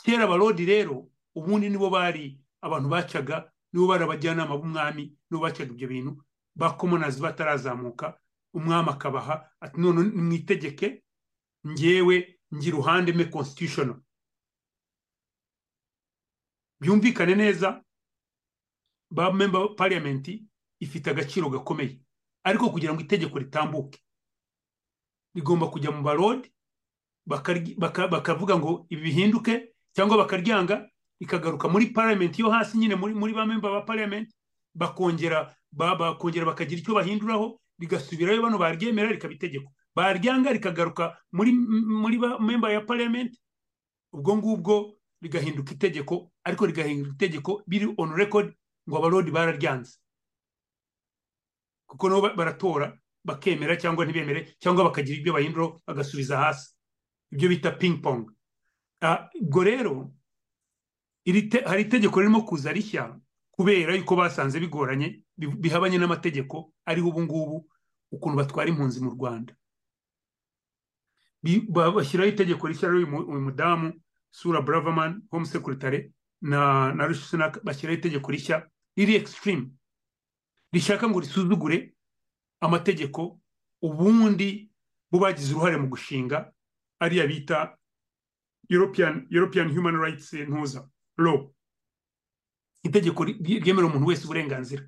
[0.03, 5.87] Kera abarodi rero ubundi nibo bari abantu bacaga nibo bari abajyanama b'umwami nibo bacaga ibyo
[5.87, 6.23] bintu.
[6.55, 8.19] Bakomonazi batarazamuka
[8.53, 11.03] umwami akabaha ati none nimwitegeke
[11.67, 14.01] ngewe ngira uruhande me constitutional.
[16.79, 17.83] Byumvikane neza
[19.11, 20.27] ba member parliament
[20.79, 22.01] ifite agaciro gakomeye.
[22.43, 23.99] Ariko kugira ngo itegeko ritambuke.
[25.35, 26.49] Rigomba kujya mu barodi
[27.27, 30.89] bakavuga ngo ibi bihinduke cyangwa bakaryanga
[31.19, 34.27] ikagaruka muri parliament yo hasi nyine muri ba member ba parliament
[34.73, 42.39] bakongera bakongera bakagira icyo bahinduraho rigasubirayo bano baryemera rikaba itegeko baryanga rikagaruka muri muri ba
[42.39, 43.37] member ya parliament
[44.11, 48.51] ubwo ngubwo rigahinduka itegeko ariko rigahinduka itegeko biri on record
[48.89, 49.99] ngo abarodi bararyanze.
[51.91, 56.71] Kuko nabo baratora bakemera cyangwa ntibemere cyangwa bakagira ibyo bahinduraho bagasubiza hasi.
[57.35, 58.31] Ibyo bita ping pong.
[59.41, 60.11] Ubwo rero
[61.65, 63.19] hari itegeko ririmo kuza rishya
[63.51, 67.57] kubera yuko basanze bigoranye bihabanye n'amategeko ariho ubu ngubu
[68.11, 69.53] ukuntu batwara impunzi mu rwanda.
[71.95, 73.07] Bashyiraho itegeko rishya uyu
[73.41, 73.93] mudamu
[74.31, 79.71] sura bravaman home secretary na na rushisunaka bashyiraho itegeko rishya riri extreme.
[80.73, 81.95] Rishaka ngo risuzugure
[82.59, 83.39] amategeko
[83.81, 84.71] ubundi
[85.11, 86.53] bo bagize uruhare mu gushinga
[86.99, 87.77] ariya bita
[88.69, 91.49] european european human rights ntuza law.
[92.83, 94.83] Itegeko ryemerera umuntu wese uburenganzira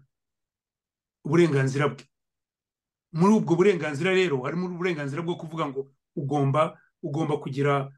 [1.25, 2.05] uburenganzira bwe.
[3.13, 7.91] Muri ubwo burenganzira rero harimo uburenganzira bwo kuvuga ngo ugomba ugomba kugira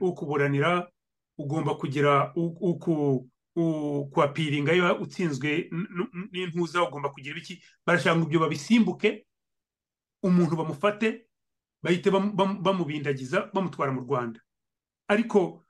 [0.00, 0.90] ukuburanira
[1.38, 2.32] ugomba kugira
[4.12, 5.70] kwapiringa iyo utsinzwe
[6.32, 9.26] n'intuza ugomba kugira ibiki barashaka ibyo babisimbuke
[10.22, 11.26] umuntu bamufate
[11.82, 12.10] bahite
[12.64, 14.40] bamubindagiza bamutwara mu rwanda.
[15.08, 15.64] Ariko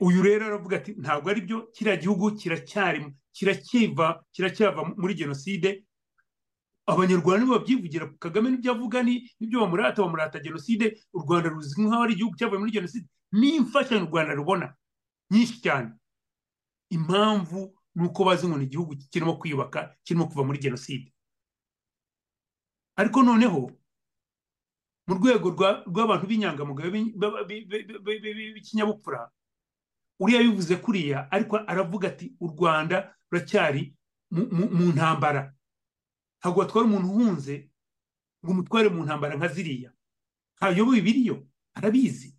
[0.00, 5.84] uyu rero aravuga ati ntabwo ari byo kiriya gihugu kiracyari kirakiva kiracyava muri jenoside.
[6.86, 12.12] Abanyarwanda nibo babyivugira kagame n'ibyo avuga n'ibyo bamurata bamurata jenoside u rwanda ruzwi nk'aho ari
[12.12, 13.06] igihugu cyavuye muri jenoside.
[13.32, 14.66] N'imfashanyo u rwanda rubona
[15.32, 15.88] nyinshi cyane.
[16.90, 21.14] Impamvu ni uko bazi ngo ni igihugu kirimo kwiyubaka kirimo kuva muri jenoside.
[22.96, 23.70] Ariko noneho
[25.06, 25.48] mu rwego
[25.86, 26.90] rw'abantu b'inyangamugayo
[28.54, 29.30] b'ikinyabupfura
[30.20, 33.96] uriya bivuze kuriya ariko aravuga ati u rwanda ruracyari
[34.30, 35.54] mu ntambara.
[36.40, 37.70] Ntabwo watwara umuntu uhunze
[38.44, 39.90] ngo umutware mu ntambara nka ziriya.
[40.56, 42.36] Ntayoboye ibiriyo arabizi.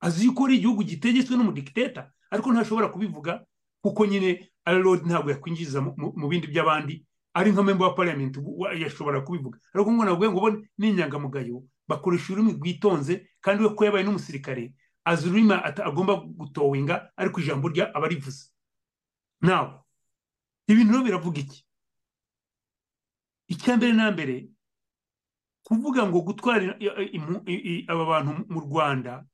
[0.00, 3.44] Azi yuko ari igihugu gitegetswe n'umudikiteta ariko ntashobora kubivuga
[3.84, 7.04] kuko nyine ararodi ntabwo yakwinjiza mu bindi by'abandi
[7.34, 8.36] ari nka member wa parliament
[8.82, 9.58] yashobora kubivuga.
[9.74, 10.48] Ariko ngo nabwo ngo
[10.78, 14.72] ni inyangamugayo bakoresha ururimi rwitonze kandi we ko yabaye n'umusirikare
[15.04, 15.52] azi ururimi
[15.84, 18.48] agomba gutowinga ariko ijambo rye aba arivuze
[19.40, 19.80] nawe
[20.68, 21.60] ibintu rero biravuga iki?
[23.48, 24.48] Icya mbere na mbere
[25.66, 26.76] kuvuga ngo gutwara
[27.88, 29.24] aba bantu mu rwanda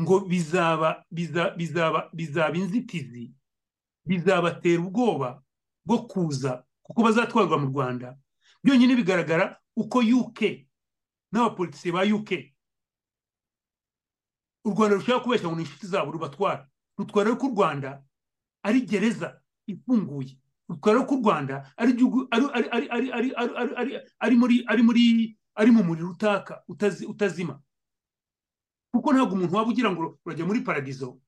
[0.00, 3.32] ngo bizaba bizaba bizaba inzitizi
[4.06, 5.42] bizabatera ubwoba
[5.84, 8.18] bwo kuza kuko bazatwarwa mu rwanda.
[8.64, 10.40] Byonyine bigaragara uko UK
[11.32, 12.30] n'abapolitisiye ba UK
[14.64, 18.02] u rwanda rushobora kubeshya ngo ni inshuti zabo rubatwara rutwara ko u rwanda
[18.62, 20.38] ari gereza ifunguye.
[20.68, 21.72] Rutwara ko u rwanda
[24.20, 24.36] ari
[24.82, 26.62] muri ari mu muriro utaka
[27.08, 27.60] utazima.
[28.92, 31.18] Kuko ntabwo umuntu waba ugira ngo urajya muri paradizo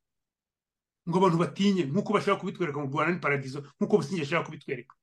[1.09, 4.95] ngo abantu batinye nk'uko bashaka kubitwereka mu rwanda ni paradizo nk'uko businge ashaka kubitwereka.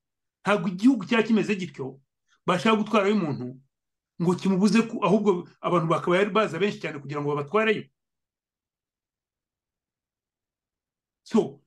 [0.41, 1.99] Ntabwo igihugu cyaba kimeze gityo
[2.45, 3.57] bashaka gutwarayo umuntu
[4.21, 7.85] ngo kimubuze ahubwo abantu bakaba baza benshi cyane kugira ngo babatwareyo.
[11.25, 11.61] So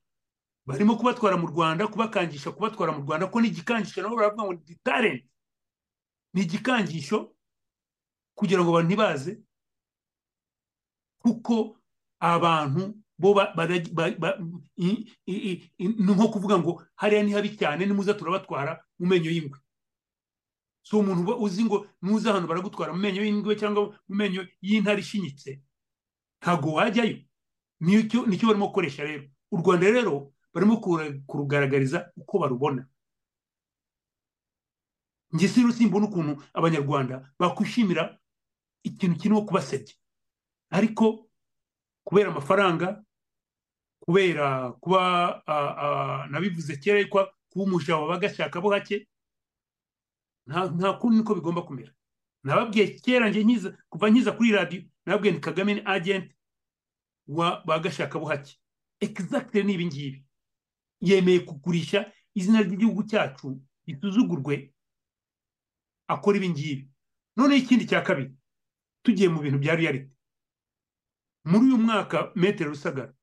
[0.67, 4.55] barimo kubatwara mu rwanda kubakangisha kubatwara mu rwanda ko ni igikangisho nabo baravuga ngo
[6.35, 7.35] ni igikangisho
[8.35, 9.33] kugira ngo abantu ntibaze.
[11.25, 11.77] Kuko
[12.21, 13.33] abantu bo
[14.77, 19.59] ni nko kuvuga ngo hariya ni habi cyane nimuza turabatwara mu menyo y'ingwe.
[20.83, 25.01] Si umuntu uba uzi ngo nuza hano baragutwara mu menyo y'ingwe cyangwa mu menyo y'intare
[25.01, 25.63] ishinyitse
[26.43, 27.19] ntabwo wajyayo.
[27.81, 29.25] Nicyo barimo gukoresha rero.
[29.51, 30.77] U rwanda rero barimo
[31.27, 32.87] kurugaragariza uko barubona.
[35.39, 38.19] Si simbona ukuntu abanyarwanda bakwishimira
[38.83, 39.95] ikintu kirimo kubasebya.
[40.75, 41.31] Ariko
[42.05, 43.05] kubera amafaranga
[44.03, 45.01] kubera kuba
[46.31, 49.09] nabivuze kera yuko kuba umuja wabaga ashaka bo hake
[50.47, 51.93] nta kundi niko bigomba kumera.
[52.43, 56.35] Nababwiye kera njye nkiza kuva nkiza kuri radiyo nababwiye ni kagame ni agenti
[57.27, 58.59] wa bagashaka buhake
[59.01, 60.27] exactly ni ibi ngibi.
[61.01, 64.75] Yemeye kugurisha izina ry'igihugu cyacu risuzugurwe
[66.09, 66.91] akora ibi ngibi.
[67.37, 68.37] Noneho ikindi cya kabiri
[69.03, 70.11] tugiye mu bintu bya reality.
[71.55, 73.15] Muri uyu mwaka metero rusagara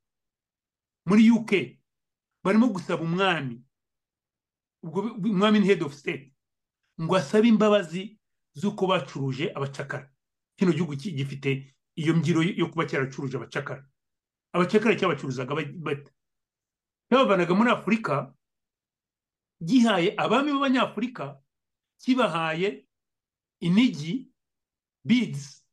[1.06, 1.52] muri uk
[2.44, 3.60] barimo gusaba umwami
[4.84, 6.32] umwami ni head of state
[7.02, 8.20] ngo asabe imbabazi
[8.54, 10.12] z'uko bacuruje abacakara.
[10.58, 13.88] Kino gihugu gifite iyo mbyiro yo kuba cyaracuruje abacakara.
[14.54, 16.12] Abacakara cyabacuruzaga ba- bate
[17.10, 18.34] cyabavanaga muri afurika
[19.64, 21.42] gihaye abami b'abanyafurika
[22.02, 22.86] kibahaye
[23.62, 24.32] inigi
[25.06, 25.66] beads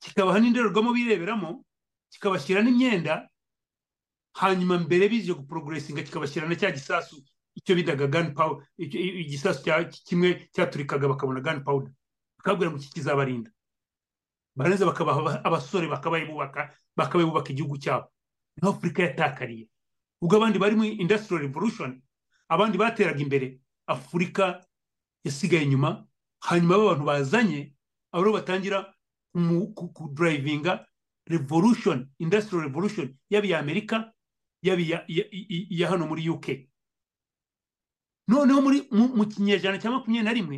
[0.00, 1.64] kikabaha n'indorerwamo bireberamo
[2.10, 3.28] kikabashyira n'imyenda
[4.40, 7.16] hanyuma mbere bije guporogoresinga kikabashyira na cya gisasu
[7.58, 9.62] icyo bitaga gun powder icyo- i- igisasu
[10.06, 11.92] kimwe cyaturikaga bakabona gun powder.
[12.38, 13.50] Bakabwira ngo iki kizabarinda.
[14.56, 18.06] Barangiza bakabaha aba- abasore bakabaye bubaka igihugu cyabo.
[18.56, 19.66] Niho afurika yatakariye.
[20.22, 22.02] Ubwo abandi bari muri industrial revolution
[22.48, 23.58] abandi bateraga imbere.
[23.86, 24.62] Afurika
[25.24, 26.06] yasigaye inyuma
[26.46, 27.74] hanyuma abo bantu bazanye
[28.14, 28.94] abo batangira
[29.34, 30.86] kumu- ku- kudrivinga
[31.28, 33.14] revolution industrial revolution.
[33.30, 34.12] Yaba iya amerika
[34.62, 35.04] yaba iya-
[35.90, 36.46] hano muri uk
[38.28, 40.56] noneho mu kinyejana cya makumyabiri na rimwe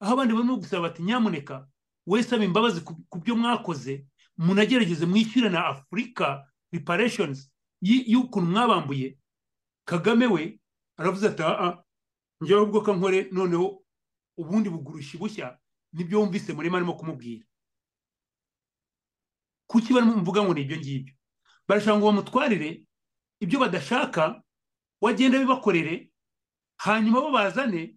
[0.00, 1.66] aho abandi barimo gusaba bati nyamuneka
[2.06, 4.06] we saba imbabazi ku byo mwakoze
[4.38, 6.46] munagerageze mwishyure na afurika
[7.82, 9.18] y- y'ukuntu mwabambuye
[9.84, 10.60] kagame we
[10.96, 11.42] aravuze ati
[12.40, 13.82] njyewe ahubwo ko nkore noneho
[14.38, 15.58] ubundi bugurushi bushya
[15.92, 17.44] ni byo wumvise murimo arimo kumubwira
[19.70, 21.14] kuki barimo mvuga ngo ni ibyo ngibyo?
[21.68, 22.82] Barashaka ngo bamutwarire
[23.40, 24.42] ibyo badashaka
[25.00, 26.10] wagenda bibakorere
[26.82, 27.94] hanyuma bo bazane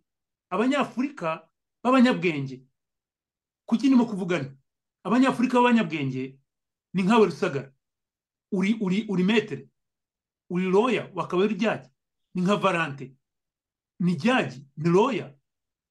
[0.53, 1.49] abanyafurika
[1.83, 2.61] b'abanyabwenge.
[3.65, 4.53] Kuki ndimo kuvugana?
[5.03, 6.37] Abanyafurika b'abanyabwenge
[6.93, 7.73] ni nkawe rusagara.
[8.53, 9.69] Uri uri uri metere
[10.49, 11.89] uri roya wakaba uri jyaji
[12.35, 13.17] ni nka valante
[13.99, 15.33] ni jyaji ni roya?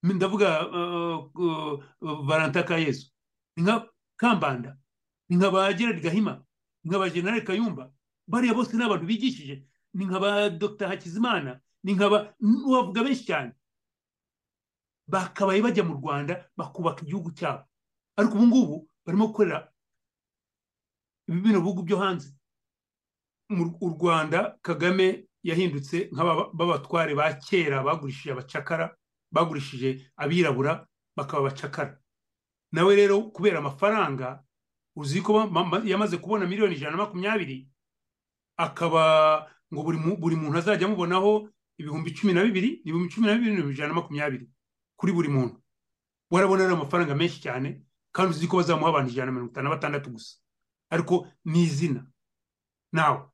[0.02, 3.10] Ndavuga uh, uh, uh, valante akayezu
[3.56, 4.78] ni nka kambanda.
[5.32, 6.44] Ni nka ba gerard gahima
[6.84, 7.88] ni nka ba general kayumba
[8.28, 9.64] bariya bose ni abantu bigishije.
[9.94, 10.88] Ni nka ba dr.
[10.88, 12.34] Hakizimana ni nka ba
[12.68, 13.52] wavuga benshi cyane.
[15.08, 17.64] Bakabaye bajya mu rwanda bakubaka igihugu cyabo.
[18.16, 18.76] Ariko ubu ngubu
[19.06, 19.72] barimo gukorera
[21.28, 22.28] bino bihugu byo hanze.
[23.80, 28.96] U rwanda kagame yahindutse nk'abatware ba kera bagurishije abacakara
[29.32, 30.86] bagurishije abirabura
[31.16, 31.96] bakaba abacakara.
[32.72, 34.44] Nawe rero kubera amafaranga
[34.96, 35.48] uzi ko
[35.84, 37.68] yamaze kubona miliyoni ijana na makumyabiri
[38.56, 39.82] akaba ngo
[40.18, 41.48] buri muntu azajya amubonaho
[41.78, 44.48] ibihumbi cumi na bibiri ibihumbi cumi na bibiri n'ibihumbi ijana na makumyabiri
[44.96, 45.56] kuri buri muntu.
[46.30, 47.80] Warabona ari amafaranga menshi cyane
[48.12, 50.36] kandi uzi ko bazamuha abantu ijana na mirongo itanu na batandatu gusa.
[50.90, 52.06] Ariko ni izina.
[52.92, 53.24] Nawe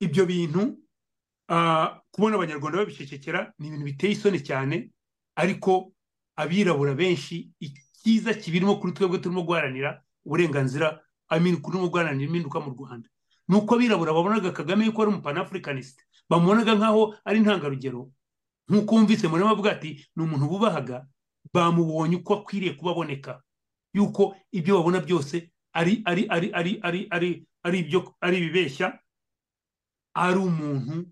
[0.00, 0.80] ibyo bintu
[1.48, 4.90] ah, kubona abanyarwanda babicecekera ni ibintu biteye isoni cyane
[5.36, 5.92] ariko
[6.36, 11.00] abirabura benshi icyiza kibirimo kuri twebwe turimo guharanira uburenganzira
[11.30, 13.08] I mean, turimo guharanira impinduka mu rwanda.
[13.48, 18.10] Ni uko abirabura babonaga kagame yuko ari umupanafricanist bamubonaga nk'aho ari intangarugero.
[18.68, 21.06] Nk'uko wumvise muri bavuga ati ni umuntu bubahaga
[21.54, 23.42] bamubonye uko akwiriye kubaboneka.
[23.94, 27.30] Yuko ibyo babona byose ari ari ari ari ari ari
[27.62, 28.98] ari ibyo ari ibibeshya.
[30.14, 31.06] Ari umuntu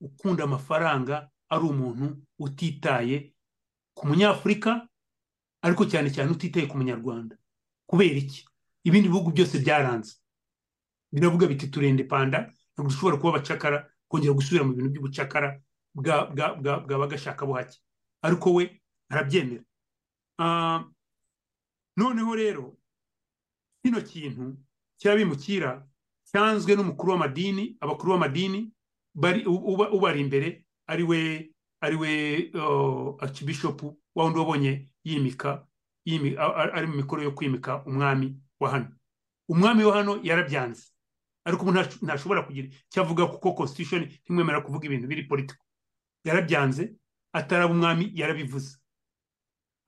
[0.00, 3.34] ukunda amafaranga ari umuntu utitaye
[3.94, 4.86] ku munyafurika
[5.62, 7.36] ariko cyane cyane utitaye ku munyarwanda.
[7.86, 8.42] Kubera iki?
[8.84, 10.12] Ibindi bihugu byose byaranze.
[11.12, 12.38] Biravuga biti turende panda
[12.72, 15.60] ntabwo dushobora kuba abacakara kongera gusubira mu bintu by'ubucakara
[15.94, 17.78] bwa bwa bwa bwa bagashaka buhake.
[18.22, 18.80] Ariko we
[19.10, 19.64] arabyemera.
[20.38, 20.84] Ah,
[21.96, 22.76] noneho rero
[23.82, 24.56] kino kintu
[24.98, 25.84] cy'abimukira
[26.30, 28.72] cyanzwe n'umukuru w'amadini abakuru b'amadini
[29.92, 31.20] ubari imbere ari we
[31.80, 32.10] ari we
[32.54, 33.82] uh, archbishop
[34.14, 35.66] wa wundi wabonye yimika
[36.72, 38.88] ari mu mikoro yo kwimika umwami wa hano
[39.48, 40.84] umwami wa hano yarabyanze.
[41.44, 45.64] Ariko ubu ntash- ntashobora kugira icyo avuga kuko constitution ntimwemera kuvuga ibintu biri politiko
[46.24, 46.94] yarabyanze
[47.34, 48.78] ataraba umwami yarabivuze.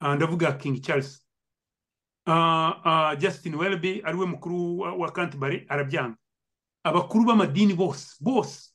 [0.01, 1.23] Ah, ndavuga king charles.
[2.27, 6.17] Ah, ah, justin welby ari we mukuru wa, canterbury arabyanga
[6.85, 8.73] abakuru b'amadini bose bose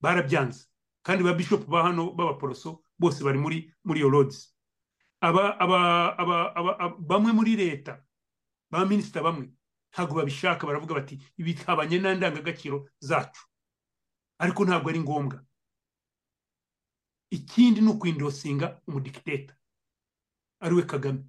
[0.00, 0.64] barabyanze.
[1.02, 4.08] Kandi ba bishop ba hano b'abaporoso bose bari muri muri iyo
[6.56, 8.00] aba- bamwe muri leta
[8.70, 9.52] ba minisita bamwe
[9.92, 13.42] ntabwo babishaka baravuga bati ibi bihabanye n'indangagaciro zacu.
[14.38, 15.44] Ariko ntabwo ari ngombwa.
[17.30, 19.54] Ikindi ni ukwindosinga umudikiteta.
[20.60, 21.24] Ari we kagame.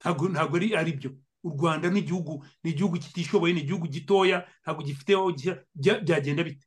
[0.00, 1.10] Ntabwo ari ari byo.
[1.44, 6.00] U rwanda ni igihugu ni igihugu kitishoboye ni igihugu gitoya ntabwo gifite aho kijya- bya-
[6.00, 6.66] byagenda bite.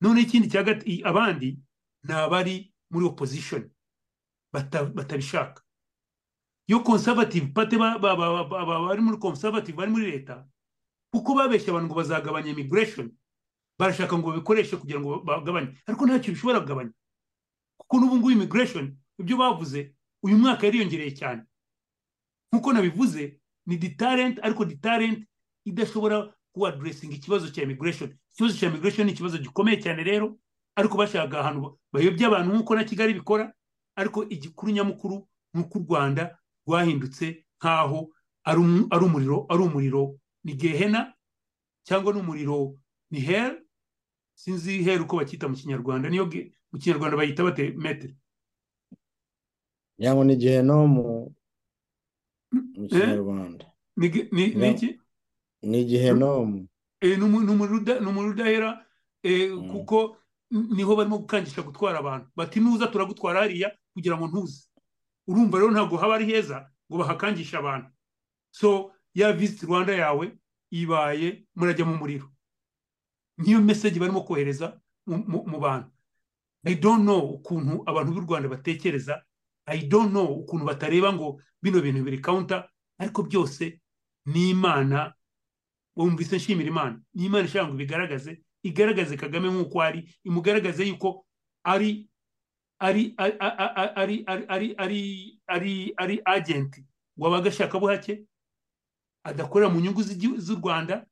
[0.00, 0.62] Noneho ikindi cya
[1.06, 1.58] abandi
[2.02, 3.04] ni abari muri
[4.52, 5.62] bata- batabishaka.
[6.70, 10.46] Iyo conservative party ba- ba- ba- ba- ba- bari muri conservative bari muri leta.
[11.12, 13.10] Kuko babeshya abantu ngo bazagabanya immigration.
[13.78, 15.74] Barashaka ngo babikoreshe kugira ngo bagabanye.
[15.86, 16.92] Ariko ntacyo bishobora kugabanya.
[17.80, 21.42] Kuko n'ubu ngubu immigration ibyo bavuze uyu mwaka yariyongereye cyane.
[22.52, 25.26] Nk'uko nabivuze ni deterrent ariko deterrent
[25.66, 28.14] idashobora kuadressinga ikibazo cya immigration.
[28.32, 30.38] Ikibazo cya immigration ni ikibazo gikomeye cyane rero
[30.78, 33.50] ariko bashaka ahantu bayobya abantu nk'uko na kigali bikora
[33.98, 38.08] ariko igikuru nyamukuru ni uko u rwanda rwahindutse nk'aho
[38.44, 41.12] ari um- ari umuriro ari umuriro ni gehena
[41.84, 42.76] cyangwa n'umuriro
[43.10, 43.60] ni hell
[44.34, 46.08] sinzi hell uko bacyita mu kinyarwanda.
[46.08, 46.24] Niyo
[46.72, 47.70] mu kinyarwanda bayita bate?
[47.76, 48.16] Metere
[49.98, 51.34] yango ni gehenomu
[52.52, 52.88] mu Eh?
[52.88, 53.66] kinyarwanda.
[53.96, 54.06] Ni
[54.70, 54.98] iki?
[55.62, 56.66] ni gehenomu
[57.02, 58.86] Eh, ni umu- ni umuriro udahera
[59.22, 60.16] eh, kuko
[60.52, 62.28] n- ni ho barimo gukangisha gutwara abantu.
[62.36, 64.68] Bati nuza turagutwara hariya kugira ngo ntuze.
[65.30, 67.88] Urumva rero ntabwo haba ari heza ngo bahakangishe abantu.
[68.50, 70.34] So ya visit rwanda yawe
[70.70, 72.26] ibaye murajya mu muriro.
[73.38, 75.90] Niyo message barimo kohereza mu- bantu.
[76.66, 79.22] I don't know ukuntu abantu b'u rwanda batekereza.
[79.66, 83.80] I don't know ukuntu batareba ngo bino bintu biri counter ariko byose
[84.26, 85.14] ni imana.
[85.96, 87.00] Wumvise nshimira imana.
[87.14, 91.26] Ni imana ishaka ngo ibigaragaze igaragaze kagame nk'uko ari imugaragaze yuko
[91.64, 92.09] ari
[92.80, 95.00] ari ari ari ari
[95.48, 96.80] ari ari agenti
[97.18, 98.24] ngo abagashakabuhake
[99.24, 100.02] adakorera mu nyungu
[100.40, 101.06] z'u rwanda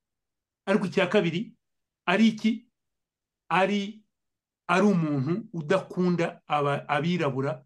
[0.66, 1.52] ariko icya kabiri
[2.06, 2.64] ari iki?
[3.48, 4.02] Ari
[4.68, 6.40] ari umuntu udakunda
[6.88, 7.64] abirabura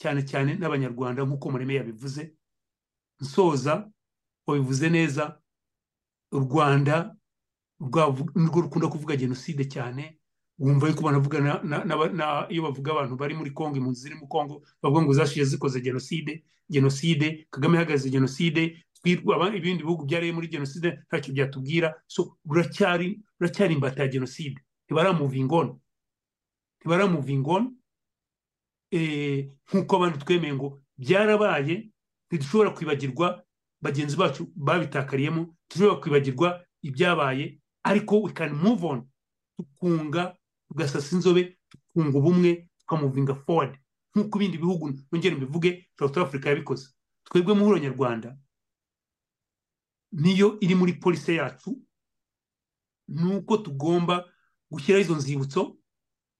[0.00, 2.32] cyane cyane n'abanyarwanda nk'uko mureme yabivuze.
[3.20, 3.90] Nsoza
[4.46, 5.40] wabivuze neza
[6.32, 7.16] u rwanda
[7.80, 10.16] rwo rukunda kuvuga jenoside cyane.
[10.58, 14.14] Wumva yuko banavuga na- na- na- na- iyo bavuga abantu bari muri kongo impunzi ziri
[14.18, 20.48] mu kongo bavuga ngo zashize zikoze jenoside jenoside kagame ihagaze jenoside ibindi bihugu byariye muri
[20.50, 21.94] jenoside ntacyo byatubwira.
[22.06, 23.22] So ruracyari
[23.72, 25.78] imbata ya jenoside ntibaramuvinga on
[26.80, 27.64] ntibaramuvinga on
[28.90, 31.90] eh, nk'uko abandi twemeye ngo byarabaye
[32.30, 33.44] ntidushobora kwibagirwa
[33.80, 36.48] bagenzi bacu babitakariyemo dushobora kwibagirwa
[36.82, 37.60] ibyabaye.
[37.84, 39.06] Ariko we can move on.
[39.56, 40.36] Tukunga
[40.68, 43.78] tugasasa inzobe tukunga ubumwe tukamuvinga forward.
[44.14, 46.88] Nk'uko ibindi bihugu nongere mbivuge south africa yabikoze.
[47.24, 48.36] Twebwe muhuro nyarwanda
[50.12, 51.82] niyo iri muri polisi yacu
[53.08, 54.24] ni uko tugomba
[54.70, 55.76] gushyiraho izo nzibutso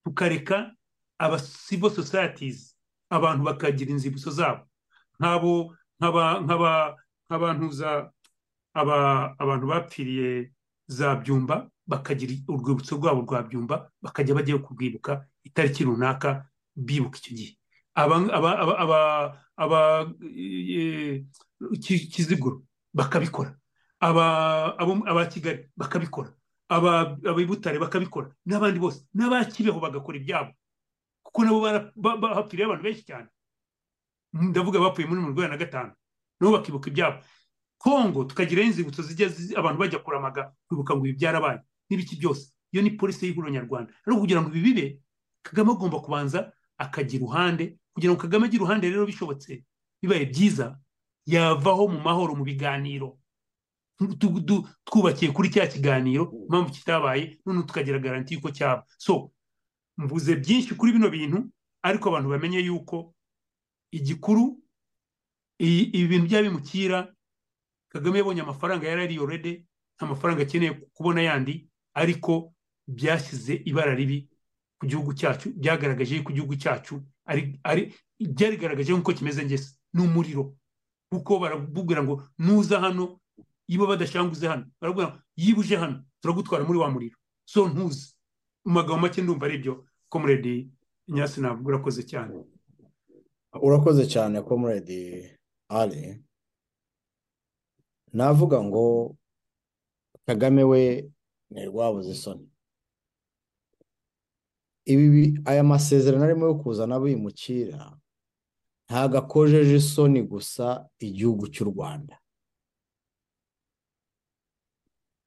[0.04, 0.74] tukareka
[1.18, 2.76] aba civil societies
[3.10, 4.64] abantu bakagira inzibutso zabo.
[5.20, 6.70] Nk'abo nk'aba nk'aba
[7.28, 8.12] nk'abantuza
[8.74, 8.96] aba
[9.38, 10.52] abantu bapfiriye
[10.86, 16.44] za byumba bakagira urwibutso rwabo rwa byumba bakajya bajyayo kurwibuka itariki runaka
[16.76, 17.52] bibuka icyo gihe.
[17.96, 18.20] Aba
[21.80, 22.62] Ki- kiziguro
[22.94, 23.56] bakabikora.
[24.00, 26.30] Aba kigali bakabikora.
[26.68, 28.30] Aba aba i butare bakabikora.
[28.46, 30.52] N'abandi bose n'aba kibeho bagakora ibyabo.
[31.24, 33.28] Kuko nabo bara- ba- ba- hapfiriye abantu benshi cyane.
[34.32, 35.92] Ndavuga bapfuye muri mirongo inani na gatanu.
[36.40, 37.18] Nabo bakibuka ibyabo.
[37.78, 41.60] Kongo tukagiraho inzibutso zijya zi- abantu bajya kuramaga kwibuka ngo ibi byarabaye.
[41.90, 42.52] N'ibiki byose.
[42.72, 43.92] Iyo ni polisi y'ihuriro nyarwanda.
[44.06, 44.86] Rero kugira ngo ibi bibe
[45.42, 47.78] kagame agomba kubanza akajya iruhande.
[47.94, 49.64] Kugira ngo kagame ajye iruhande rero bishobotse
[50.02, 50.78] bibaye byiza
[51.26, 53.18] yavaho mu mahoro mu biganiro.
[54.84, 58.84] Twubakiye kuri cya kiganiro impamvu kitabaye none tukagira garanti y'uko cyaba.
[58.98, 59.32] So
[59.96, 61.50] mvuze byinshi kuri bino bintu
[61.82, 63.14] ariko abantu bamenye yuko
[63.90, 64.60] igikuru
[65.58, 67.10] ibi bintu by'abimukira
[67.90, 69.64] kagame yabonye amafaranga yari ari yorede
[69.98, 71.67] nta mafaranga akeneye kubona yandi
[71.98, 72.54] ariko
[72.86, 74.28] byashyize ibara ribi
[74.78, 76.94] ku gihugu cyacu byagaragaje ko igihugu cyacu
[77.26, 77.82] ari ari
[78.20, 80.54] byarigaragaje nk'uko kimeze ngese ni umuriro.
[81.10, 83.18] Kuko barakubwira ngo nuza hano
[83.68, 84.64] ibo badashanguze hano.
[84.80, 87.16] Barakubwira ngo yiba uje hano turagutwara muri wa muriro.
[87.44, 88.14] So ntuzi.
[88.64, 90.68] Mu magambo make ndumva ari ibyo komuredi
[91.08, 92.32] nyasi ntabwo urakoze cyane.
[93.62, 95.24] Urakoze cyane komuredi
[95.68, 96.20] ari
[98.12, 99.16] navuga ngo
[100.26, 101.10] kagame we
[101.50, 102.48] rwabuze isoni.
[104.84, 107.98] Ibi aya masezerano arimo yo kuzana abimukira
[108.88, 112.16] ntabwo akojeje isoni gusa igihugu cy'u rwanda.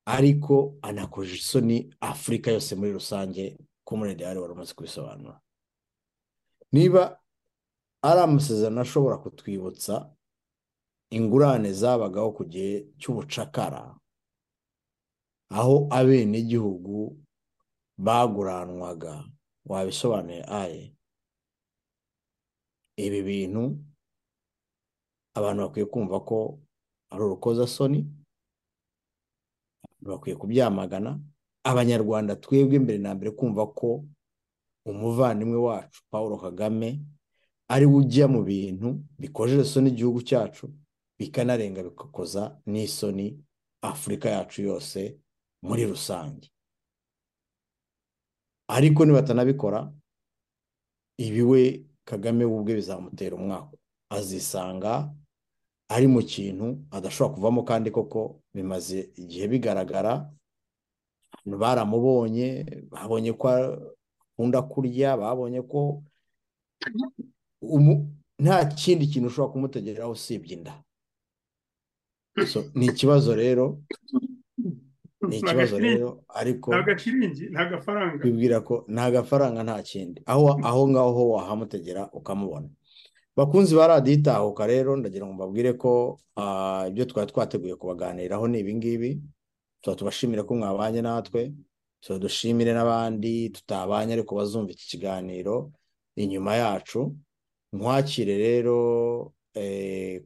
[0.06, 5.42] Ariko anakojeje isoni afurika yose muri rusange ko muri wari umaze kubisobanura.
[6.72, 7.22] Niba
[8.02, 10.10] ari amasezerano ashobora kutwibutsa
[11.12, 14.00] ingurane zabagaho ku gihe cy'ubucakara
[15.52, 17.18] aho abenegihugu
[17.98, 19.14] baguranwaga
[19.66, 20.96] wabisobanuye aye?
[22.98, 23.64] Ibi bintu
[25.34, 26.60] abantu bakwiye kumva ko
[27.12, 28.00] ari urukozasoni
[30.02, 31.20] bakwiye kubyamagana
[31.64, 34.06] abanyarwanda twebwe mbere na mbere kumva ko
[34.86, 37.00] umuvandimwe wacu paul kagame
[37.70, 40.66] ari we ujya mu bintu bikojeje isoni igihugu cyacu
[41.20, 43.40] bikanarenga bigakoza n'isoni
[43.82, 45.21] afurika yacu yose
[45.62, 46.50] muri rusange.
[48.68, 49.92] Ariko nibatanabikora
[51.18, 53.78] ibi we kagame we ubwe bizamutera umwaka
[54.10, 55.14] azisanga
[55.90, 60.32] ari mu kintu adashobora kuvamo kandi koko bimaze igihe bigaragara
[61.46, 62.48] baramubonye
[62.92, 63.48] babonye ko
[64.32, 66.04] akunda kurya babonye ko
[68.40, 70.74] nta kindi kintu ushobora kumutegeraho usibye inda.
[72.74, 73.84] Ni ikibazo rero
[75.28, 76.72] ni ikibazo rero ariko
[78.20, 80.22] twibwira ko nta gafaranga nta kindi.
[80.26, 82.70] Aho aho ngaho ho wahamutegera ukamubona.
[83.38, 86.20] Bakunzi ba radiyo itahuka rero ndagira ngo mbabwire ko
[86.90, 89.22] ibyo twari twateguye kubaganiraho ni ibingibi
[89.82, 91.54] tuba tubashimire ko mwabanye natwe
[92.02, 95.72] tuba dushimire n'abandi tutabanye ariko bazumva iki kiganiro.
[96.16, 97.16] Inyuma yacu
[97.74, 98.78] nkwakire rero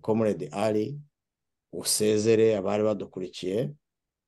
[0.01, 0.97] komuredi ari
[1.73, 3.69] usezere abari badukurikiye.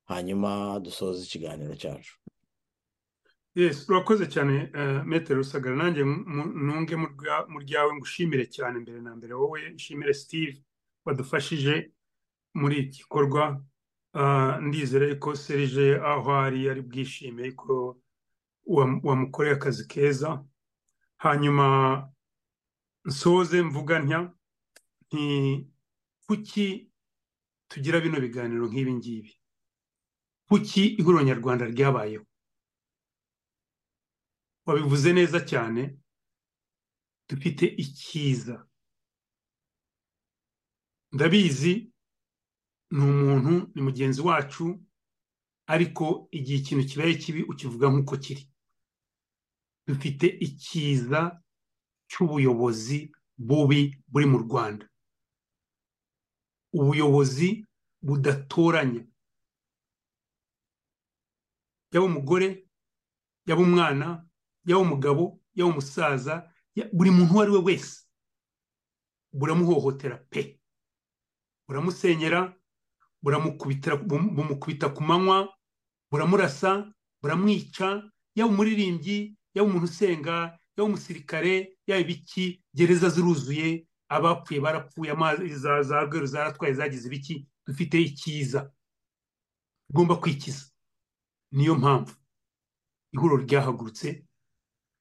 [0.08, 2.14] Hanyuma dusoza ikiganiro cyacu.
[3.54, 4.70] Yesi urakoze cyane
[5.04, 5.76] metero rusagara.
[5.76, 6.94] Nanjye ntunge
[7.52, 9.34] mu ryawe ngo ushimire cyane mbere na mbere.
[9.34, 10.62] Wowe nshimire steve
[11.04, 11.92] wadufashije
[12.54, 13.62] muri iki gikorwa.
[14.62, 18.00] Ndizere ko serije aho ari ari bwishime ko
[19.04, 20.44] wamukoreye akazi keza.
[21.18, 21.66] Hanyuma
[23.04, 24.20] nsoze mvuga ntya
[26.26, 26.90] kuki
[27.68, 29.32] tugira bino biganiro nk'ibi ngibi?
[30.48, 32.24] Kuki ihuriro nyarwanda ryabayeho?
[34.66, 35.98] Wabivuze neza cyane.
[37.28, 38.66] Dufite icyiza.
[41.12, 41.92] Ndabizi.
[42.90, 44.80] Ni umuntu ni mugenzi wacu
[45.66, 48.48] ariko igihe ikintu kibaye kibi ukivuga nk'uko kiri.
[49.86, 51.42] Dufite icyiza
[52.08, 54.88] cy'ubuyobozi bubi buri mu rwanda.
[56.72, 57.66] Ubuyobozi
[58.00, 59.04] budatoranya
[61.92, 62.68] yaba umugore
[63.46, 64.06] yaba umwana
[64.66, 66.34] yaba umugabo yaba umusaza
[66.92, 67.96] buri muntu uwo ari we wese
[69.32, 70.60] buramuhohotera pe
[71.68, 72.54] buramusenyera
[73.22, 75.48] bumukubita ku manywa
[76.10, 76.92] buramurasa
[77.22, 77.88] buramwica
[78.34, 86.00] yaba umuririmbyi yaba umuntu usenga yaba umusirikare yaba ibiki gereza ziruzuye abapfuye barapfuye amazi za
[86.06, 88.70] rweru zaratwaye zagize ibiki dufite icyiza
[89.88, 90.64] tugomba kwikiza
[91.52, 92.14] niyo mpamvu.
[93.12, 94.24] Ihuriro ryahagurutse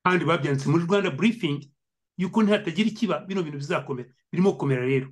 [0.04, 1.68] kandi babyanditse muri rwanda burifingi
[2.18, 4.10] yuko ntihatagira ikiba bino bintu bizakomera.
[4.32, 5.10] Birimo gukomera rero.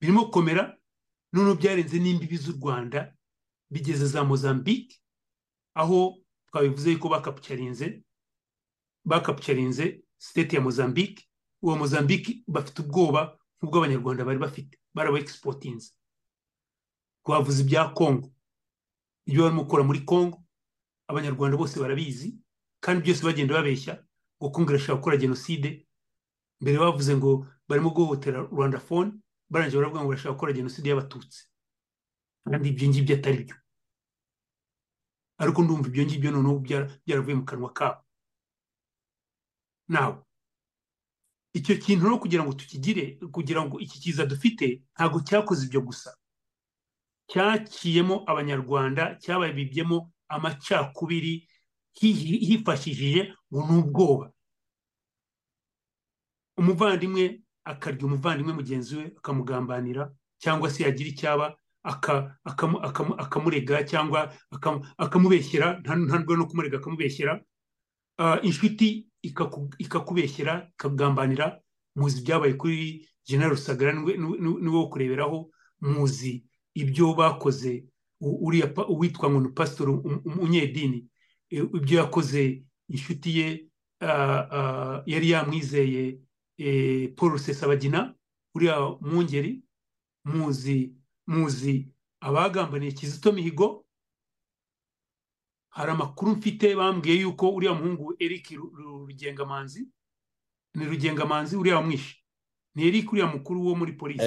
[0.00, 0.76] Birimo gukomera
[1.32, 3.12] noneho byarenze n'imbibi z'u rwanda
[3.70, 4.96] bigeze za mozambique
[5.74, 6.18] aho
[6.48, 8.04] twabivuze yuko bakapucarinze
[9.04, 11.28] bakapucarinze siteti ya mozambique.
[11.62, 14.78] Uwo mozambique bafite ubwoba nk'ubwo abanyarwanda bari bafite.
[14.94, 15.92] Baraba egisipotinze
[17.24, 18.33] twavuze ibya kongo
[19.26, 20.44] ibyo barimo gukora muri kongo
[21.08, 22.36] abanyarwanda bose barabizi
[22.80, 23.94] kandi byose bagenda babeshya
[24.40, 25.86] ngo kongo irashaka gukora jenoside
[26.60, 29.12] mbere bavuze ngo barimo guhohotera rwanda fone
[29.50, 31.40] barangije baravuga ngo barashaka gukora jenoside y'abatutsi.
[32.44, 33.56] Kandi ibyo ngibyo atari byo.
[35.40, 36.58] Ariko ndumva ibyo ngibyo noneho
[37.06, 38.00] byaravuye mu kanwa kabo.
[39.88, 40.20] Nawe
[41.54, 46.12] icyo kintu rero kugira ngo tukigire kugira ngo iki kiza dufite ntabwo cyakoze ibyo gusa.
[47.30, 51.48] Cyaciyemo abanyarwanda cyababibyemo amacakubiri
[51.98, 54.26] hi- hifashishije ngo ni ubwoba.
[56.58, 57.24] Umuvandimwe
[57.64, 61.46] akarya umuvandimwe mugenzi we akamugambanira cyangwa se yagira icyaba
[61.82, 64.20] aka- akamu- akamu- akamurega cyangwa
[64.54, 67.40] akamu- akamubeshyera nta nta rwego no kumurega akamubeshyera.
[68.42, 71.58] Inshuti ikaku- ikakubeshyera ikakugambanira
[71.96, 76.44] muzi ibyabaye kuri General Rusagara ni we wo kureberaho muzi
[76.74, 77.84] ibyo bakoze
[78.20, 81.06] uriya uwitwa ngo ni pasitori um- um- umunyedini
[81.50, 83.66] eh, ibyo yakoze inshuti ye
[85.06, 86.18] yari yamwizeye
[86.58, 88.14] eh, Paul Rusesabagina
[88.54, 89.62] uriya mwungeri
[90.24, 90.94] muzi
[91.26, 91.88] muzi
[92.20, 93.86] abagambaniye Kizito Mihigo.
[95.70, 99.88] Hari amakuru mfite bambwiye yuko uriya muhungu Eric Ru- Ru- Rugengamanzi
[100.74, 102.16] ni Rugengamanzi uriya wamwishe.
[102.74, 104.24] Ni Eric uriya mukuru wo muri polisi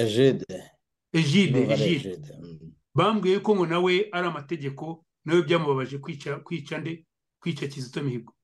[1.12, 2.18] Egide Egide.
[2.42, 2.72] Mm.
[2.94, 7.04] bambwiye ko ngo nawe ari amategeko nawe byamubabaje kwica kwica nde?
[7.40, 8.34] Kwica Kizito Mihigo.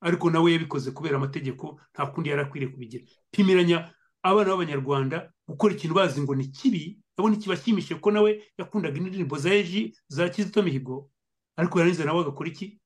[0.00, 3.04] Ariko nawe yabikoze kubera amategeko nta kundi yari akwiriye kubigira.
[3.30, 9.36] Pimiranya abana b'abanyarwanda gukora ikintu bazi ngo ni kibi ndabona ikibashimishije ko nawe yakundaga indirimbo
[9.38, 11.10] za eji za Kizito Mihigo.
[11.56, 12.78] Ariko yarangiza nawe agakora iki?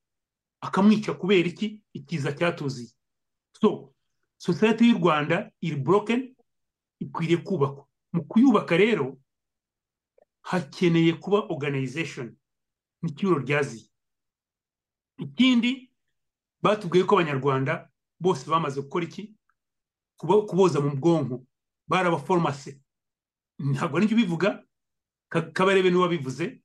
[0.62, 1.80] Akamwica kubera iki?
[1.93, 2.90] Ikiza cyatuziye
[3.60, 3.93] so
[4.39, 6.34] sosiyete y'u rwanda iri broken
[7.01, 7.86] ikwiriye kubakwa.
[8.12, 9.18] Mu kuyubaka rero
[10.43, 12.36] hakeneye kuba organization.
[13.02, 13.89] N'icyuro ryaziye
[15.18, 15.90] ikindi
[16.62, 17.90] batubwiye ko abanyarwanda
[18.20, 19.34] bose bamaze gukora iki?
[20.16, 21.44] Kubo- kuboza mu bwonko.
[21.89, 22.80] Barabaforomase
[23.59, 24.64] ntabwo ari byo bivuga
[25.28, 26.62] kabarebe n'uwabivuze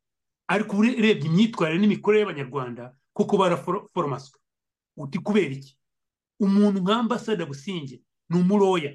[0.47, 4.39] ariko urebye imyitwarire n'imikorere y'abanyarwanda kuko baraforomaswe
[4.97, 5.73] uti kubera iki?
[6.39, 8.93] Umuntu nka ambasada businge ni umuroya.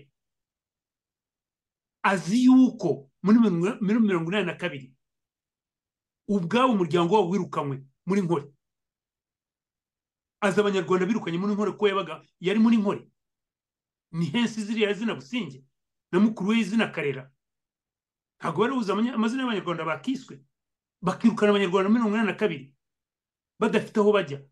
[2.03, 3.39] Azi yuko muri
[3.81, 4.95] mirongo inani na kabiri.
[6.29, 8.47] Ubwabo umuryango wabo wirukanywe muri nkore.
[10.41, 13.09] Azi abanyarwanda birukanye muri nkore kuko yabaga yari muri nkore.
[14.13, 15.65] Ni hensi ziriya zina businge
[16.13, 17.31] na mukuru we izina karera.
[18.41, 20.43] Ntabwo bari buze amazina y'abanyarwanda bakiswe
[21.03, 22.75] bakirukana abanyarwanda mirongo inani na kabiri
[23.59, 24.43] badafite aho bajya.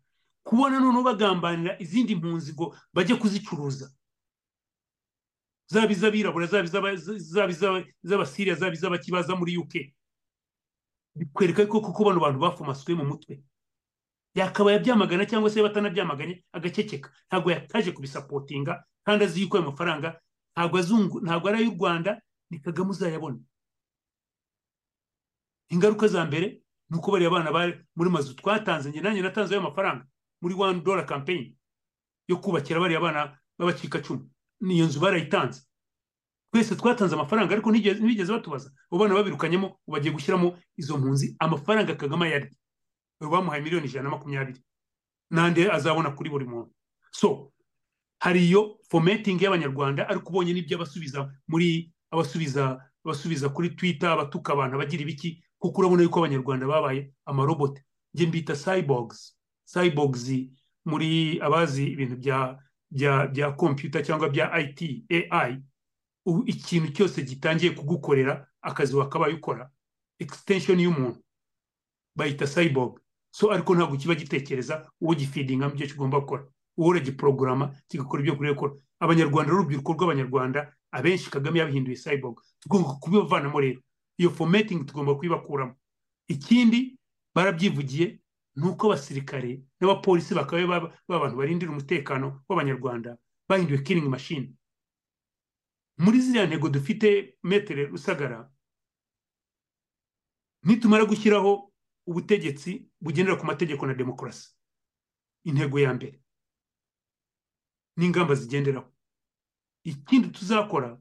[0.43, 3.91] Kubona noneho bagambanira izindi mpunzi ngo bajye kuzicuruza.
[5.71, 6.91] Zaba iz'abirabura zaba
[8.03, 9.73] iz'abasiriya zaba iz'abakibaza muri uk
[11.15, 13.43] bikwereka ko kuko bano bantu bafumaswe mu mutwe.
[14.35, 20.19] Yakabaye abyamagana cyangwa se batanabyamaganye agakekeka ntabwo yataje kubisapotinga kandi azi yuko ayo mafaranga
[20.55, 23.39] ntabwo ari ay'u rwanda ni kagame uzayabona.
[25.69, 29.63] Ingaruka za mbere ni uko bariya bana bari muri mazu twatanze njye nanjye natanze ayo
[29.63, 30.07] mafaranga
[30.41, 31.55] muri one dollar campaign
[32.27, 34.27] yo kubakira bariya bana b'abacikacumu.
[34.61, 35.61] Niyo nzu barayitanze.
[36.51, 38.71] Twese twatanze amafaranga ariko ntibigeze batubaza.
[38.91, 42.49] Abo bana babirukanyemo bagiye gushyiramo izo mpunzi amafaranga kagame ayarya
[43.21, 44.59] bamuhaye miliyoni ijana na makumyabiri.
[45.31, 46.71] N'andi azabona kuri buri muntu.
[47.11, 47.53] So
[48.19, 54.75] hari iyo fometingi y'abanyarwanda ariko ubonye n'ibyo abasubiza muri abasubiza abasubiza kuri twita abatuka abantu
[54.75, 57.81] abagira ibiki kuko urabona yuko abanyarwanda babaye amarobote
[58.13, 59.37] njye mbita cyborgs.
[59.71, 60.27] Cyborgs
[60.85, 62.59] muri abazi ibintu bya
[62.91, 65.61] bya computer cyangwa bya IT AI
[66.45, 69.69] ikintu cyose gitangiye kugukorera akazi wakabaye ukora
[70.19, 71.19] extension y'umuntu
[72.15, 72.99] bayita cyborg.
[73.33, 76.45] So ariko ntabwo kiba gitekereza uwo gifidinga mu byo kigomba gukora.
[76.77, 78.73] Uwo uragiporogaramu kigakora ibyo kuri gukora.
[78.99, 82.37] Abanyarwanda n'urubyiruko rw'abanyarwanda abenshi kagame yabihinduye cyborg.
[82.59, 83.79] Tugomba kubivanamo rero.
[84.19, 85.73] Iyo fometingi tugomba kuyibakuramo
[86.27, 86.99] ikindi
[87.35, 88.19] barabyivugiye
[88.55, 93.17] ni uko abasirikare n'abapolisi bakaba abantu barindira umutekano w'abanyarwanda
[93.49, 94.55] bahinduye kiringi mashini
[95.97, 98.51] muri ziriya ntego dufite metere rusagara
[100.63, 101.71] nitumara gushyiraho
[102.07, 104.49] ubutegetsi bugendera ku mategeko na demokarasi.
[105.45, 106.21] Intego ya mbere
[107.97, 108.89] n'ingamba zigenderaho.
[109.83, 110.97] Ikindi tuzakora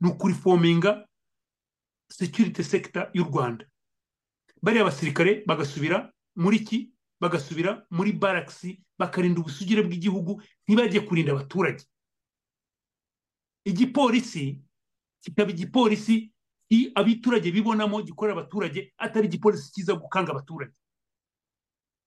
[0.00, 1.06] ni ukurifominga
[2.10, 3.66] security sector y'u rwanda.
[4.62, 6.78] Bariya basirikare bagasubira muri ki?
[7.20, 11.84] Bagasubira muri barakisi bakarinda ubusugire bw'igihugu ntibajye kurinda abaturage.
[13.64, 14.56] Igipolisi
[15.20, 16.32] kikaba igipolisi
[16.96, 20.72] abaturage bibonamo gikorera abaturage atari igipolisi kiza gukanga abaturage.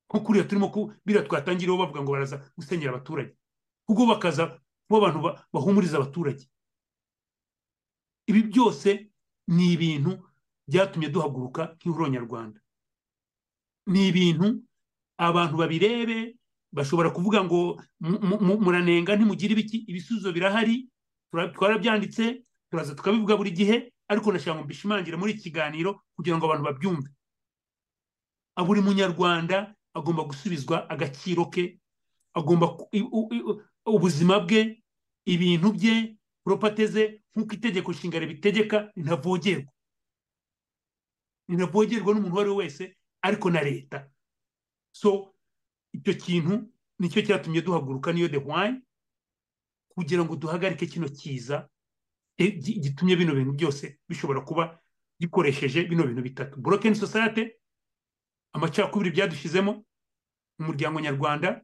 [0.09, 0.67] Nko kuriya turimo
[1.05, 3.37] biriya twatangiriyeho bavuga ngo baraza gusenyera abaturage.
[3.85, 5.19] Kuko bakaza kuba abantu
[5.53, 6.49] bahumuriza abaturage.
[8.29, 9.11] Ibi byose
[9.47, 10.11] ni ibintu
[10.67, 12.59] byatumye duhaguruka nk'ihuriro nyarwanda.
[13.87, 14.63] Ni ibintu
[15.17, 16.35] abantu babirebe
[16.71, 17.81] bashobora kuvuga ngo
[18.63, 20.89] muranenga ntimugire ibiki ibisubizo birahari.
[21.53, 26.63] Twarabyanditse turaza tukabivuga buri gihe ariko nashaka ngo mbishimangire muri iki kiganiro kugira ngo abantu
[26.65, 27.09] babyumve.
[28.65, 31.79] Buri munyarwanda agomba gusubizwa agaciro ke
[32.33, 32.77] agomba
[33.85, 34.81] ubuzima bwe
[35.25, 37.03] ibintu bye poropate ze
[37.35, 39.71] nk'uko itegeko nshinga ribitegeka ntavogerwa
[41.47, 42.83] ntavogerwa n'umuntu uwo ari we wese
[43.23, 44.09] ariko na leta.
[44.91, 45.33] So
[45.93, 46.69] icyo kintu
[46.99, 48.75] ni cyo cyatumye duhaguruka niyo the why
[49.95, 51.69] kugira ngo duhagarike kino kiza
[52.37, 54.79] gi- gitumye bino bintu byose bishobora kuba
[55.19, 56.59] gikoresheje bino bintu bitatu.
[56.61, 57.51] Broken society
[58.53, 59.85] amacakubiri byadushyizemo
[60.59, 61.61] umuryango nyarwanda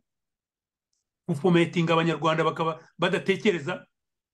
[1.28, 3.86] gufometinga abanyarwanda bakaba badatekereza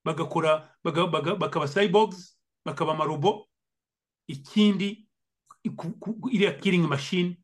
[0.04, 3.48] bagakora baga- baga- bakaba cyborgs bakaba amarobo.
[4.28, 5.05] Ikindi
[6.32, 7.36] iriya killing machine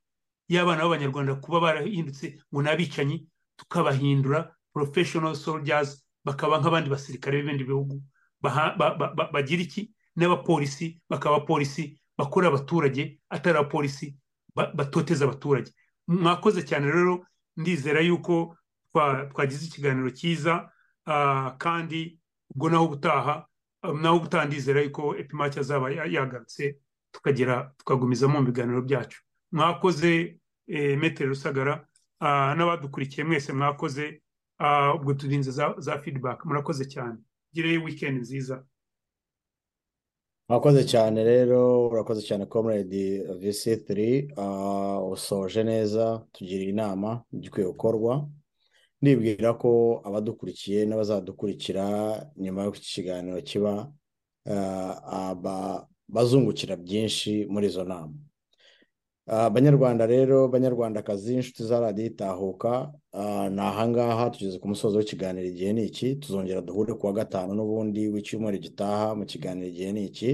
[0.48, 3.26] y'abana b'abanyarwanda kuba barahindutse ngo ni abicanyi
[3.56, 8.02] tukabahindura professional soldiers bakaba nk'abandi basirikare b'ibindi bihugu.
[9.32, 9.92] Bagira iki?
[10.16, 14.16] N'abapolisi bakaba abapolisi bakorera abaturage atari abapolisi
[14.54, 15.72] ba- batoteza abaturage.
[16.08, 17.26] Mwakoze cyane rero
[17.56, 18.56] ndizera yuko
[18.92, 20.70] twa- twagize ikiganiro cyiza
[21.06, 22.18] ah, kandi
[22.54, 23.46] ubwo naho ubutaha
[23.82, 26.76] ah, naho ubutaha ndizera yuko epimaki azaba ya- yagarutse.
[27.12, 29.20] Tukagera tukagumizamo mu biganiro byacu.
[29.52, 31.86] Mwakoze eh, metero rusagara
[32.20, 34.22] ah, n'abadukurikiye mwese mwakoze
[34.58, 36.44] ah, ubwo turinze za, feedback.
[36.44, 37.18] Murakoze cyane.
[37.52, 38.64] Gire weekend nziza.
[40.48, 48.28] Mwakoze cyane rero urakoze cyane comrade vc3 usoje neza tugira inama igikwiye gukorwa.
[49.02, 51.84] Ndibwira ko abadukurikiye n'abazadukurikira
[52.36, 53.92] nyuma y'uko iki kiganiro kiba
[54.46, 55.34] ah,
[56.12, 58.12] bazungukira byinshi muri izo nama.
[59.26, 62.92] Ah, banyarwanda rero banyarwandakazi inshuti za radiyo itahuka.
[63.12, 65.46] Ah, ni ahangaha tugeze ku musozo w'ikiganiro.
[65.48, 66.16] Igihe ni iki?
[66.16, 69.66] Tuzongera duhure ku wa gatanu n'ubundi w'icyumweru gitaha mu kiganiro.
[69.68, 70.30] Igihe ni iki?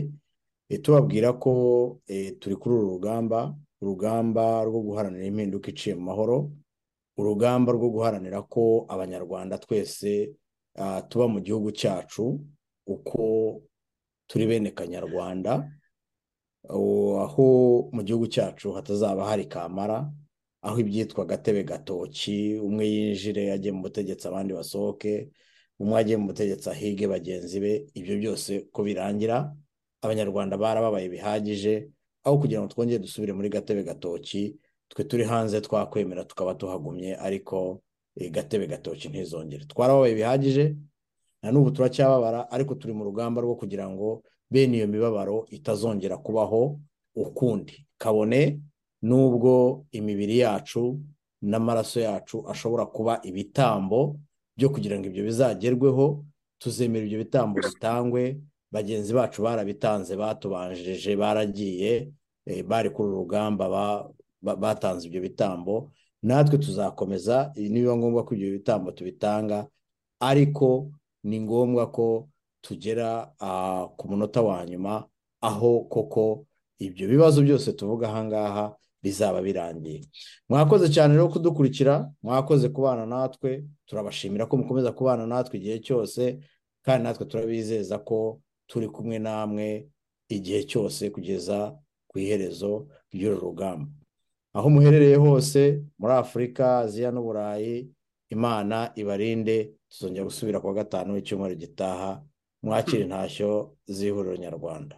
[0.69, 1.53] Eh, tubabwira ko
[2.07, 6.51] eh, turi kuri uru rugamba urugamba rwo guharanira impinduka iciye mu mahoro
[7.17, 10.33] urugamba rwo guharanira ko abanyarwanda twese
[10.77, 12.41] ah, tuba mu gihugu cyacu
[12.87, 13.23] uko
[14.29, 15.53] turi bene kanyarwanda
[17.25, 17.47] aho
[17.95, 19.99] mu gihugu cyacu hatazaba hari kamara
[20.63, 25.31] aho ibyitwa gatebe gatoki umwe yinjire ajye mu butegetsi abandi basohoke
[25.79, 29.37] umwe ajye mu butegetsi ahige bagenzi be ibyo byose ko birangira
[30.05, 31.75] abanyarwanda barababaye bihagije
[32.25, 34.43] aho kugira ngo twongere dusubire muri gatebe gatoki
[34.89, 37.81] twe turi hanze twakwemera tukaba tuhagumye ariko
[38.17, 39.65] eh, gatebe gatoki ntizongere.
[39.65, 40.77] Twarababaye bihagije
[41.43, 46.81] na n'ubu turacyababara ariko turi mu rugamba rwo kugira ngo bene iyo mibabaro itazongera kubaho
[47.15, 47.87] ukundi.
[47.99, 48.61] Kabone
[49.03, 51.01] n'ubwo imibiri yacu
[51.43, 54.19] n'amaraso yacu ashobora kuba ibitambo
[54.57, 56.25] byo kugira ngo ibyo bizagerweho
[56.59, 58.41] tuzemera ibyo bitambo bitangwe
[58.73, 62.11] bagenzi bacu barabitanze batubanjirije baragiye
[62.47, 64.11] eh, bari kuri uru rugamba ba-
[64.43, 65.91] ba- batanze ibyo bitambo
[66.23, 69.67] natwe tuzakomeza nibiba ngombwa ko ibyo bitambo tubitanga
[70.21, 70.91] ariko
[71.25, 72.29] ni ngombwa ko
[72.61, 75.05] tugera ah, ku munota wa nyuma
[75.41, 76.47] aho koko
[76.79, 80.01] ibyo bibazo byose tuvuga ahangaha bizaba birangiye.
[80.49, 86.39] Mwakoze cyane rero kudukurikira mwakoze kubana natwe turabashimira ko mukomeza kubana natwe igihe cyose
[86.83, 89.89] kandi natwe turabizeza ko turi kumwe namwe
[90.29, 91.75] igihe cyose kugeza
[92.11, 93.91] ku iherezo ry'uru rugamba.
[94.53, 97.87] Aho muherereye hose muri afurika aziya n'uburayi
[98.31, 102.11] imana ibarinde tuzongera gusubira ku wa gatanu w'icyumweru gitaha
[102.63, 103.51] mwakire intashyo
[103.95, 104.95] z'ihuriro nyarwanda.